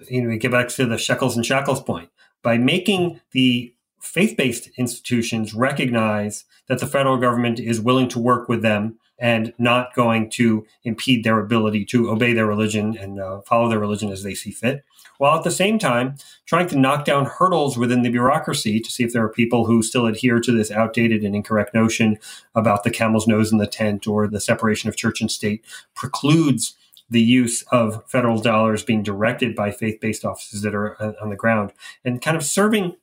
you 0.09 0.23
know, 0.23 0.29
we 0.29 0.39
get 0.39 0.51
back 0.51 0.69
to 0.69 0.87
the 0.87 0.99
shekels 0.99 1.37
and 1.37 1.45
shackles 1.45 1.83
point. 1.83 2.11
By 2.43 2.59
making 2.59 3.21
the 3.33 3.75
faith 4.01 4.37
based 4.37 4.71
institutions 4.79 5.55
recognize 5.55 6.45
that 6.69 6.79
the 6.79 6.87
federal 6.87 7.17
government 7.17 7.59
is 7.59 7.81
willing 7.81 8.09
to 8.09 8.19
work 8.19 8.49
with 8.49 8.63
them 8.63 8.99
and 9.19 9.53
not 9.59 9.95
going 9.95 10.29
to 10.29 10.67
impede 10.85 11.25
their 11.25 11.41
ability 11.41 11.85
to 11.87 12.11
obey 12.11 12.33
their 12.33 12.47
religion 12.47 12.97
and 12.99 13.19
uh, 13.19 13.41
follow 13.43 13.69
their 13.69 13.79
religion 13.79 14.13
as 14.13 14.23
they 14.23 14.35
see 14.35 14.51
fit, 14.51 14.85
while 15.19 15.39
at 15.39 15.45
the 15.45 15.51
same 15.51 15.79
time 15.79 16.15
trying 16.45 16.69
to 16.69 16.79
knock 16.79 17.05
down 17.07 17.25
hurdles 17.25 17.79
within 17.79 18.03
the 18.03 18.11
bureaucracy 18.11 18.79
to 18.79 18.91
see 18.91 19.05
if 19.05 19.13
there 19.13 19.25
are 19.25 19.31
people 19.31 19.65
who 19.65 19.83
still 19.83 20.07
adhere 20.07 20.39
to 20.39 20.53
this 20.53 20.71
outdated 20.71 21.25
and 21.25 21.35
incorrect 21.35 21.73
notion 21.73 22.19
about 22.55 22.85
the 22.85 22.91
camel's 22.91 23.27
nose 23.27 23.51
in 23.51 23.59
the 23.59 23.67
tent 23.67 24.07
or 24.07 24.29
the 24.29 24.41
separation 24.41 24.89
of 24.89 24.97
church 24.97 25.21
and 25.21 25.31
state 25.31 25.65
precludes 25.95 26.77
the 27.09 27.21
use 27.21 27.63
of 27.71 28.03
federal 28.09 28.41
dollars 28.41 28.83
being 28.83 29.03
directed 29.03 29.55
by 29.55 29.71
faith 29.71 30.01
based 30.01 30.25
offices 30.25 30.63
that 30.63 30.75
are 30.75 31.01
uh, 31.01 31.13
on 31.21 31.31
the 31.31 31.37
ground 31.37 31.73
and 32.05 32.21
kind 32.23 32.37
of 32.37 32.45
serving 32.45 32.97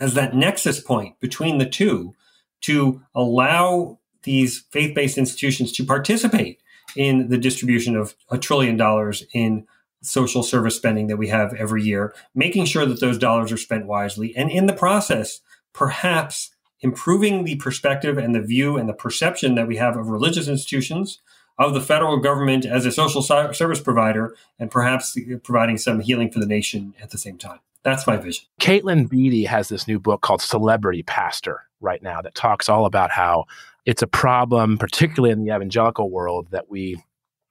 as 0.00 0.14
that 0.14 0.34
nexus 0.34 0.80
point 0.80 1.18
between 1.20 1.58
the 1.58 1.68
two 1.68 2.14
to 2.62 3.02
allow 3.14 3.98
these 4.22 4.64
faith 4.70 4.94
based 4.94 5.18
institutions 5.18 5.72
to 5.72 5.84
participate 5.84 6.60
in 6.96 7.28
the 7.28 7.38
distribution 7.38 7.96
of 7.96 8.14
a 8.30 8.38
trillion 8.38 8.76
dollars 8.76 9.24
in 9.32 9.66
social 10.02 10.42
service 10.42 10.76
spending 10.76 11.06
that 11.06 11.16
we 11.16 11.28
have 11.28 11.54
every 11.54 11.82
year, 11.82 12.14
making 12.34 12.64
sure 12.64 12.84
that 12.84 13.00
those 13.00 13.18
dollars 13.18 13.52
are 13.52 13.56
spent 13.56 13.86
wisely, 13.86 14.34
and 14.36 14.50
in 14.50 14.66
the 14.66 14.72
process, 14.72 15.40
perhaps 15.72 16.50
improving 16.80 17.44
the 17.44 17.56
perspective 17.56 18.18
and 18.18 18.34
the 18.34 18.40
view 18.40 18.76
and 18.76 18.88
the 18.88 18.94
perception 18.94 19.54
that 19.54 19.68
we 19.68 19.76
have 19.76 19.96
of 19.96 20.08
religious 20.08 20.48
institutions 20.48 21.20
of 21.58 21.74
the 21.74 21.80
federal 21.80 22.18
government 22.18 22.64
as 22.64 22.86
a 22.86 22.92
social 22.92 23.22
service 23.22 23.80
provider 23.80 24.34
and 24.58 24.70
perhaps 24.70 25.16
providing 25.42 25.78
some 25.78 26.00
healing 26.00 26.30
for 26.30 26.38
the 26.38 26.46
nation 26.46 26.94
at 27.00 27.10
the 27.10 27.18
same 27.18 27.38
time. 27.38 27.60
That's 27.82 28.06
my 28.06 28.16
vision. 28.16 28.44
Katelyn 28.60 29.08
Beatty 29.08 29.44
has 29.44 29.68
this 29.68 29.88
new 29.88 29.98
book 29.98 30.20
called 30.20 30.40
Celebrity 30.40 31.02
Pastor 31.02 31.62
right 31.80 32.02
now 32.02 32.22
that 32.22 32.34
talks 32.34 32.68
all 32.68 32.86
about 32.86 33.10
how 33.10 33.44
it's 33.84 34.02
a 34.02 34.06
problem, 34.06 34.78
particularly 34.78 35.32
in 35.32 35.44
the 35.44 35.54
evangelical 35.54 36.10
world, 36.10 36.48
that 36.50 36.70
we 36.70 37.02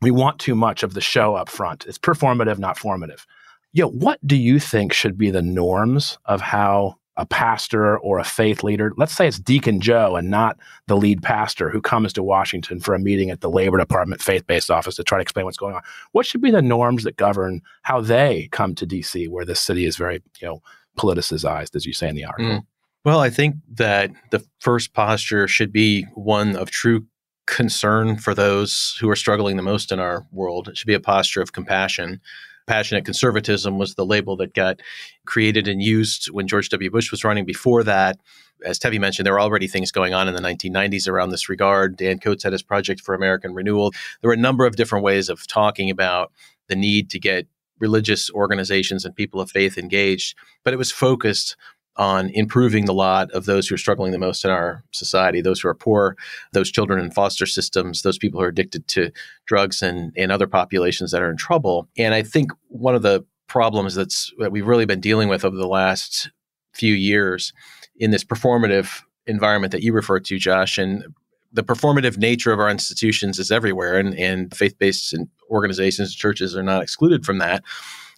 we 0.02 0.10
want 0.10 0.40
too 0.40 0.56
much 0.56 0.84
of 0.84 0.94
the 0.94 1.02
show 1.02 1.36
up 1.36 1.50
front. 1.50 1.86
It's 1.86 2.00
performative, 2.00 2.58
not 2.58 2.78
formative. 2.78 3.28
Yo, 3.74 3.88
what 3.88 4.26
do 4.26 4.36
you 4.36 4.60
think 4.60 4.94
should 4.94 5.18
be 5.18 5.30
the 5.30 5.42
norms 5.42 6.18
of 6.26 6.42
how 6.42 6.98
a 7.18 7.26
pastor 7.26 7.98
or 8.00 8.20
a 8.20 8.24
faith 8.24 8.64
leader, 8.64 8.94
let's 8.98 9.14
say 9.14 9.28
it's 9.28 9.40
Deacon 9.40 9.82
Joe 9.82 10.16
and 10.16 10.30
not 10.30 10.58
the 10.88 10.96
lead 10.96 11.22
pastor 11.22 11.70
who 11.70 11.82
comes 11.82 12.14
to 12.14 12.24
Washington 12.24 12.80
for 12.80 12.94
a 12.94 13.00
meeting 13.00 13.30
at 13.30 13.42
the 13.42 13.50
Labor 13.50 13.78
Department 13.78 14.22
faith 14.22 14.48
based 14.48 14.72
office 14.72 14.96
to 14.96 15.04
try 15.04 15.18
to 15.18 15.22
explain 15.22 15.46
what's 15.46 15.58
going 15.58 15.76
on. 15.76 15.82
What 16.14 16.26
should 16.26 16.42
be 16.42 16.52
the 16.52 16.62
norms 16.62 17.04
that 17.04 17.18
govern 17.18 17.62
how 17.84 18.02
they 18.02 18.48
come 18.52 18.76
to 18.76 18.88
DC, 18.88 19.28
where 19.28 19.46
this 19.46 19.60
city 19.60 19.86
is 19.86 19.98
very, 19.98 20.22
you 20.40 20.48
know, 20.48 20.62
politicized, 20.98 21.76
as 21.76 21.86
you 21.86 21.94
say 21.94 22.08
in 22.08 22.16
the 22.16 22.26
article? 22.26 22.60
Mm. 22.60 22.66
Well, 23.04 23.20
I 23.20 23.30
think 23.30 23.56
that 23.74 24.12
the 24.30 24.46
first 24.60 24.94
posture 24.94 25.48
should 25.48 25.74
be 25.74 26.04
one 26.14 26.56
of 26.56 26.72
true 26.72 27.06
concern 27.48 28.18
for 28.18 28.34
those 28.34 28.96
who 29.02 29.10
are 29.10 29.16
struggling 29.16 29.58
the 29.58 29.64
most 29.64 29.92
in 29.92 30.00
our 30.00 30.26
world. 30.32 30.70
It 30.70 30.78
should 30.78 30.88
be 30.88 30.94
a 30.94 31.00
posture 31.00 31.42
of 31.42 31.52
compassion 31.52 32.22
Passionate 32.68 33.06
conservatism 33.06 33.78
was 33.78 33.96
the 33.96 34.06
label 34.06 34.36
that 34.38 34.54
got 34.54 34.82
created 35.26 35.68
and 35.68 35.82
used 35.82 36.30
when 36.32 36.48
George 36.48 36.70
W. 36.70 36.90
Bush 36.90 37.12
was 37.12 37.24
running. 37.24 37.46
Before 37.46 37.84
that, 37.84 38.20
as 38.64 38.80
Tevi 38.80 39.00
mentioned, 39.00 39.26
there 39.26 39.34
were 39.34 39.42
already 39.42 39.68
things 39.68 39.92
going 39.92 40.14
on 40.14 40.28
in 40.28 40.36
the 40.36 40.42
1990s 40.42 41.08
around 41.08 41.32
this 41.32 41.50
regard. 41.50 41.98
Dan 41.98 42.20
Coats 42.20 42.44
had 42.44 42.54
his 42.54 42.62
Project 42.62 43.02
for 43.02 43.16
American 43.16 43.54
Renewal. 43.54 43.92
There 44.22 44.30
were 44.30 44.34
a 44.34 44.38
number 44.38 44.66
of 44.66 44.76
different 44.76 45.04
ways 45.04 45.30
of 45.30 45.48
talking 45.48 45.90
about 45.90 46.32
the 46.68 46.76
need 46.76 47.10
to 47.12 47.20
get 47.20 47.48
religious 47.80 48.30
organizations 48.32 49.04
and 49.04 49.16
people 49.16 49.42
of 49.42 49.50
faith 49.50 49.78
engaged, 49.78 50.38
but 50.64 50.74
it 50.74 50.78
was 50.78 50.92
focused 50.92 51.56
on 51.98 52.30
improving 52.30 52.86
the 52.86 52.94
lot 52.94 53.30
of 53.32 53.46
those 53.46 53.68
who 53.68 53.76
are 53.76 53.78
struggling 53.78 54.12
the 54.12 54.18
most 54.18 54.46
in 54.46 54.52
our 54.52 54.84
society, 54.92 55.42
those 55.42 55.60
who 55.60 55.68
are 55.68 55.76
poor, 55.76 56.16
those 56.54 56.72
children 56.72 57.04
in 57.04 57.12
foster 57.12 57.46
systems, 57.46 58.02
those 58.02 58.18
people 58.18 58.40
who 58.40 58.46
are 58.46 58.50
addicted 58.50 58.88
to 58.88 59.12
drugs 59.46 59.82
and, 59.82 60.14
and 60.16 60.32
other 60.32 60.48
populations 60.48 61.12
that 61.12 61.22
are 61.22 61.30
in 61.30 61.38
trouble. 61.38 61.90
And 61.98 62.14
I 62.14 62.24
think 62.24 62.52
one 62.70 62.96
of 62.96 63.02
the 63.02 63.26
problems 63.48 63.96
that's 63.96 64.32
that 64.40 64.52
we've 64.52 64.66
really 64.66 64.86
been 64.86 65.02
dealing 65.02 65.28
with 65.28 65.44
over 65.44 65.58
the 65.58 65.68
last 65.68 66.32
few 66.74 66.94
years 66.94 67.52
in 67.98 68.12
this 68.12 68.24
performative 68.24 69.02
environment 69.28 69.72
that 69.72 69.84
you 69.84 69.94
refer 69.94 70.20
to, 70.22 70.40
Josh. 70.40 70.78
And 70.78 71.04
the 71.52 71.64
performative 71.64 72.18
nature 72.18 72.54
of 72.54 72.60
our 72.60 72.70
institutions 72.70 73.40
is 73.40 73.52
everywhere, 73.52 73.98
and, 73.98 74.18
and 74.18 74.56
faith 74.56 74.78
based 74.78 75.14
organizations 75.50 76.10
and 76.10 76.18
churches 76.18 76.56
are 76.56 76.64
not 76.64 76.82
excluded 76.82 77.26
from 77.26 77.40
that, 77.40 77.64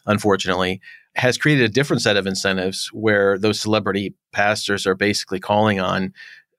unfortunately, 0.05 0.79
has 1.15 1.37
created 1.37 1.63
a 1.63 1.69
different 1.69 2.01
set 2.01 2.17
of 2.17 2.25
incentives 2.25 2.87
where 2.93 3.37
those 3.37 3.59
celebrity 3.59 4.15
pastors 4.31 4.87
are 4.87 4.95
basically 4.95 5.39
calling 5.39 5.79
on 5.79 6.13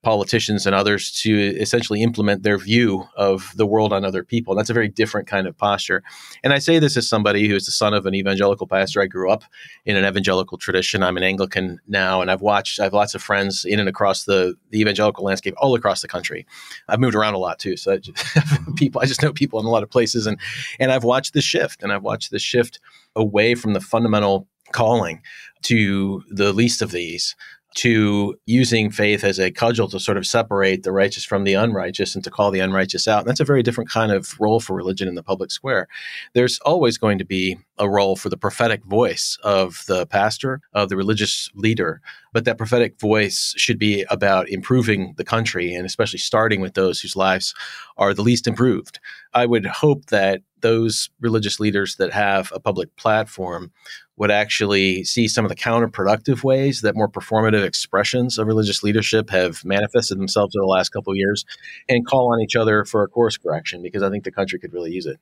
politicians 0.04 0.66
and 0.66 0.74
others 0.74 1.10
to 1.10 1.34
essentially 1.56 2.02
implement 2.02 2.42
their 2.44 2.58
view 2.58 3.04
of 3.16 3.52
the 3.56 3.66
world 3.66 3.92
on 3.92 4.04
other 4.04 4.22
people. 4.22 4.54
That's 4.54 4.70
a 4.70 4.74
very 4.74 4.88
different 4.88 5.26
kind 5.26 5.48
of 5.48 5.56
posture. 5.56 6.04
And 6.44 6.52
I 6.52 6.58
say 6.58 6.78
this 6.78 6.96
as 6.96 7.08
somebody 7.08 7.48
who 7.48 7.56
is 7.56 7.64
the 7.64 7.72
son 7.72 7.94
of 7.94 8.06
an 8.06 8.14
evangelical 8.14 8.66
pastor. 8.68 9.02
I 9.02 9.06
grew 9.06 9.30
up 9.30 9.42
in 9.86 9.96
an 9.96 10.04
evangelical 10.04 10.58
tradition. 10.58 11.02
I'm 11.02 11.16
an 11.16 11.24
Anglican 11.24 11.80
now, 11.88 12.20
and 12.20 12.30
I've 12.30 12.42
watched, 12.42 12.78
I 12.78 12.84
have 12.84 12.92
lots 12.92 13.14
of 13.14 13.22
friends 13.22 13.64
in 13.64 13.80
and 13.80 13.88
across 13.88 14.24
the, 14.24 14.54
the 14.70 14.80
evangelical 14.80 15.24
landscape 15.24 15.54
all 15.56 15.74
across 15.74 16.02
the 16.02 16.08
country. 16.08 16.46
I've 16.88 17.00
moved 17.00 17.16
around 17.16 17.34
a 17.34 17.38
lot 17.38 17.58
too. 17.58 17.76
So 17.76 17.94
I 17.94 17.96
just, 17.96 18.16
mm-hmm. 18.16 18.74
people, 18.74 19.00
I 19.00 19.06
just 19.06 19.22
know 19.22 19.32
people 19.32 19.58
in 19.58 19.66
a 19.66 19.70
lot 19.70 19.82
of 19.82 19.90
places. 19.90 20.26
And, 20.26 20.38
and 20.78 20.92
I've 20.92 21.04
watched 21.04 21.32
the 21.32 21.40
shift, 21.40 21.82
and 21.82 21.92
I've 21.92 22.04
watched 22.04 22.30
the 22.30 22.38
shift 22.38 22.78
away 23.16 23.54
from 23.54 23.72
the 23.72 23.80
fundamental 23.80 24.48
calling 24.72 25.22
to 25.62 26.22
the 26.30 26.52
least 26.52 26.82
of 26.82 26.90
these 26.90 27.34
to 27.74 28.36
using 28.46 28.90
faith 28.90 29.24
as 29.24 29.38
a 29.38 29.50
cudgel 29.50 29.88
to 29.88 29.98
sort 29.98 30.16
of 30.16 30.26
separate 30.26 30.84
the 30.84 30.92
righteous 30.92 31.24
from 31.24 31.44
the 31.44 31.54
unrighteous 31.54 32.14
and 32.14 32.22
to 32.22 32.30
call 32.30 32.50
the 32.50 32.60
unrighteous 32.60 33.08
out. 33.08 33.20
And 33.20 33.28
that's 33.28 33.40
a 33.40 33.44
very 33.44 33.62
different 33.62 33.90
kind 33.90 34.12
of 34.12 34.38
role 34.40 34.60
for 34.60 34.74
religion 34.74 35.08
in 35.08 35.16
the 35.16 35.22
public 35.22 35.50
square. 35.50 35.88
There's 36.34 36.60
always 36.60 36.98
going 36.98 37.18
to 37.18 37.24
be 37.24 37.58
a 37.78 37.88
role 37.88 38.16
for 38.16 38.28
the 38.28 38.36
prophetic 38.36 38.84
voice 38.84 39.38
of 39.42 39.84
the 39.86 40.06
pastor, 40.06 40.60
of 40.72 40.88
the 40.88 40.96
religious 40.96 41.50
leader, 41.54 42.00
but 42.32 42.44
that 42.44 42.58
prophetic 42.58 42.98
voice 43.00 43.54
should 43.56 43.78
be 43.78 44.04
about 44.10 44.48
improving 44.48 45.14
the 45.16 45.24
country 45.24 45.74
and 45.74 45.84
especially 45.84 46.18
starting 46.18 46.60
with 46.60 46.74
those 46.74 47.00
whose 47.00 47.16
lives 47.16 47.54
are 47.96 48.14
the 48.14 48.22
least 48.22 48.46
improved. 48.46 49.00
I 49.32 49.46
would 49.46 49.66
hope 49.66 50.06
that 50.06 50.42
those 50.60 51.10
religious 51.20 51.60
leaders 51.60 51.96
that 51.96 52.12
have 52.12 52.50
a 52.54 52.60
public 52.60 52.94
platform 52.96 53.70
would 54.16 54.30
actually 54.30 55.04
see 55.04 55.26
some 55.28 55.44
of 55.44 55.48
the 55.48 55.56
counterproductive 55.56 56.42
ways 56.42 56.80
that 56.80 56.94
more 56.94 57.08
performative 57.08 57.64
expressions 57.64 58.38
of 58.38 58.46
religious 58.46 58.82
leadership 58.82 59.28
have 59.28 59.64
manifested 59.64 60.18
themselves 60.18 60.56
over 60.56 60.62
the 60.62 60.68
last 60.68 60.90
couple 60.90 61.12
of 61.12 61.16
years 61.16 61.44
and 61.88 62.06
call 62.06 62.32
on 62.32 62.40
each 62.40 62.56
other 62.56 62.84
for 62.84 63.02
a 63.02 63.08
course 63.08 63.36
correction 63.36 63.82
because 63.82 64.02
I 64.02 64.10
think 64.10 64.24
the 64.24 64.30
country 64.30 64.58
could 64.58 64.72
really 64.72 64.92
use 64.92 65.06
it. 65.06 65.18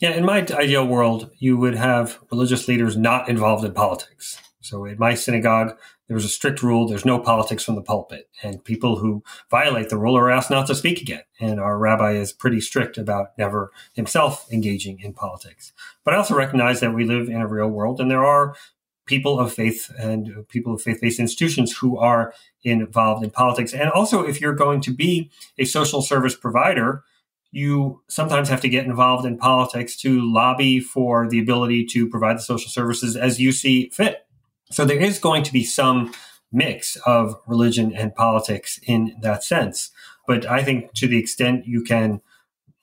Yeah, 0.00 0.10
in 0.10 0.26
my 0.26 0.46
ideal 0.50 0.86
world, 0.86 1.30
you 1.38 1.56
would 1.56 1.74
have 1.74 2.18
religious 2.30 2.68
leaders 2.68 2.96
not 2.96 3.28
involved 3.30 3.64
in 3.64 3.72
politics. 3.72 4.38
So 4.60 4.84
in 4.84 4.98
my 4.98 5.14
synagogue, 5.14 5.78
there 6.06 6.14
was 6.14 6.24
a 6.24 6.28
strict 6.28 6.62
rule 6.62 6.86
there's 6.86 7.04
no 7.04 7.18
politics 7.18 7.64
from 7.64 7.76
the 7.76 7.82
pulpit. 7.82 8.28
And 8.42 8.62
people 8.62 8.98
who 8.98 9.24
violate 9.50 9.88
the 9.88 9.96
rule 9.96 10.16
are 10.16 10.30
asked 10.30 10.50
not 10.50 10.66
to 10.66 10.74
speak 10.74 11.00
again. 11.00 11.22
And 11.40 11.58
our 11.58 11.78
rabbi 11.78 12.12
is 12.12 12.32
pretty 12.32 12.60
strict 12.60 12.98
about 12.98 13.38
never 13.38 13.72
himself 13.94 14.46
engaging 14.52 15.00
in 15.00 15.14
politics. 15.14 15.72
But 16.04 16.14
I 16.14 16.18
also 16.18 16.34
recognize 16.34 16.80
that 16.80 16.94
we 16.94 17.04
live 17.04 17.28
in 17.28 17.40
a 17.40 17.46
real 17.46 17.68
world 17.68 18.00
and 18.00 18.10
there 18.10 18.24
are 18.24 18.54
people 19.06 19.38
of 19.38 19.52
faith 19.52 19.90
and 19.98 20.46
people 20.48 20.74
of 20.74 20.82
faith 20.82 21.00
based 21.00 21.20
institutions 21.20 21.76
who 21.76 21.96
are 21.96 22.34
involved 22.62 23.24
in 23.24 23.30
politics. 23.30 23.72
And 23.72 23.90
also, 23.90 24.22
if 24.24 24.40
you're 24.40 24.54
going 24.54 24.80
to 24.82 24.92
be 24.92 25.30
a 25.58 25.64
social 25.64 26.02
service 26.02 26.34
provider, 26.34 27.04
you 27.52 28.02
sometimes 28.08 28.48
have 28.48 28.60
to 28.60 28.68
get 28.68 28.84
involved 28.84 29.26
in 29.26 29.38
politics 29.38 29.96
to 29.96 30.20
lobby 30.20 30.80
for 30.80 31.28
the 31.28 31.38
ability 31.38 31.84
to 31.86 32.08
provide 32.08 32.36
the 32.36 32.42
social 32.42 32.70
services 32.70 33.16
as 33.16 33.40
you 33.40 33.52
see 33.52 33.88
fit. 33.90 34.26
So 34.70 34.84
there 34.84 34.98
is 34.98 35.18
going 35.18 35.42
to 35.44 35.52
be 35.52 35.64
some 35.64 36.12
mix 36.52 36.96
of 37.06 37.36
religion 37.46 37.94
and 37.94 38.14
politics 38.14 38.80
in 38.84 39.16
that 39.22 39.44
sense. 39.44 39.90
But 40.26 40.46
I 40.46 40.62
think 40.62 40.92
to 40.94 41.06
the 41.06 41.18
extent 41.18 41.66
you 41.66 41.82
can 41.82 42.20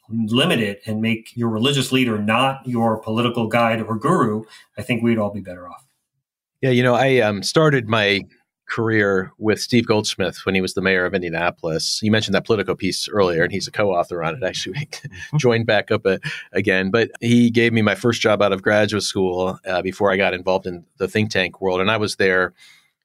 limit 0.09 0.59
it 0.59 0.81
and 0.85 1.01
make 1.01 1.35
your 1.35 1.49
religious 1.49 1.91
leader 1.91 2.17
not 2.17 2.67
your 2.67 3.01
political 3.01 3.47
guide 3.47 3.81
or 3.81 3.97
guru, 3.97 4.43
I 4.77 4.81
think 4.81 5.01
we'd 5.01 5.17
all 5.17 5.31
be 5.31 5.41
better 5.41 5.67
off. 5.67 5.85
Yeah, 6.61 6.69
you 6.69 6.83
know, 6.83 6.95
I 6.95 7.19
um, 7.19 7.43
started 7.43 7.89
my 7.89 8.21
career 8.67 9.31
with 9.37 9.61
Steve 9.61 9.85
Goldsmith 9.85 10.45
when 10.45 10.55
he 10.55 10.61
was 10.61 10.73
the 10.73 10.81
mayor 10.81 11.05
of 11.05 11.13
Indianapolis. 11.13 11.99
You 12.01 12.11
mentioned 12.11 12.33
that 12.35 12.45
Politico 12.45 12.75
piece 12.75 13.07
earlier, 13.09 13.43
and 13.43 13.51
he's 13.51 13.67
a 13.67 13.71
co-author 13.71 14.23
on 14.23 14.35
it. 14.35 14.43
Actually, 14.43 14.75
mm-hmm. 14.91 15.37
joined 15.37 15.65
back 15.65 15.91
up 15.91 16.05
uh, 16.05 16.17
again, 16.51 16.89
but 16.89 17.11
he 17.21 17.49
gave 17.49 17.73
me 17.73 17.81
my 17.81 17.95
first 17.95 18.21
job 18.21 18.41
out 18.41 18.53
of 18.53 18.61
graduate 18.61 19.03
school 19.03 19.59
uh, 19.65 19.81
before 19.81 20.11
I 20.11 20.17
got 20.17 20.33
involved 20.33 20.65
in 20.65 20.85
the 20.97 21.07
think 21.07 21.31
tank 21.31 21.61
world, 21.61 21.81
and 21.81 21.91
I 21.91 21.97
was 21.97 22.15
there 22.15 22.53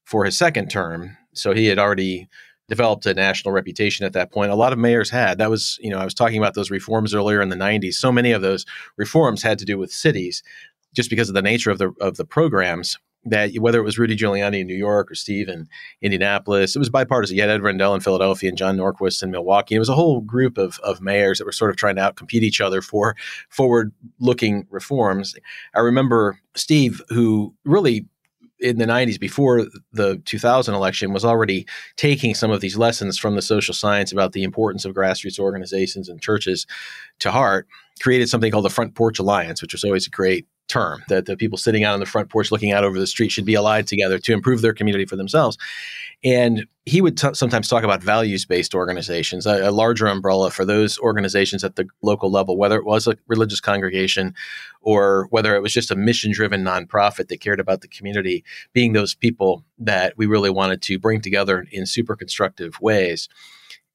for 0.05 0.25
his 0.25 0.37
second 0.37 0.71
term. 0.71 1.17
So 1.35 1.53
he 1.53 1.67
had 1.67 1.79
already 1.79 2.29
developed 2.69 3.07
a 3.07 3.15
national 3.15 3.53
reputation 3.53 4.05
at 4.05 4.13
that 4.13 4.31
point. 4.31 4.51
A 4.51 4.57
lot 4.57 4.73
of 4.73 4.79
mayors 4.79 5.11
had. 5.11 5.39
That 5.39 5.51
was, 5.51 5.79
you 5.81 5.91
know, 5.91 5.99
I 5.99 6.05
was 6.05 6.15
talking 6.15 6.39
about 6.39 6.55
those 6.55 6.71
reforms 6.71 7.15
earlier 7.15 7.41
in 7.41 7.49
the 7.49 7.57
90s. 7.57 7.95
So 7.95 8.13
many 8.13 8.33
of 8.33 8.43
those 8.43 8.67
reforms 8.97 9.43
had 9.43 9.59
to 9.59 9.65
do 9.65 9.79
with 9.79 9.91
cities 9.91 10.43
just 10.95 11.11
because 11.11 11.29
of 11.29 11.35
the 11.35 11.43
nature 11.43 11.71
of 11.71 11.79
the 11.79 11.93
of 12.01 12.17
the 12.17 12.25
programs 12.25 12.99
that 13.25 13.55
whether 13.57 13.79
it 13.79 13.85
was 13.85 13.99
Rudy 13.99 14.17
Giuliani 14.17 14.61
in 14.61 14.67
New 14.67 14.77
York 14.77 15.11
or 15.11 15.15
Steve 15.15 15.49
in 15.49 15.69
Indianapolis, 16.01 16.75
it 16.75 16.79
was 16.79 16.89
bipartisan. 16.89 17.37
You 17.37 17.43
had 17.43 17.51
Ed 17.51 17.63
Rendell 17.63 17.95
in 17.95 18.01
Philadelphia 18.01 18.49
and 18.49 18.59
John 18.59 18.77
Norquist 18.77 19.23
in 19.23 19.31
Milwaukee. 19.31 19.75
It 19.75 19.81
was 19.81 19.89
a 19.89 19.95
whole 19.95 20.21
group 20.21 20.57
of, 20.59 20.79
of 20.81 21.01
mayors 21.01 21.39
that 21.39 21.45
were 21.45 21.53
sort 21.53 21.71
of 21.71 21.77
trying 21.77 21.97
to 21.97 22.03
outcompete 22.03 22.43
each 22.43 22.61
other 22.61 22.81
for 22.81 23.17
forward 23.49 23.93
looking 24.21 24.67
reforms. 24.71 25.35
I 25.75 25.81
remember 25.81 26.39
Steve, 26.55 27.03
who 27.09 27.55
really 27.65 28.07
in 28.61 28.79
the 28.79 28.87
90s 28.87 29.21
before 29.21 29.67
the 29.93 30.21
2000 30.25 30.75
election 30.75 31.13
was 31.13 31.25
already 31.25 31.67
taking 31.97 32.35
some 32.35 32.51
of 32.51 32.61
these 32.61 32.77
lessons 32.77 33.17
from 33.17 33.37
the 33.37 33.43
social 33.43 33.75
science 33.75 34.11
about 34.11 34.33
the 34.33 34.43
importance 34.43 34.85
of 34.85 34.95
grassroots 34.95 35.39
organizations 35.39 36.09
and 36.09 36.21
churches 36.21 36.67
to 37.21 37.31
heart 37.31 37.69
created 38.01 38.29
something 38.29 38.51
called 38.51 38.65
the 38.65 38.71
front 38.71 38.97
porch 38.97 39.21
alliance 39.21 39.63
which 39.63 39.73
was 39.73 39.85
always 39.85 40.09
a 40.09 40.11
great 40.11 40.47
term 40.69 41.03
that 41.09 41.27
the 41.27 41.37
people 41.37 41.59
sitting 41.59 41.85
out 41.85 41.95
on 41.95 42.01
the 42.01 42.07
front 42.07 42.29
porch 42.29 42.53
looking 42.53 42.73
out 42.73 42.85
over 42.85 42.99
the 42.99 43.07
street 43.07 43.33
should 43.33 43.45
be 43.45 43.55
allied 43.55 43.87
together 43.87 44.19
to 44.19 44.33
improve 44.33 44.61
their 44.61 44.75
community 44.75 45.07
for 45.07 45.17
themselves. 45.17 45.57
And 46.23 46.67
he 46.85 47.01
would 47.01 47.17
t- 47.17 47.35
sometimes 47.35 47.69
talk 47.69 47.85
about 47.85 48.03
values 48.03 48.45
based 48.45 48.75
organizations, 48.75 49.47
a, 49.47 49.69
a, 49.69 49.71
larger 49.71 50.07
umbrella 50.07 50.51
for 50.51 50.65
those 50.65 50.99
organizations 50.99 51.63
at 51.63 51.77
the 51.77 51.87
local 52.03 52.31
level, 52.31 52.57
whether 52.57 52.77
it 52.77 52.85
was 52.85 53.07
a 53.07 53.17
religious 53.29 53.61
congregation 53.61 54.35
or 54.81 55.29
whether 55.31 55.55
it 55.55 55.63
was 55.63 55.73
just 55.73 55.91
a 55.91 55.97
mission 55.97 56.33
driven 56.33 56.65
nonprofit 56.65 57.29
that 57.29 57.41
cared 57.41 57.61
about 57.61 57.83
the 57.83 57.89
community, 57.89 58.45
being 58.73 58.93
those 58.93 59.15
people 59.15 59.65
that 59.79 60.15
we 60.17 60.27
really 60.27 60.51
wanted 60.51 60.83
to 60.83 60.99
bring 60.99 61.21
together 61.21 61.65
in 61.71 61.87
super 61.87 62.17
constructive 62.17 62.81
ways. 62.81 63.29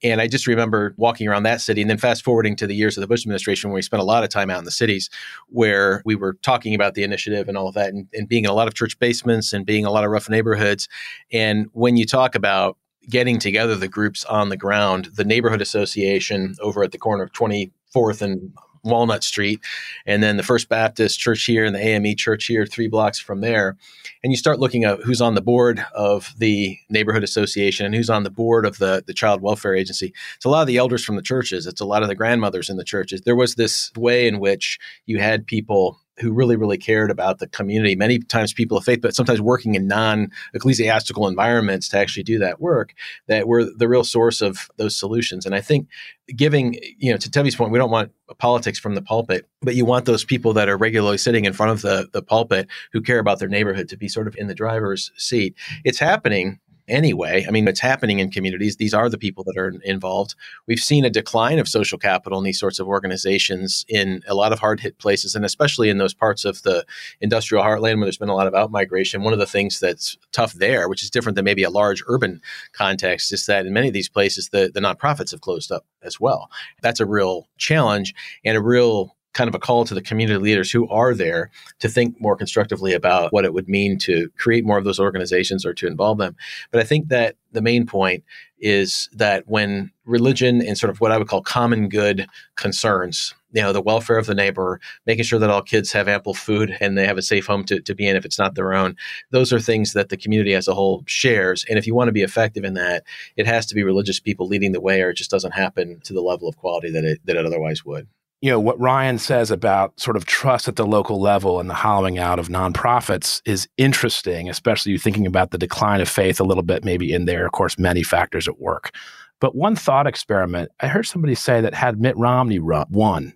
And 0.04 0.20
I 0.20 0.28
just 0.28 0.48
remember 0.48 0.94
walking 0.98 1.28
around 1.28 1.44
that 1.44 1.62
city 1.62 1.82
and 1.82 1.90
then 1.90 1.98
fast 1.98 2.24
forwarding 2.24 2.56
to 2.58 2.68
the 2.68 2.76
years 2.76 2.98
of 2.98 3.02
the 3.02 3.08
Bush 3.08 3.24
administration 3.24 3.70
where 3.70 3.76
we 3.76 3.82
spent 3.82 4.02
a 4.02 4.06
lot 4.06 4.24
of 4.24 4.30
time 4.30 4.50
out 4.50 4.60
in 4.60 4.66
the 4.66 4.72
cities 4.72 5.10
where 5.48 6.02
we 6.06 6.16
were 6.16 6.34
talking 6.42 6.76
about 6.76 6.94
the 6.94 7.04
initiative 7.04 7.48
and 7.48 7.58
all 7.58 7.68
of 7.68 7.76
that 7.76 7.90
and, 7.90 8.08
and 8.14 8.28
being 8.28 8.44
in 8.44 8.50
a 8.50 8.54
lot 8.54 8.68
of 8.68 8.74
church 8.74 9.00
basements 9.00 9.54
and 9.54 9.66
being 9.66 9.82
in 9.82 9.88
a 9.88 9.92
lot 9.92 10.04
of 10.04 10.12
rough 10.12 10.30
neighborhoods. 10.30 10.90
And 11.32 11.68
when 11.72 11.96
you 11.96 12.06
talk 12.06 12.36
about 12.36 12.78
getting 13.10 13.40
together 13.40 13.76
the 13.76 13.88
groups 13.88 14.24
on 14.26 14.50
the 14.50 14.58
ground, 14.58 15.10
the 15.16 15.26
neighborhood 15.26 15.62
association 15.62 16.56
over 16.62 16.84
at 16.84 16.92
the 16.92 16.98
corner 16.98 17.24
of 17.24 17.32
24th 17.32 18.22
and 18.22 18.54
Walnut 18.84 19.24
Street, 19.24 19.62
and 20.06 20.22
then 20.22 20.38
the 20.38 20.44
First 20.44 20.70
Baptist 20.70 21.20
Church 21.20 21.44
here 21.46 21.66
and 21.66 21.76
the 21.76 21.80
AME 21.80 22.16
Church 22.16 22.46
here, 22.46 22.66
three 22.66 22.88
blocks 22.88 23.20
from 23.20 23.42
there. 23.42 23.78
And 24.24 24.32
you 24.32 24.38
start 24.38 24.60
looking 24.60 24.84
at 24.84 25.02
who's 25.02 25.22
on 25.22 25.36
the 25.36 25.42
board 25.42 25.86
of 25.96 26.34
the 26.38 26.78
neighborhood 26.90 27.24
association 27.24 27.86
and 27.86 27.96
who's 27.96 28.10
on 28.10 28.24
the 28.24 28.30
board 28.30 28.66
of 28.66 28.78
the, 28.78 29.04
the 29.06 29.14
child 29.14 29.42
welfare 29.42 29.76
agency. 29.76 30.14
It's 30.36 30.46
a 30.46 30.50
lot 30.50 30.62
of 30.62 30.68
the 30.68 30.78
elders 30.78 31.04
from 31.04 31.16
the 31.16 31.22
churches, 31.22 31.68
it's 31.68 31.82
a 31.82 31.86
lot 31.86 32.04
of 32.04 32.10
the 32.10 32.16
grandmothers 32.16 32.70
in 32.70 32.78
the 32.78 32.84
churches. 32.84 33.22
There 33.22 33.36
was 33.36 33.56
this 33.56 33.92
way 33.96 34.28
in 34.28 34.40
which 34.40 34.80
you 35.06 35.20
had 35.20 35.48
people 35.48 36.00
who 36.20 36.32
really, 36.32 36.56
really 36.56 36.78
cared 36.78 37.10
about 37.10 37.40
the 37.40 37.48
community. 37.48 37.96
Many 37.96 38.20
times 38.20 38.54
people 38.54 38.78
of 38.78 38.84
faith, 38.84 39.02
but 39.02 39.16
sometimes 39.16 39.42
working 39.42 39.76
in 39.76 39.88
non 39.88 40.30
ecclesiastical 40.54 41.28
environments 41.28 41.90
to 41.90 41.98
actually 41.98 42.24
do 42.24 42.40
that 42.40 42.62
work, 42.62 42.94
that 43.28 43.48
were 43.48 43.66
the 43.66 43.88
real 43.88 44.04
source 44.04 44.42
of 44.42 44.70
those 44.78 44.96
solutions. 44.96 45.46
And 45.46 45.56
I 45.56 45.62
think 45.62 45.88
giving, 46.36 46.76
you 46.98 47.12
know, 47.12 47.18
to 47.18 47.30
Tevi's 47.30 47.56
point, 47.56 47.72
we 47.72 47.80
don't 47.80 47.92
want 47.92 48.12
politics 48.38 48.80
from 48.80 48.96
the 48.96 49.02
pulpit, 49.02 49.48
but 49.62 49.76
you 49.76 49.86
want 49.86 50.06
those 50.06 50.24
people 50.24 50.54
that 50.54 50.70
are 50.70 50.78
regularly 50.78 51.18
sitting 51.18 51.46
in 51.46 51.54
front 51.54 51.72
of 51.72 51.82
the, 51.82 52.08
the 52.14 52.22
pulpit 52.22 52.68
who 52.92 53.02
care 53.02 53.20
about 53.20 53.40
their 53.40 53.50
neighborhood 53.50 53.90
to 53.90 53.98
be 53.98 54.08
sort 54.08 54.28
of 54.28 54.36
in 54.38 54.48
the 54.48 54.56
driver's 54.56 55.12
seat. 55.18 55.56
It's 55.84 56.00
happening 56.00 56.60
anyway. 56.94 57.44
I 57.48 57.52
mean, 57.52 57.68
it's 57.68 57.80
happening 57.80 58.20
in 58.20 58.30
communities. 58.30 58.78
These 58.78 58.94
are 58.94 59.10
the 59.10 59.18
people 59.18 59.44
that 59.46 59.58
are 59.58 59.74
involved. 59.84 60.36
We've 60.68 60.80
seen 60.80 61.04
a 61.04 61.10
decline 61.10 61.60
of 61.60 61.68
social 61.68 61.98
capital 61.98 62.38
in 62.38 62.46
these 62.46 62.60
sorts 62.60 62.80
of 62.80 62.88
organizations 62.88 63.84
in 63.90 64.22
a 64.28 64.36
lot 64.36 64.54
of 64.54 64.60
hard 64.60 64.80
hit 64.80 65.00
places, 65.00 65.36
and 65.36 65.44
especially 65.44 65.90
in 65.90 65.98
those 65.98 66.14
parts 66.14 66.46
of 66.46 66.62
the 66.62 66.86
industrial 67.20 67.64
heartland 67.64 67.98
where 67.98 68.06
there's 68.06 68.18
been 68.18 68.30
a 68.30 68.36
lot 68.36 68.48
of 68.48 68.54
outmigration. 68.54 69.24
One 69.24 69.34
of 69.34 69.40
the 69.40 69.48
things 69.48 69.80
that's 69.80 70.18
tough 70.32 70.54
there, 70.54 70.88
which 70.88 71.04
is 71.04 71.10
different 71.10 71.36
than 71.36 71.46
maybe 71.46 71.64
a 71.64 71.70
large 71.70 72.04
urban 72.08 72.42
context, 72.74 73.34
is 73.34 73.48
that 73.48 73.66
in 73.66 73.74
many 73.74 73.88
of 73.88 73.94
these 73.94 74.10
places, 74.10 74.50
the, 74.50 74.70
the 74.74 74.80
nonprofits 74.80 75.32
have 75.32 75.42
closed 75.42 75.72
up 75.72 75.86
as 76.04 76.20
well. 76.20 76.50
That's 76.84 77.00
a 77.00 77.06
real 77.06 77.48
challenge 77.58 78.14
and 78.46 78.56
a 78.56 78.62
real 78.62 79.16
kind 79.34 79.48
of 79.48 79.56
a 79.56 79.60
call 79.60 79.84
to 79.86 79.94
the 79.94 80.02
community 80.02 80.40
leaders 80.40 80.72
who 80.72 80.88
are 80.90 81.14
there 81.14 81.50
to 81.80 81.90
think 81.90 82.20
more 82.22 82.36
constructively 82.36 82.94
about 82.94 83.34
what 83.34 83.46
it 83.46 83.54
would 83.54 83.68
mean 83.68 83.98
to 83.98 84.30
create 84.38 84.66
more 84.66 84.78
of 84.78 84.84
those 84.84 85.00
organizations 85.00 85.66
or 85.66 85.74
to 85.74 85.88
involve 85.88 86.18
them. 86.18 86.36
But 86.72 86.82
I 86.82 86.84
think 86.84 87.10
that 87.10 87.36
the 87.52 87.62
main 87.62 87.86
point 87.86 88.24
is 88.60 89.10
that 89.14 89.44
when 89.48 89.92
religion 90.06 90.62
and 90.62 90.78
sort 90.78 90.90
of 90.90 91.02
what 91.02 91.12
I 91.12 91.18
would 91.18 91.28
call 91.28 91.42
common 91.42 91.90
good 91.90 92.28
concerns, 92.56 93.34
you 93.52 93.62
know, 93.62 93.74
the 93.74 93.82
welfare 93.82 94.18
of 94.18 94.26
the 94.26 94.34
neighbor, 94.34 94.80
making 95.06 95.26
sure 95.26 95.38
that 95.38 95.50
all 95.50 95.62
kids 95.62 95.92
have 95.92 96.08
ample 96.08 96.34
food 96.34 96.76
and 96.80 96.98
they 96.98 97.06
have 97.06 97.18
a 97.18 97.22
safe 97.22 97.46
home 97.46 97.64
to, 97.66 97.82
to 97.82 97.94
be 97.94 98.08
in 98.08 98.16
if 98.16 98.26
it's 98.26 98.40
not 98.40 98.56
their 98.56 98.74
own, 98.74 98.96
those 99.32 99.52
are 99.52 99.60
things 99.60 99.94
that 99.94 100.10
the 100.10 100.18
community 100.18 100.54
as 100.54 100.68
a 100.68 100.74
whole 100.74 101.04
shares. 101.06 101.66
And 101.70 101.78
if 101.78 101.86
you 101.86 101.94
want 101.94 102.08
to 102.08 102.14
be 102.14 102.24
effective 102.24 102.64
in 102.64 102.74
that, 102.76 103.04
it 103.36 103.46
has 103.46 103.66
to 103.68 103.76
be 103.76 103.84
religious 103.84 104.20
people 104.20 104.48
leading 104.48 104.72
the 104.72 104.82
way 104.82 105.02
or 105.02 105.10
it 105.10 105.18
just 105.18 105.32
doesn't 105.32 105.54
happen 105.54 106.00
to 106.04 106.14
the 106.14 106.22
level 106.22 106.48
of 106.48 106.58
quality 106.58 106.90
that 106.92 107.04
it, 107.04 107.20
that 107.26 107.36
it 107.36 107.46
otherwise 107.46 107.86
would 107.86 108.08
you 108.44 108.50
know 108.50 108.60
what 108.60 108.78
Ryan 108.78 109.20
says 109.20 109.52
about 109.52 109.98
sort 109.98 110.18
of 110.18 110.26
trust 110.26 110.68
at 110.68 110.76
the 110.76 110.86
local 110.86 111.22
level 111.22 111.62
and 111.62 111.70
the 111.70 111.74
hollowing 111.74 112.20
out 112.20 112.40
of 112.40 112.50
nonprofits 112.50 113.42
is 113.46 113.70
interesting, 113.78 114.50
especially 114.50 114.92
you 114.92 114.98
thinking 114.98 115.26
about 115.26 115.52
the 115.52 115.58
decline 115.58 116.02
of 116.02 116.10
faith 116.10 116.42
a 116.42 116.44
little 116.44 116.62
bit, 116.62 116.84
maybe 116.84 117.14
in 117.14 117.24
there. 117.24 117.46
Of 117.46 117.54
course, 117.54 117.80
many 117.80 118.04
factors 118.04 118.50
at 118.50 118.60
work. 118.60 118.94
But 119.40 119.56
one 119.56 119.78
thought 119.78 120.08
experiment, 120.08 120.72
I 120.82 120.90
heard 120.90 121.06
somebody 121.06 121.36
say 121.36 121.62
that 121.62 121.74
had 121.74 122.02
Mitt 122.02 122.18
Romney 122.18 122.60
won, 122.60 123.34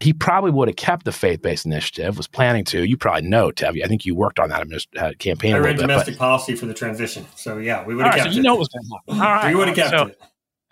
he 0.00 0.12
probably 0.12 0.50
would 0.50 0.66
have 0.66 0.76
kept 0.76 1.04
the 1.04 1.12
faith-based 1.12 1.64
initiative. 1.64 2.16
Was 2.16 2.26
planning 2.26 2.64
to. 2.64 2.82
You 2.82 2.96
probably 2.96 3.28
know, 3.28 3.52
Tevi. 3.52 3.84
I 3.84 3.86
think 3.86 4.04
you 4.04 4.16
worked 4.16 4.40
on 4.40 4.48
that 4.48 4.66
uh, 4.96 5.12
campaign. 5.20 5.54
I 5.54 5.58
ran 5.58 5.76
bit, 5.76 5.82
domestic 5.82 6.14
but, 6.14 6.18
policy 6.18 6.56
for 6.56 6.66
the 6.66 6.74
transition, 6.74 7.26
so 7.36 7.58
yeah, 7.58 7.86
we 7.86 7.94
would 7.94 8.06
have 8.06 8.14
right, 8.14 8.22
kept 8.22 8.32
so 8.32 8.36
you 8.36 8.42
know 8.42 8.54
what 8.54 8.60
was 8.60 8.68
going 8.68 8.82
to 8.82 8.94
happen. 8.96 9.24
All 9.24 9.32
right, 9.32 9.54
we 9.54 9.54
would 9.54 9.68
have 9.68 9.76
kept 9.76 9.90
so, 9.90 10.06
it. 10.06 10.18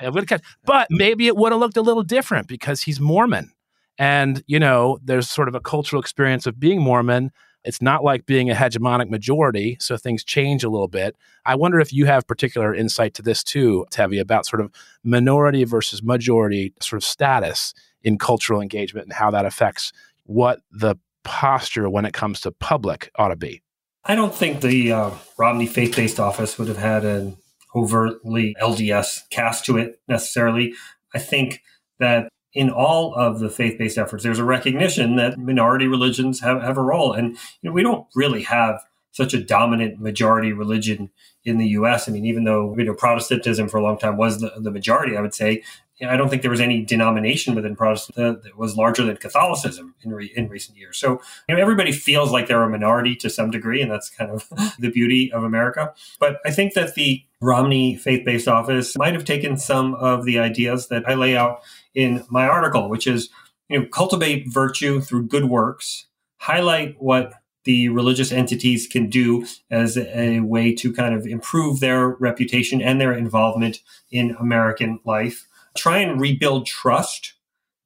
It 0.03 0.12
would 0.12 0.28
have 0.28 0.28
kept, 0.28 0.45
but 0.64 0.89
maybe 0.91 1.28
it 1.28 1.37
would 1.37 1.53
have 1.53 1.61
looked 1.61 1.76
a 1.76 1.82
little 1.82 2.03
different 2.03 2.49
because 2.49 2.82
he's 2.82 2.99
Mormon 2.99 3.53
and, 3.99 4.42
you 4.47 4.59
know, 4.59 4.99
there's 5.03 5.28
sort 5.28 5.49
of 5.49 5.55
a 5.55 5.61
cultural 5.61 6.01
experience 6.01 6.47
of 6.47 6.61
being 6.61 6.80
Mormon. 6.80 7.30
It's 7.64 7.82
not 7.82 8.05
like 8.05 8.26
being 8.26 8.51
a 8.51 8.55
hegemonic 8.55 9.11
majority, 9.11 9.76
so 9.80 9.97
things 9.97 10.22
change 10.22 10.62
a 10.62 10.68
little 10.68 10.88
bit. 10.88 11.16
I 11.44 11.57
wonder 11.57 11.80
if 11.80 11.92
you 11.92 12.07
have 12.07 12.26
particular 12.26 12.74
insight 12.74 13.14
to 13.14 13.22
this 13.22 13.42
too, 13.42 13.86
Tevi, 13.90 14.20
about 14.20 14.47
sort 14.47 14.61
of 14.61 14.70
minority 15.03 15.64
versus 15.64 16.03
majority 16.03 16.74
sort 16.80 17.03
of 17.03 17.05
status 17.05 17.74
in 18.03 18.18
cultural 18.18 18.61
engagement 18.61 19.07
and 19.07 19.12
how 19.12 19.30
that 19.32 19.47
affects 19.47 19.92
what 20.24 20.61
the 20.70 20.97
posture 21.24 21.90
when 21.90 22.05
it 22.05 22.12
comes 22.12 22.40
to 22.42 22.53
public 22.53 23.11
ought 23.16 23.28
to 23.28 23.36
be. 23.36 23.62
I 24.05 24.14
don't 24.14 24.34
think 24.34 24.61
the 24.61 24.92
uh, 24.92 25.11
Romney 25.36 25.66
faith 25.66 25.97
based 25.97 26.20
office 26.20 26.59
would 26.59 26.68
have 26.68 26.76
had 26.76 27.05
an 27.05 27.36
overtly 27.74 28.55
LDS 28.62 29.28
cast 29.30 29.64
to 29.66 29.76
it 29.76 30.01
necessarily. 30.07 30.74
I 31.12 31.18
think 31.18 31.62
that 31.99 32.28
in 32.57 32.71
all 32.71 33.15
of 33.15 33.39
the 33.39 33.51
faith-based 33.51 33.99
efforts, 33.99 34.25
there's 34.25 34.39
a 34.39 34.45
recognition 34.45 35.17
that 35.17 35.39
minority 35.39 35.87
religions 35.87 36.41
have, 36.41 36.63
have 36.63 36.79
a 36.79 36.83
role. 36.83 37.13
And 37.13 37.37
you 37.61 37.69
know, 37.69 37.73
we 37.73 37.83
don't 37.83 38.07
really 38.15 38.43
have 38.45 38.83
such 39.13 39.35
a 39.35 39.43
dominant 39.43 40.01
majority 40.01 40.53
religion 40.53 41.11
in 41.45 41.59
the 41.59 41.69
U.S. 41.69 42.09
I 42.09 42.13
mean, 42.13 42.25
even 42.25 42.45
though 42.45 42.75
you 42.77 42.85
know 42.85 42.95
Protestantism 42.95 43.69
for 43.69 43.77
a 43.77 43.83
long 43.83 43.99
time 43.99 44.17
was 44.17 44.41
the, 44.41 44.53
the 44.59 44.71
majority, 44.71 45.17
I 45.17 45.21
would 45.21 45.35
say 45.35 45.63
I 46.03 46.17
don't 46.19 46.29
think 46.29 46.43
there 46.43 46.51
was 46.51 46.61
any 46.61 46.85
denomination 46.85 47.55
within 47.55 47.75
Protestant 47.75 48.43
that 48.43 48.59
was 48.59 48.77
larger 48.77 49.05
than 49.05 49.17
Catholicism 49.17 49.95
in 50.03 50.13
re, 50.13 50.31
in 50.37 50.49
recent 50.49 50.77
years. 50.77 50.99
So 50.99 51.23
you 51.49 51.55
know, 51.55 51.61
everybody 51.61 51.93
feels 51.93 52.31
like 52.31 52.49
they're 52.49 52.63
a 52.63 52.69
minority 52.69 53.17
to 53.17 53.31
some 53.31 53.51
degree, 53.51 53.81
and 53.81 53.91
that's 53.91 54.11
kind 54.11 54.31
of 54.31 54.49
the 54.79 54.91
beauty 54.91 55.33
of 55.33 55.45
America. 55.45 55.95
But 56.19 56.39
I 56.45 56.51
think 56.51 56.75
that 56.75 56.95
the 56.95 57.23
Romney 57.41 57.97
faith-based 57.97 58.49
office 58.49 58.97
might 58.97 59.15
have 59.15 59.25
taken 59.25 59.57
some 59.57 59.95
of 59.95 60.25
the 60.25 60.39
ideas 60.39 60.89
that 60.89 61.09
I 61.09 61.15
lay 61.15 61.37
out 61.37 61.63
in 61.97 62.24
my 62.28 62.47
article, 62.47 62.88
which 62.88 63.09
is, 63.09 63.30
you 63.68 63.80
know, 63.80 63.86
cultivate 63.86 64.47
virtue 64.47 65.01
through 65.01 65.26
good 65.26 65.47
works, 65.47 66.07
highlight 66.36 66.94
what 67.01 67.32
the 67.64 67.88
religious 67.88 68.30
entities 68.30 68.86
can 68.86 69.11
do 69.11 69.44
as 69.72 69.99
a 69.99 70.38
way 70.40 70.72
to 70.72 70.92
kind 70.92 71.16
of 71.16 71.26
improve 71.26 71.80
their 71.80 72.11
reputation 72.11 72.80
and 72.80 73.01
their 73.01 73.12
involvement 73.12 73.80
in 74.12 74.36
American 74.38 75.01
life. 75.05 75.49
Try 75.76 75.99
and 75.99 76.20
rebuild 76.20 76.66
trust 76.66 77.32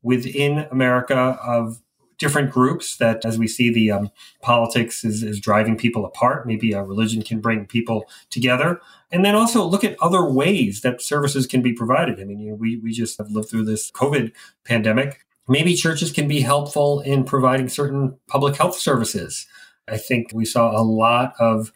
within 0.02 0.66
America 0.70 1.38
of 1.42 1.80
different 2.20 2.52
groups 2.52 2.98
that, 2.98 3.24
as 3.24 3.38
we 3.38 3.48
see, 3.48 3.72
the 3.72 3.90
um, 3.90 4.10
politics 4.42 5.04
is, 5.04 5.24
is, 5.24 5.40
driving 5.40 5.76
people 5.76 6.04
apart. 6.04 6.46
Maybe 6.46 6.72
a 6.72 6.82
religion 6.82 7.22
can 7.22 7.40
bring 7.40 7.66
people 7.66 8.08
together. 8.28 8.80
And 9.10 9.24
then 9.24 9.34
also 9.34 9.64
look 9.64 9.82
at 9.82 9.96
other 10.00 10.24
ways 10.24 10.82
that 10.82 11.02
services 11.02 11.46
can 11.46 11.62
be 11.62 11.72
provided. 11.72 12.20
I 12.20 12.24
mean, 12.24 12.38
you 12.38 12.50
know, 12.50 12.56
we, 12.56 12.76
we 12.76 12.92
just 12.92 13.18
have 13.18 13.30
lived 13.30 13.48
through 13.48 13.64
this 13.64 13.90
COVID 13.90 14.32
pandemic. 14.64 15.24
Maybe 15.48 15.74
churches 15.74 16.12
can 16.12 16.28
be 16.28 16.40
helpful 16.40 17.00
in 17.00 17.24
providing 17.24 17.68
certain 17.68 18.16
public 18.28 18.54
health 18.54 18.76
services. 18.76 19.46
I 19.88 19.96
think 19.96 20.30
we 20.32 20.44
saw 20.44 20.78
a 20.78 20.84
lot 20.84 21.32
of 21.40 21.72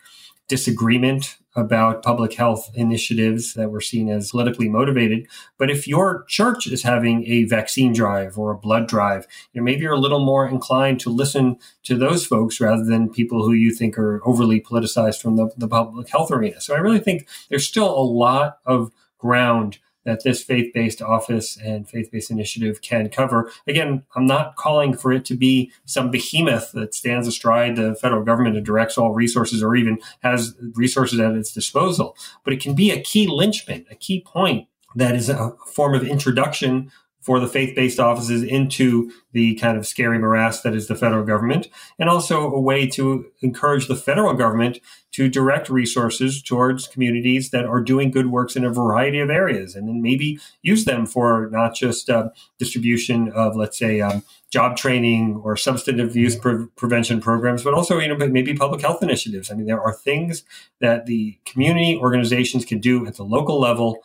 disagreement 0.46 1.38
about 1.56 2.02
public 2.02 2.34
health 2.34 2.70
initiatives 2.74 3.54
that 3.54 3.70
were 3.70 3.80
seen 3.80 4.08
as 4.08 4.30
politically 4.30 4.68
motivated. 4.68 5.26
But 5.58 5.70
if 5.70 5.86
your 5.86 6.24
church 6.28 6.66
is 6.66 6.82
having 6.82 7.26
a 7.26 7.44
vaccine 7.44 7.92
drive 7.92 8.36
or 8.36 8.50
a 8.50 8.58
blood 8.58 8.88
drive, 8.88 9.26
you 9.52 9.60
know, 9.60 9.64
maybe 9.64 9.82
you're 9.82 9.92
a 9.92 9.98
little 10.00 10.24
more 10.24 10.48
inclined 10.48 11.00
to 11.00 11.10
listen 11.10 11.56
to 11.84 11.96
those 11.96 12.26
folks 12.26 12.60
rather 12.60 12.84
than 12.84 13.08
people 13.08 13.44
who 13.44 13.52
you 13.52 13.72
think 13.72 13.96
are 13.98 14.20
overly 14.26 14.60
politicized 14.60 15.22
from 15.22 15.36
the, 15.36 15.50
the 15.56 15.68
public 15.68 16.08
health 16.08 16.30
arena. 16.30 16.60
So 16.60 16.74
I 16.74 16.78
really 16.78 17.00
think 17.00 17.28
there's 17.48 17.66
still 17.66 17.88
a 17.88 18.02
lot 18.02 18.58
of 18.66 18.90
ground 19.18 19.78
that 20.04 20.22
this 20.24 20.42
faith 20.42 20.72
based 20.72 21.02
office 21.02 21.56
and 21.56 21.88
faith 21.88 22.10
based 22.10 22.30
initiative 22.30 22.80
can 22.82 23.08
cover. 23.08 23.50
Again, 23.66 24.04
I'm 24.14 24.26
not 24.26 24.56
calling 24.56 24.96
for 24.96 25.12
it 25.12 25.24
to 25.26 25.34
be 25.34 25.72
some 25.84 26.10
behemoth 26.10 26.72
that 26.72 26.94
stands 26.94 27.26
astride 27.26 27.76
the 27.76 27.94
federal 27.94 28.24
government 28.24 28.56
and 28.56 28.64
directs 28.64 28.96
all 28.96 29.12
resources 29.12 29.62
or 29.62 29.76
even 29.76 29.98
has 30.22 30.54
resources 30.74 31.20
at 31.20 31.32
its 31.32 31.52
disposal, 31.52 32.16
but 32.44 32.52
it 32.52 32.60
can 32.60 32.74
be 32.74 32.90
a 32.90 33.00
key 33.00 33.26
linchpin, 33.26 33.86
a 33.90 33.94
key 33.94 34.20
point 34.20 34.68
that 34.96 35.14
is 35.16 35.28
a 35.28 35.52
form 35.66 35.94
of 35.94 36.06
introduction 36.06 36.90
for 37.24 37.40
the 37.40 37.48
faith-based 37.48 37.98
offices 37.98 38.42
into 38.42 39.10
the 39.32 39.54
kind 39.54 39.78
of 39.78 39.86
scary 39.86 40.18
morass 40.18 40.60
that 40.60 40.74
is 40.74 40.88
the 40.88 40.94
federal 40.94 41.24
government, 41.24 41.68
and 41.98 42.10
also 42.10 42.52
a 42.52 42.60
way 42.60 42.86
to 42.86 43.24
encourage 43.40 43.88
the 43.88 43.96
federal 43.96 44.34
government 44.34 44.78
to 45.10 45.28
direct 45.28 45.70
resources 45.70 46.42
towards 46.42 46.86
communities 46.86 47.50
that 47.50 47.64
are 47.64 47.80
doing 47.80 48.10
good 48.10 48.26
works 48.26 48.56
in 48.56 48.64
a 48.64 48.70
variety 48.70 49.20
of 49.20 49.30
areas, 49.30 49.74
and 49.74 49.88
then 49.88 50.02
maybe 50.02 50.38
use 50.62 50.84
them 50.84 51.06
for 51.06 51.48
not 51.50 51.74
just 51.74 52.10
uh, 52.10 52.28
distribution 52.58 53.32
of, 53.32 53.56
let's 53.56 53.78
say, 53.78 54.02
um, 54.02 54.22
job 54.50 54.76
training 54.76 55.40
or 55.42 55.56
substance 55.56 56.00
abuse 56.00 56.36
pre- 56.36 56.66
prevention 56.76 57.20
programs, 57.20 57.64
but 57.64 57.74
also, 57.74 57.98
you 57.98 58.08
know, 58.08 58.28
maybe 58.28 58.54
public 58.54 58.82
health 58.82 59.02
initiatives. 59.02 59.50
I 59.50 59.54
mean, 59.54 59.66
there 59.66 59.80
are 59.80 59.94
things 59.94 60.44
that 60.80 61.06
the 61.06 61.38
community 61.46 61.96
organizations 61.96 62.64
can 62.64 62.80
do 62.80 63.06
at 63.06 63.16
the 63.16 63.24
local 63.24 63.58
level 63.58 63.98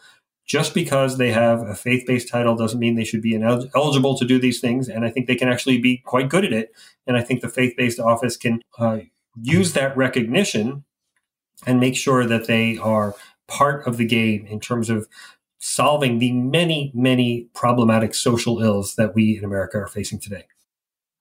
just 0.50 0.74
because 0.74 1.18
they 1.18 1.32
have 1.32 1.62
a 1.62 1.76
faith 1.76 2.06
based 2.08 2.28
title 2.28 2.56
doesn't 2.56 2.80
mean 2.80 2.96
they 2.96 3.04
should 3.04 3.22
be 3.22 3.40
eligible 3.76 4.18
to 4.18 4.26
do 4.26 4.40
these 4.40 4.60
things. 4.60 4.90
And 4.90 5.06
I 5.06 5.12
think 5.12 5.28
they 5.28 5.36
can 5.36 5.48
actually 5.48 5.80
be 5.80 5.98
quite 5.98 6.28
good 6.28 6.44
at 6.44 6.52
it. 6.52 6.74
And 7.06 7.16
I 7.16 7.22
think 7.22 7.42
the 7.42 7.48
faith 7.48 7.76
based 7.78 8.00
office 8.00 8.36
can 8.36 8.62
uh, 8.80 9.02
use 9.40 9.74
that 9.74 9.96
recognition 9.96 10.84
and 11.68 11.80
make 11.80 11.96
sure 11.96 12.26
that 12.26 12.48
they 12.48 12.78
are 12.80 13.16
part 13.48 13.86
of 13.86 13.98
the 13.98 14.06
game 14.06 14.48
in 14.48 14.60
terms 14.60 14.90
of 14.90 15.08
solving 15.60 16.18
the 16.18 16.32
many, 16.32 16.92
many 16.96 17.48
problematic 17.54 18.16
social 18.16 18.60
ills 18.60 18.96
that 18.96 19.14
we 19.14 19.38
in 19.38 19.46
America 19.46 19.78
are 19.78 19.88
facing 19.88 20.20
today. 20.20 20.46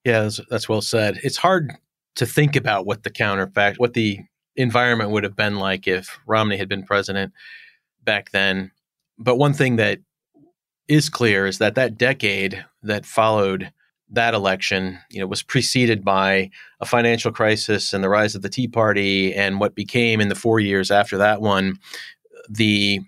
Yeah, 0.05 0.23
that's, 0.23 0.41
that's 0.49 0.69
well 0.71 0.81
said. 0.81 1.19
It's 1.23 1.37
hard 1.37 1.73
to 2.15 2.25
think 2.25 2.57
about 2.57 2.87
what 2.87 3.03
the 3.03 3.11
counterfact, 3.11 3.79
what 3.79 3.93
the 3.93 4.21
environment 4.57 5.11
would 5.11 5.25
have 5.25 5.37
been 5.37 5.57
like 5.57 5.87
if 5.87 6.19
Romney 6.27 6.57
had 6.57 6.69
been 6.69 6.85
president 6.85 7.35
back 8.05 8.31
then 8.31 8.71
but 9.19 9.37
one 9.37 9.53
thing 9.53 9.77
that 9.77 10.01
is 10.89 11.11
clear 11.11 11.47
is 11.47 11.59
that 11.59 11.75
that 11.75 11.99
decade 11.99 12.65
that 12.83 13.05
followed 13.05 13.73
that 14.11 14.33
election, 14.33 14.99
you 15.11 15.21
know, 15.21 15.27
was 15.27 15.43
preceded 15.43 16.05
by 16.05 16.51
a 16.81 16.87
financial 16.87 17.31
crisis 17.31 17.93
and 17.93 18.03
the 18.03 18.09
rise 18.09 18.35
of 18.35 18.43
the 18.43 18.49
Tea 18.49 18.69
Party, 18.69 19.35
and 19.35 19.61
what 19.61 19.75
became 19.75 20.21
in 20.21 20.29
the 20.29 20.35
four 20.35 20.61
years 20.61 20.91
after 20.91 21.19
that 21.19 21.43
one, 21.43 21.79
the 22.49 23.01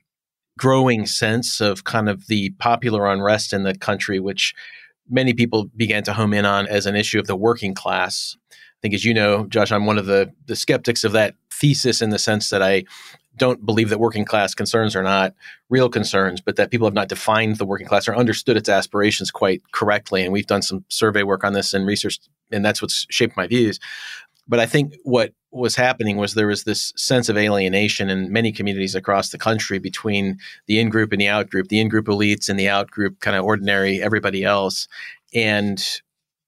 growing 0.58 1.06
sense 1.06 1.60
of 1.60 1.84
kind 1.84 2.08
of 2.08 2.26
the 2.26 2.50
popular 2.58 3.06
unrest 3.06 3.54
in 3.54 3.62
the 3.62 3.74
country, 3.74 4.20
which 4.20 4.54
many 5.08 5.32
people 5.32 5.70
began 5.74 6.02
to 6.02 6.12
home 6.12 6.34
in 6.34 6.44
on 6.44 6.66
as 6.66 6.84
an 6.84 6.96
issue 6.96 7.18
of 7.18 7.26
the 7.26 7.36
working 7.36 7.72
class. 7.72 8.36
I 8.50 8.54
think, 8.82 8.94
as 8.94 9.04
you 9.04 9.14
know, 9.14 9.46
Josh, 9.46 9.72
I'm 9.72 9.86
one 9.86 9.98
of 9.98 10.06
the 10.06 10.30
the 10.46 10.56
skeptics 10.56 11.02
of 11.02 11.12
that 11.12 11.34
thesis 11.60 12.02
in 12.02 12.10
the 12.10 12.18
sense 12.18 12.50
that 12.50 12.62
I 12.62 12.84
don't 13.36 13.64
believe 13.64 13.88
that 13.90 14.00
working 14.00 14.24
class 14.24 14.54
concerns 14.54 14.96
are 14.96 15.02
not 15.02 15.34
real 15.68 15.88
concerns, 15.88 16.40
but 16.40 16.56
that 16.56 16.70
people 16.70 16.86
have 16.86 16.94
not 16.94 17.08
defined 17.08 17.56
the 17.56 17.64
working 17.64 17.86
class 17.86 18.08
or 18.08 18.16
understood 18.16 18.56
its 18.56 18.68
aspirations 18.68 19.30
quite 19.30 19.62
correctly. 19.72 20.22
And 20.22 20.32
we've 20.32 20.46
done 20.46 20.62
some 20.62 20.84
survey 20.88 21.22
work 21.22 21.44
on 21.44 21.52
this 21.52 21.72
and 21.72 21.86
research, 21.86 22.18
and 22.50 22.64
that's 22.64 22.82
what's 22.82 23.06
shaped 23.08 23.36
my 23.36 23.46
views. 23.46 23.78
But 24.48 24.58
I 24.58 24.66
think 24.66 24.96
what 25.04 25.32
was 25.52 25.76
happening 25.76 26.16
was 26.16 26.34
there 26.34 26.48
was 26.48 26.64
this 26.64 26.92
sense 26.96 27.28
of 27.28 27.36
alienation 27.36 28.10
in 28.10 28.32
many 28.32 28.52
communities 28.52 28.94
across 28.94 29.30
the 29.30 29.38
country 29.38 29.78
between 29.78 30.38
the 30.66 30.80
in 30.80 30.90
group 30.90 31.12
and 31.12 31.20
the 31.20 31.28
out 31.28 31.50
group, 31.50 31.68
the 31.68 31.80
in 31.80 31.88
group 31.88 32.06
elites 32.06 32.48
and 32.48 32.58
the 32.58 32.68
out 32.68 32.90
group 32.90 33.20
kind 33.20 33.36
of 33.36 33.44
ordinary 33.44 34.02
everybody 34.02 34.44
else. 34.44 34.88
And 35.32 35.84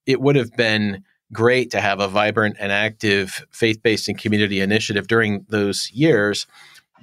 it 0.07 0.21
would 0.21 0.37
have 0.37 0.53
been 0.57 1.05
great 1.33 1.70
to 1.70 1.80
have 1.80 2.01
a 2.01 2.09
vibrant 2.09 2.57
and 2.59 2.72
active 2.72 3.47
faith 3.51 3.83
based 3.83 4.09
and 4.09 4.18
community 4.18 4.61
initiative 4.61 5.07
during 5.07 5.47
those 5.49 5.91
years 5.93 6.47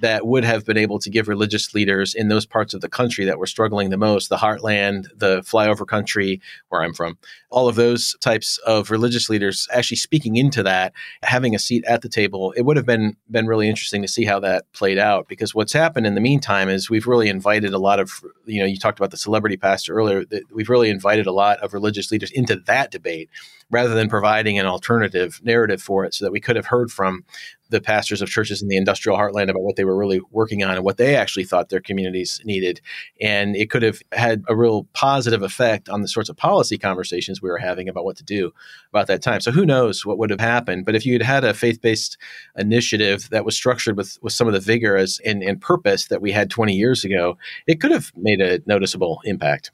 that 0.00 0.26
would 0.26 0.44
have 0.44 0.64
been 0.64 0.78
able 0.78 0.98
to 0.98 1.10
give 1.10 1.28
religious 1.28 1.74
leaders 1.74 2.14
in 2.14 2.28
those 2.28 2.46
parts 2.46 2.74
of 2.74 2.80
the 2.80 2.88
country 2.88 3.24
that 3.24 3.38
were 3.38 3.46
struggling 3.46 3.90
the 3.90 3.96
most 3.96 4.28
the 4.28 4.36
heartland, 4.36 5.06
the 5.14 5.40
flyover 5.42 5.86
country, 5.86 6.40
where 6.68 6.82
I'm 6.82 6.94
from, 6.94 7.18
all 7.50 7.68
of 7.68 7.76
those 7.76 8.16
types 8.20 8.58
of 8.66 8.90
religious 8.90 9.28
leaders 9.28 9.68
actually 9.72 9.98
speaking 9.98 10.36
into 10.36 10.62
that, 10.62 10.92
having 11.22 11.54
a 11.54 11.58
seat 11.58 11.84
at 11.86 12.02
the 12.02 12.08
table. 12.08 12.52
It 12.52 12.62
would 12.62 12.76
have 12.76 12.86
been, 12.86 13.16
been 13.30 13.46
really 13.46 13.68
interesting 13.68 14.02
to 14.02 14.08
see 14.08 14.24
how 14.24 14.40
that 14.40 14.72
played 14.72 14.98
out 14.98 15.28
because 15.28 15.54
what's 15.54 15.72
happened 15.72 16.06
in 16.06 16.14
the 16.14 16.20
meantime 16.20 16.68
is 16.68 16.88
we've 16.88 17.06
really 17.06 17.28
invited 17.28 17.74
a 17.74 17.78
lot 17.78 18.00
of, 18.00 18.22
you 18.46 18.60
know, 18.60 18.66
you 18.66 18.78
talked 18.78 18.98
about 18.98 19.10
the 19.10 19.16
celebrity 19.16 19.56
pastor 19.56 19.94
earlier, 19.94 20.24
we've 20.50 20.70
really 20.70 20.90
invited 20.90 21.26
a 21.26 21.32
lot 21.32 21.58
of 21.58 21.74
religious 21.74 22.10
leaders 22.10 22.30
into 22.30 22.56
that 22.56 22.90
debate 22.90 23.28
rather 23.70 23.94
than 23.94 24.08
providing 24.08 24.58
an 24.58 24.66
alternative 24.66 25.40
narrative 25.42 25.82
for 25.82 26.04
it 26.04 26.14
so 26.14 26.24
that 26.24 26.32
we 26.32 26.40
could 26.40 26.56
have 26.56 26.66
heard 26.66 26.90
from 26.90 27.24
the 27.70 27.80
pastors 27.80 28.20
of 28.20 28.28
churches 28.28 28.60
in 28.60 28.68
the 28.68 28.76
industrial 28.76 29.16
heartland 29.16 29.48
about 29.48 29.62
what 29.62 29.76
they 29.76 29.84
were 29.84 29.96
really 29.96 30.20
working 30.30 30.62
on 30.62 30.74
and 30.74 30.84
what 30.84 30.96
they 30.96 31.16
actually 31.16 31.44
thought 31.44 31.68
their 31.68 31.80
communities 31.80 32.40
needed. 32.44 32.80
And 33.20 33.56
it 33.56 33.70
could 33.70 33.82
have 33.82 34.00
had 34.12 34.42
a 34.48 34.56
real 34.56 34.84
positive 34.92 35.42
effect 35.42 35.88
on 35.88 36.02
the 36.02 36.08
sorts 36.08 36.28
of 36.28 36.36
policy 36.36 36.76
conversations 36.76 37.40
we 37.40 37.48
were 37.48 37.58
having 37.58 37.88
about 37.88 38.04
what 38.04 38.16
to 38.16 38.24
do 38.24 38.52
about 38.90 39.06
that 39.06 39.22
time. 39.22 39.40
So 39.40 39.52
who 39.52 39.64
knows 39.64 40.04
what 40.04 40.18
would 40.18 40.30
have 40.30 40.40
happened. 40.40 40.84
But 40.84 40.96
if 40.96 41.06
you 41.06 41.14
had 41.14 41.22
had 41.22 41.44
a 41.44 41.54
faith 41.54 41.80
based 41.80 42.18
initiative 42.58 43.30
that 43.30 43.44
was 43.44 43.54
structured 43.54 43.96
with, 43.96 44.18
with 44.20 44.32
some 44.32 44.48
of 44.48 44.52
the 44.52 44.60
vigor 44.60 44.96
as, 44.96 45.20
and, 45.24 45.42
and 45.42 45.60
purpose 45.60 46.06
that 46.06 46.20
we 46.20 46.32
had 46.32 46.50
20 46.50 46.74
years 46.74 47.04
ago, 47.04 47.38
it 47.66 47.80
could 47.80 47.92
have 47.92 48.12
made 48.16 48.40
a 48.40 48.60
noticeable 48.66 49.20
impact. 49.24 49.70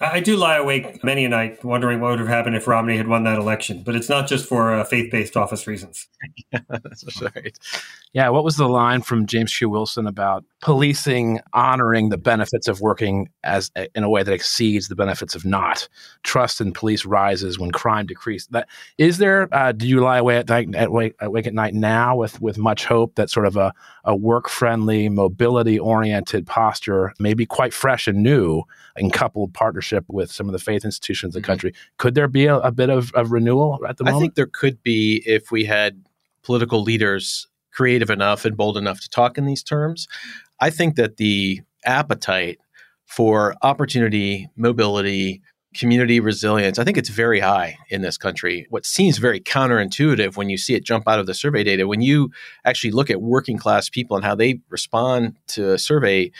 I 0.00 0.20
do 0.20 0.36
lie 0.36 0.56
awake 0.56 1.02
many 1.02 1.24
a 1.24 1.28
night 1.28 1.64
wondering 1.64 2.00
what 2.00 2.10
would 2.10 2.20
have 2.20 2.28
happened 2.28 2.54
if 2.54 2.68
Romney 2.68 2.96
had 2.96 3.08
won 3.08 3.24
that 3.24 3.36
election, 3.36 3.82
but 3.82 3.96
it's 3.96 4.08
not 4.08 4.28
just 4.28 4.46
for 4.46 4.72
uh, 4.72 4.84
faith 4.84 5.10
based 5.10 5.36
office 5.36 5.66
reasons. 5.66 6.06
That's 6.68 7.20
right. 7.20 7.58
Yeah. 8.12 8.28
What 8.28 8.44
was 8.44 8.56
the 8.56 8.68
line 8.68 9.02
from 9.02 9.26
James 9.26 9.52
Q. 9.56 9.68
Wilson 9.68 10.06
about 10.06 10.44
policing 10.60 11.40
honoring 11.52 12.10
the 12.10 12.16
benefits 12.16 12.68
of 12.68 12.80
working 12.80 13.28
as 13.42 13.72
in 13.94 14.04
a 14.04 14.08
way 14.08 14.22
that 14.22 14.32
exceeds 14.32 14.86
the 14.86 14.94
benefits 14.94 15.34
of 15.34 15.44
not? 15.44 15.88
Trust 16.22 16.60
in 16.60 16.72
police 16.72 17.04
rises 17.04 17.58
when 17.58 17.72
crime 17.72 18.06
decreases. 18.06 18.46
That 18.48 18.68
is 18.98 19.18
there. 19.18 19.48
Uh, 19.52 19.72
do 19.72 19.88
you 19.88 20.00
lie 20.00 20.18
awake 20.18 20.38
at 20.38 20.48
night, 20.48 20.74
at, 20.76 20.92
wake, 20.92 21.16
awake 21.20 21.48
at 21.48 21.54
night 21.54 21.74
now 21.74 22.14
with 22.14 22.40
with 22.40 22.56
much 22.56 22.84
hope 22.84 23.16
that 23.16 23.30
sort 23.30 23.46
of 23.46 23.56
a, 23.56 23.74
a 24.04 24.14
work 24.14 24.48
friendly, 24.48 25.08
mobility 25.08 25.76
oriented 25.76 26.46
posture, 26.46 27.14
may 27.18 27.34
be 27.34 27.46
quite 27.46 27.74
fresh 27.74 28.06
and 28.06 28.22
new, 28.22 28.62
in 28.96 29.10
coupled 29.10 29.52
partnership 29.54 29.87
partnership 29.88 30.04
with 30.08 30.30
some 30.30 30.48
of 30.48 30.52
the 30.52 30.58
faith 30.58 30.84
institutions 30.84 31.34
in 31.34 31.40
the 31.40 31.42
mm-hmm. 31.42 31.50
country. 31.50 31.74
Could 31.98 32.14
there 32.14 32.28
be 32.28 32.46
a, 32.46 32.56
a 32.58 32.72
bit 32.72 32.90
of, 32.90 33.12
of, 33.14 33.32
renewal 33.32 33.78
at 33.88 33.96
the 33.96 34.04
moment? 34.04 34.16
I 34.16 34.20
think 34.20 34.34
there 34.34 34.46
could 34.46 34.82
be 34.82 35.22
if 35.26 35.50
we 35.50 35.64
had 35.64 36.04
political 36.42 36.82
leaders 36.82 37.46
creative 37.72 38.10
enough 38.10 38.44
and 38.44 38.56
bold 38.56 38.76
enough 38.76 39.00
to 39.00 39.08
talk 39.08 39.38
in 39.38 39.46
these 39.46 39.62
terms. 39.62 40.08
I 40.60 40.70
think 40.70 40.96
that 40.96 41.16
the 41.16 41.60
appetite 41.84 42.58
for 43.06 43.54
opportunity, 43.62 44.48
mobility, 44.56 45.40
community 45.74 46.18
resilience, 46.18 46.78
I 46.78 46.84
think 46.84 46.96
it's 46.96 47.10
very 47.10 47.40
high 47.40 47.76
in 47.88 48.02
this 48.02 48.18
country. 48.18 48.66
What 48.70 48.84
seems 48.84 49.18
very 49.18 49.40
counterintuitive 49.40 50.36
when 50.36 50.48
you 50.48 50.58
see 50.58 50.74
it 50.74 50.84
jump 50.84 51.06
out 51.06 51.20
of 51.20 51.26
the 51.26 51.34
survey 51.34 51.62
data, 51.62 51.86
when 51.86 52.00
you 52.00 52.30
actually 52.64 52.90
look 52.90 53.10
at 53.10 53.22
working 53.22 53.58
class 53.58 53.88
people 53.88 54.16
and 54.16 54.24
how 54.24 54.34
they 54.34 54.60
respond 54.70 55.36
to 55.48 55.74
a 55.74 55.78
survey 55.78 56.32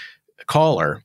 caller, 0.47 1.05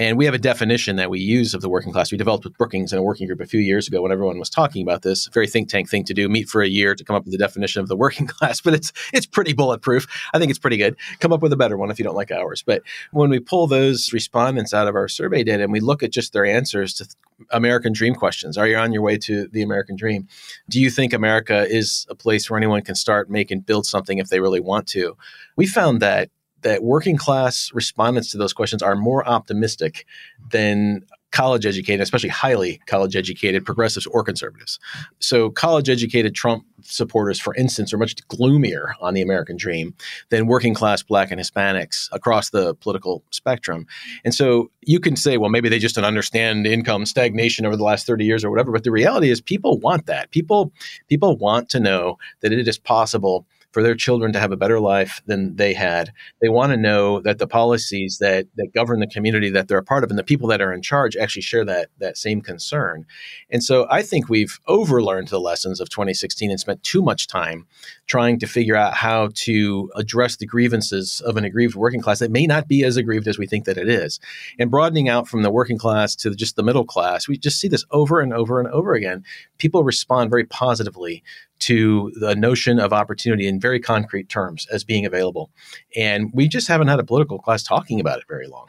and 0.00 0.16
we 0.16 0.24
have 0.24 0.32
a 0.32 0.38
definition 0.38 0.96
that 0.96 1.10
we 1.10 1.20
use 1.20 1.52
of 1.52 1.60
the 1.60 1.68
working 1.68 1.92
class. 1.92 2.10
We 2.10 2.16
developed 2.16 2.44
with 2.44 2.56
Brookings 2.56 2.90
in 2.90 2.98
a 2.98 3.02
working 3.02 3.26
group 3.26 3.38
a 3.38 3.44
few 3.44 3.60
years 3.60 3.86
ago 3.86 4.00
when 4.00 4.10
everyone 4.10 4.38
was 4.38 4.48
talking 4.48 4.82
about 4.82 5.02
this. 5.02 5.26
Very 5.26 5.46
think 5.46 5.68
tank 5.68 5.90
thing 5.90 6.04
to 6.04 6.14
do, 6.14 6.26
meet 6.26 6.48
for 6.48 6.62
a 6.62 6.68
year 6.68 6.94
to 6.94 7.04
come 7.04 7.14
up 7.14 7.24
with 7.24 7.32
the 7.32 7.38
definition 7.38 7.82
of 7.82 7.88
the 7.88 7.96
working 7.96 8.26
class, 8.26 8.62
but 8.62 8.72
it's 8.72 8.94
it's 9.12 9.26
pretty 9.26 9.52
bulletproof. 9.52 10.06
I 10.32 10.38
think 10.38 10.48
it's 10.48 10.58
pretty 10.58 10.78
good. 10.78 10.96
Come 11.18 11.34
up 11.34 11.42
with 11.42 11.52
a 11.52 11.56
better 11.56 11.76
one 11.76 11.90
if 11.90 11.98
you 11.98 12.04
don't 12.04 12.14
like 12.14 12.30
ours. 12.30 12.62
But 12.66 12.82
when 13.12 13.28
we 13.28 13.40
pull 13.40 13.66
those 13.66 14.10
respondents 14.10 14.72
out 14.72 14.88
of 14.88 14.94
our 14.94 15.06
survey 15.06 15.44
data 15.44 15.64
and 15.64 15.72
we 15.72 15.80
look 15.80 16.02
at 16.02 16.12
just 16.12 16.32
their 16.32 16.46
answers 16.46 16.94
to 16.94 17.06
American 17.50 17.92
dream 17.92 18.14
questions, 18.14 18.56
are 18.56 18.66
you 18.66 18.78
on 18.78 18.94
your 18.94 19.02
way 19.02 19.18
to 19.18 19.48
the 19.48 19.60
American 19.60 19.96
dream? 19.96 20.26
Do 20.70 20.80
you 20.80 20.88
think 20.88 21.12
America 21.12 21.66
is 21.68 22.06
a 22.08 22.14
place 22.14 22.48
where 22.48 22.56
anyone 22.56 22.80
can 22.80 22.94
start, 22.94 23.28
make, 23.28 23.50
and 23.50 23.66
build 23.66 23.84
something 23.84 24.16
if 24.16 24.30
they 24.30 24.40
really 24.40 24.60
want 24.60 24.86
to? 24.88 25.14
We 25.56 25.66
found 25.66 26.00
that 26.00 26.30
that 26.62 26.82
working 26.82 27.16
class 27.16 27.70
respondents 27.72 28.30
to 28.32 28.38
those 28.38 28.52
questions 28.52 28.82
are 28.82 28.96
more 28.96 29.26
optimistic 29.26 30.06
than 30.50 31.04
college 31.32 31.64
educated, 31.64 32.00
especially 32.00 32.28
highly 32.28 32.80
college 32.86 33.14
educated 33.14 33.64
progressives 33.64 34.06
or 34.06 34.24
conservatives. 34.24 34.78
So, 35.20 35.50
college 35.50 35.88
educated 35.88 36.34
Trump 36.34 36.64
supporters, 36.82 37.38
for 37.38 37.54
instance, 37.54 37.92
are 37.92 37.98
much 37.98 38.16
gloomier 38.28 38.94
on 39.00 39.14
the 39.14 39.22
American 39.22 39.56
dream 39.56 39.94
than 40.30 40.46
working 40.46 40.74
class 40.74 41.02
black 41.02 41.30
and 41.30 41.40
Hispanics 41.40 42.08
across 42.12 42.50
the 42.50 42.74
political 42.76 43.22
spectrum. 43.30 43.86
And 44.24 44.34
so, 44.34 44.70
you 44.82 44.98
can 44.98 45.16
say, 45.16 45.36
well, 45.36 45.50
maybe 45.50 45.68
they 45.68 45.78
just 45.78 45.94
don't 45.94 46.04
understand 46.04 46.66
income 46.66 47.06
stagnation 47.06 47.66
over 47.66 47.76
the 47.76 47.84
last 47.84 48.06
30 48.06 48.24
years 48.24 48.44
or 48.44 48.50
whatever. 48.50 48.72
But 48.72 48.84
the 48.84 48.90
reality 48.90 49.30
is, 49.30 49.40
people 49.40 49.78
want 49.78 50.06
that. 50.06 50.30
People, 50.30 50.72
people 51.08 51.36
want 51.36 51.68
to 51.70 51.80
know 51.80 52.18
that 52.40 52.52
it 52.52 52.66
is 52.66 52.78
possible 52.78 53.46
for 53.72 53.82
their 53.82 53.94
children 53.94 54.32
to 54.32 54.40
have 54.40 54.52
a 54.52 54.56
better 54.56 54.80
life 54.80 55.20
than 55.26 55.56
they 55.56 55.74
had. 55.74 56.12
They 56.40 56.48
want 56.48 56.72
to 56.72 56.76
know 56.76 57.20
that 57.20 57.38
the 57.38 57.46
policies 57.46 58.18
that, 58.18 58.46
that 58.56 58.74
govern 58.74 59.00
the 59.00 59.06
community 59.06 59.50
that 59.50 59.68
they're 59.68 59.78
a 59.78 59.82
part 59.82 60.04
of 60.04 60.10
and 60.10 60.18
the 60.18 60.24
people 60.24 60.48
that 60.48 60.60
are 60.60 60.72
in 60.72 60.82
charge 60.82 61.16
actually 61.16 61.42
share 61.42 61.64
that, 61.64 61.88
that 61.98 62.16
same 62.16 62.40
concern. 62.40 63.06
And 63.50 63.62
so 63.62 63.86
I 63.90 64.02
think 64.02 64.28
we've 64.28 64.58
overlearned 64.68 65.28
the 65.28 65.40
lessons 65.40 65.80
of 65.80 65.88
2016 65.88 66.50
and 66.50 66.58
spent 66.58 66.82
too 66.82 67.02
much 67.02 67.26
time 67.26 67.66
trying 68.06 68.38
to 68.40 68.46
figure 68.46 68.76
out 68.76 68.94
how 68.94 69.30
to 69.34 69.90
address 69.94 70.36
the 70.36 70.46
grievances 70.46 71.20
of 71.20 71.36
an 71.36 71.44
aggrieved 71.44 71.76
working 71.76 72.00
class 72.00 72.18
that 72.18 72.30
may 72.30 72.46
not 72.46 72.66
be 72.66 72.84
as 72.84 72.96
aggrieved 72.96 73.28
as 73.28 73.38
we 73.38 73.46
think 73.46 73.64
that 73.66 73.78
it 73.78 73.88
is. 73.88 74.18
And 74.58 74.70
broadening 74.70 75.08
out 75.08 75.28
from 75.28 75.42
the 75.42 75.50
working 75.50 75.78
class 75.78 76.16
to 76.16 76.34
just 76.34 76.56
the 76.56 76.62
middle 76.62 76.84
class, 76.84 77.28
we 77.28 77.38
just 77.38 77.60
see 77.60 77.68
this 77.68 77.84
over 77.90 78.20
and 78.20 78.32
over 78.32 78.58
and 78.58 78.68
over 78.68 78.94
again. 78.94 79.24
People 79.60 79.84
respond 79.84 80.30
very 80.30 80.44
positively 80.44 81.22
to 81.60 82.10
the 82.18 82.34
notion 82.34 82.80
of 82.80 82.92
opportunity 82.92 83.46
in 83.46 83.60
very 83.60 83.78
concrete 83.78 84.28
terms 84.28 84.66
as 84.72 84.82
being 84.82 85.06
available. 85.06 85.50
And 85.94 86.30
we 86.32 86.48
just 86.48 86.66
haven't 86.66 86.88
had 86.88 86.98
a 86.98 87.04
political 87.04 87.38
class 87.38 87.62
talking 87.62 88.00
about 88.00 88.18
it 88.18 88.24
very 88.28 88.48
long. 88.48 88.68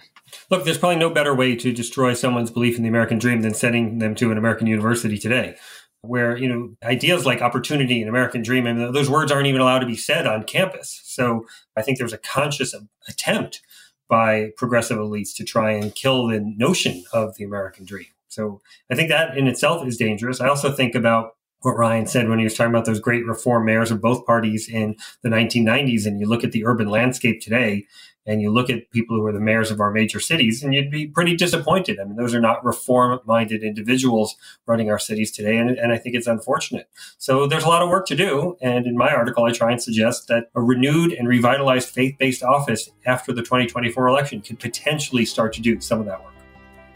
Look, 0.49 0.65
there's 0.65 0.77
probably 0.77 0.97
no 0.97 1.09
better 1.09 1.33
way 1.33 1.55
to 1.55 1.73
destroy 1.73 2.13
someone's 2.13 2.51
belief 2.51 2.77
in 2.77 2.83
the 2.83 2.89
American 2.89 3.17
dream 3.17 3.41
than 3.41 3.53
sending 3.53 3.99
them 3.99 4.15
to 4.15 4.31
an 4.31 4.37
American 4.37 4.67
university 4.67 5.17
today, 5.17 5.55
where, 6.01 6.37
you 6.37 6.47
know, 6.47 6.75
ideas 6.83 7.25
like 7.25 7.41
opportunity 7.41 8.01
and 8.01 8.09
American 8.09 8.41
dream, 8.41 8.65
and 8.65 8.93
those 8.93 9.09
words 9.09 9.31
aren't 9.31 9.47
even 9.47 9.61
allowed 9.61 9.79
to 9.79 9.85
be 9.85 9.97
said 9.97 10.27
on 10.27 10.43
campus. 10.43 11.01
So 11.03 11.45
I 11.75 11.81
think 11.81 11.97
there's 11.97 12.13
a 12.13 12.17
conscious 12.17 12.75
attempt 13.07 13.61
by 14.09 14.51
progressive 14.57 14.97
elites 14.97 15.33
to 15.35 15.45
try 15.45 15.71
and 15.71 15.95
kill 15.95 16.27
the 16.27 16.39
notion 16.39 17.03
of 17.13 17.35
the 17.35 17.45
American 17.45 17.85
dream. 17.85 18.07
So 18.31 18.61
I 18.89 18.95
think 18.95 19.09
that 19.09 19.37
in 19.37 19.47
itself 19.47 19.85
is 19.85 19.97
dangerous. 19.97 20.41
I 20.41 20.47
also 20.47 20.71
think 20.71 20.95
about 20.95 21.35
what 21.61 21.77
Ryan 21.77 22.07
said 22.07 22.27
when 22.27 22.39
he 22.39 22.43
was 22.43 22.55
talking 22.55 22.73
about 22.73 22.85
those 22.85 22.99
great 22.99 23.25
reform 23.25 23.65
mayors 23.65 23.91
of 23.91 24.01
both 24.01 24.25
parties 24.25 24.67
in 24.67 24.95
the 25.21 25.29
1990s. 25.29 26.05
And 26.05 26.19
you 26.19 26.27
look 26.27 26.43
at 26.43 26.53
the 26.53 26.65
urban 26.65 26.89
landscape 26.89 27.41
today, 27.41 27.85
and 28.25 28.41
you 28.41 28.51
look 28.51 28.69
at 28.69 28.89
people 28.91 29.17
who 29.17 29.25
are 29.25 29.33
the 29.33 29.39
mayors 29.39 29.71
of 29.71 29.79
our 29.79 29.91
major 29.91 30.19
cities, 30.19 30.63
and 30.63 30.73
you'd 30.73 30.91
be 30.91 31.07
pretty 31.07 31.35
disappointed. 31.35 31.99
I 31.99 32.03
mean, 32.03 32.15
those 32.15 32.35
are 32.35 32.41
not 32.41 32.63
reform 32.63 33.19
minded 33.25 33.63
individuals 33.63 34.35
running 34.67 34.89
our 34.91 34.99
cities 34.99 35.31
today. 35.31 35.57
And, 35.57 35.71
and 35.71 35.91
I 35.91 35.97
think 35.97 36.15
it's 36.15 36.27
unfortunate. 36.27 36.87
So 37.17 37.47
there's 37.47 37.63
a 37.63 37.67
lot 37.67 37.81
of 37.81 37.89
work 37.89 38.05
to 38.07 38.15
do. 38.15 38.57
And 38.61 38.85
in 38.85 38.95
my 38.95 39.13
article, 39.13 39.43
I 39.45 39.51
try 39.51 39.71
and 39.71 39.81
suggest 39.81 40.27
that 40.27 40.49
a 40.55 40.61
renewed 40.61 41.13
and 41.13 41.27
revitalized 41.27 41.89
faith 41.89 42.15
based 42.19 42.43
office 42.43 42.89
after 43.05 43.33
the 43.33 43.41
2024 43.41 44.07
election 44.07 44.41
could 44.41 44.59
potentially 44.59 45.25
start 45.25 45.53
to 45.53 45.61
do 45.61 45.81
some 45.81 45.99
of 45.99 46.05
that 46.05 46.23
work. 46.23 46.40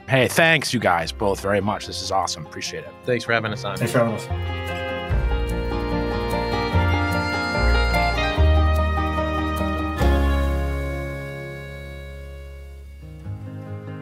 Hey, 0.07 0.27
thanks, 0.27 0.71
you 0.71 0.79
guys, 0.79 1.11
both 1.11 1.41
very 1.41 1.61
much. 1.61 1.87
This 1.87 2.01
is 2.01 2.11
awesome. 2.11 2.45
Appreciate 2.45 2.83
it. 2.83 2.93
Thanks 3.05 3.25
for 3.25 3.33
having 3.33 3.51
us 3.51 3.63
on. 3.63 3.75
Thanks 3.77 3.91
for 3.91 3.99
having 3.99 4.13
us. 4.13 4.25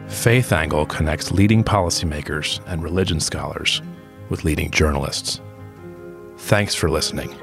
Faith 0.08 0.52
Angle 0.52 0.86
connects 0.86 1.32
leading 1.32 1.62
policymakers 1.62 2.60
and 2.66 2.82
religion 2.82 3.20
scholars 3.20 3.82
with 4.30 4.44
leading 4.44 4.70
journalists. 4.70 5.40
Thanks 6.38 6.74
for 6.74 6.88
listening. 6.88 7.34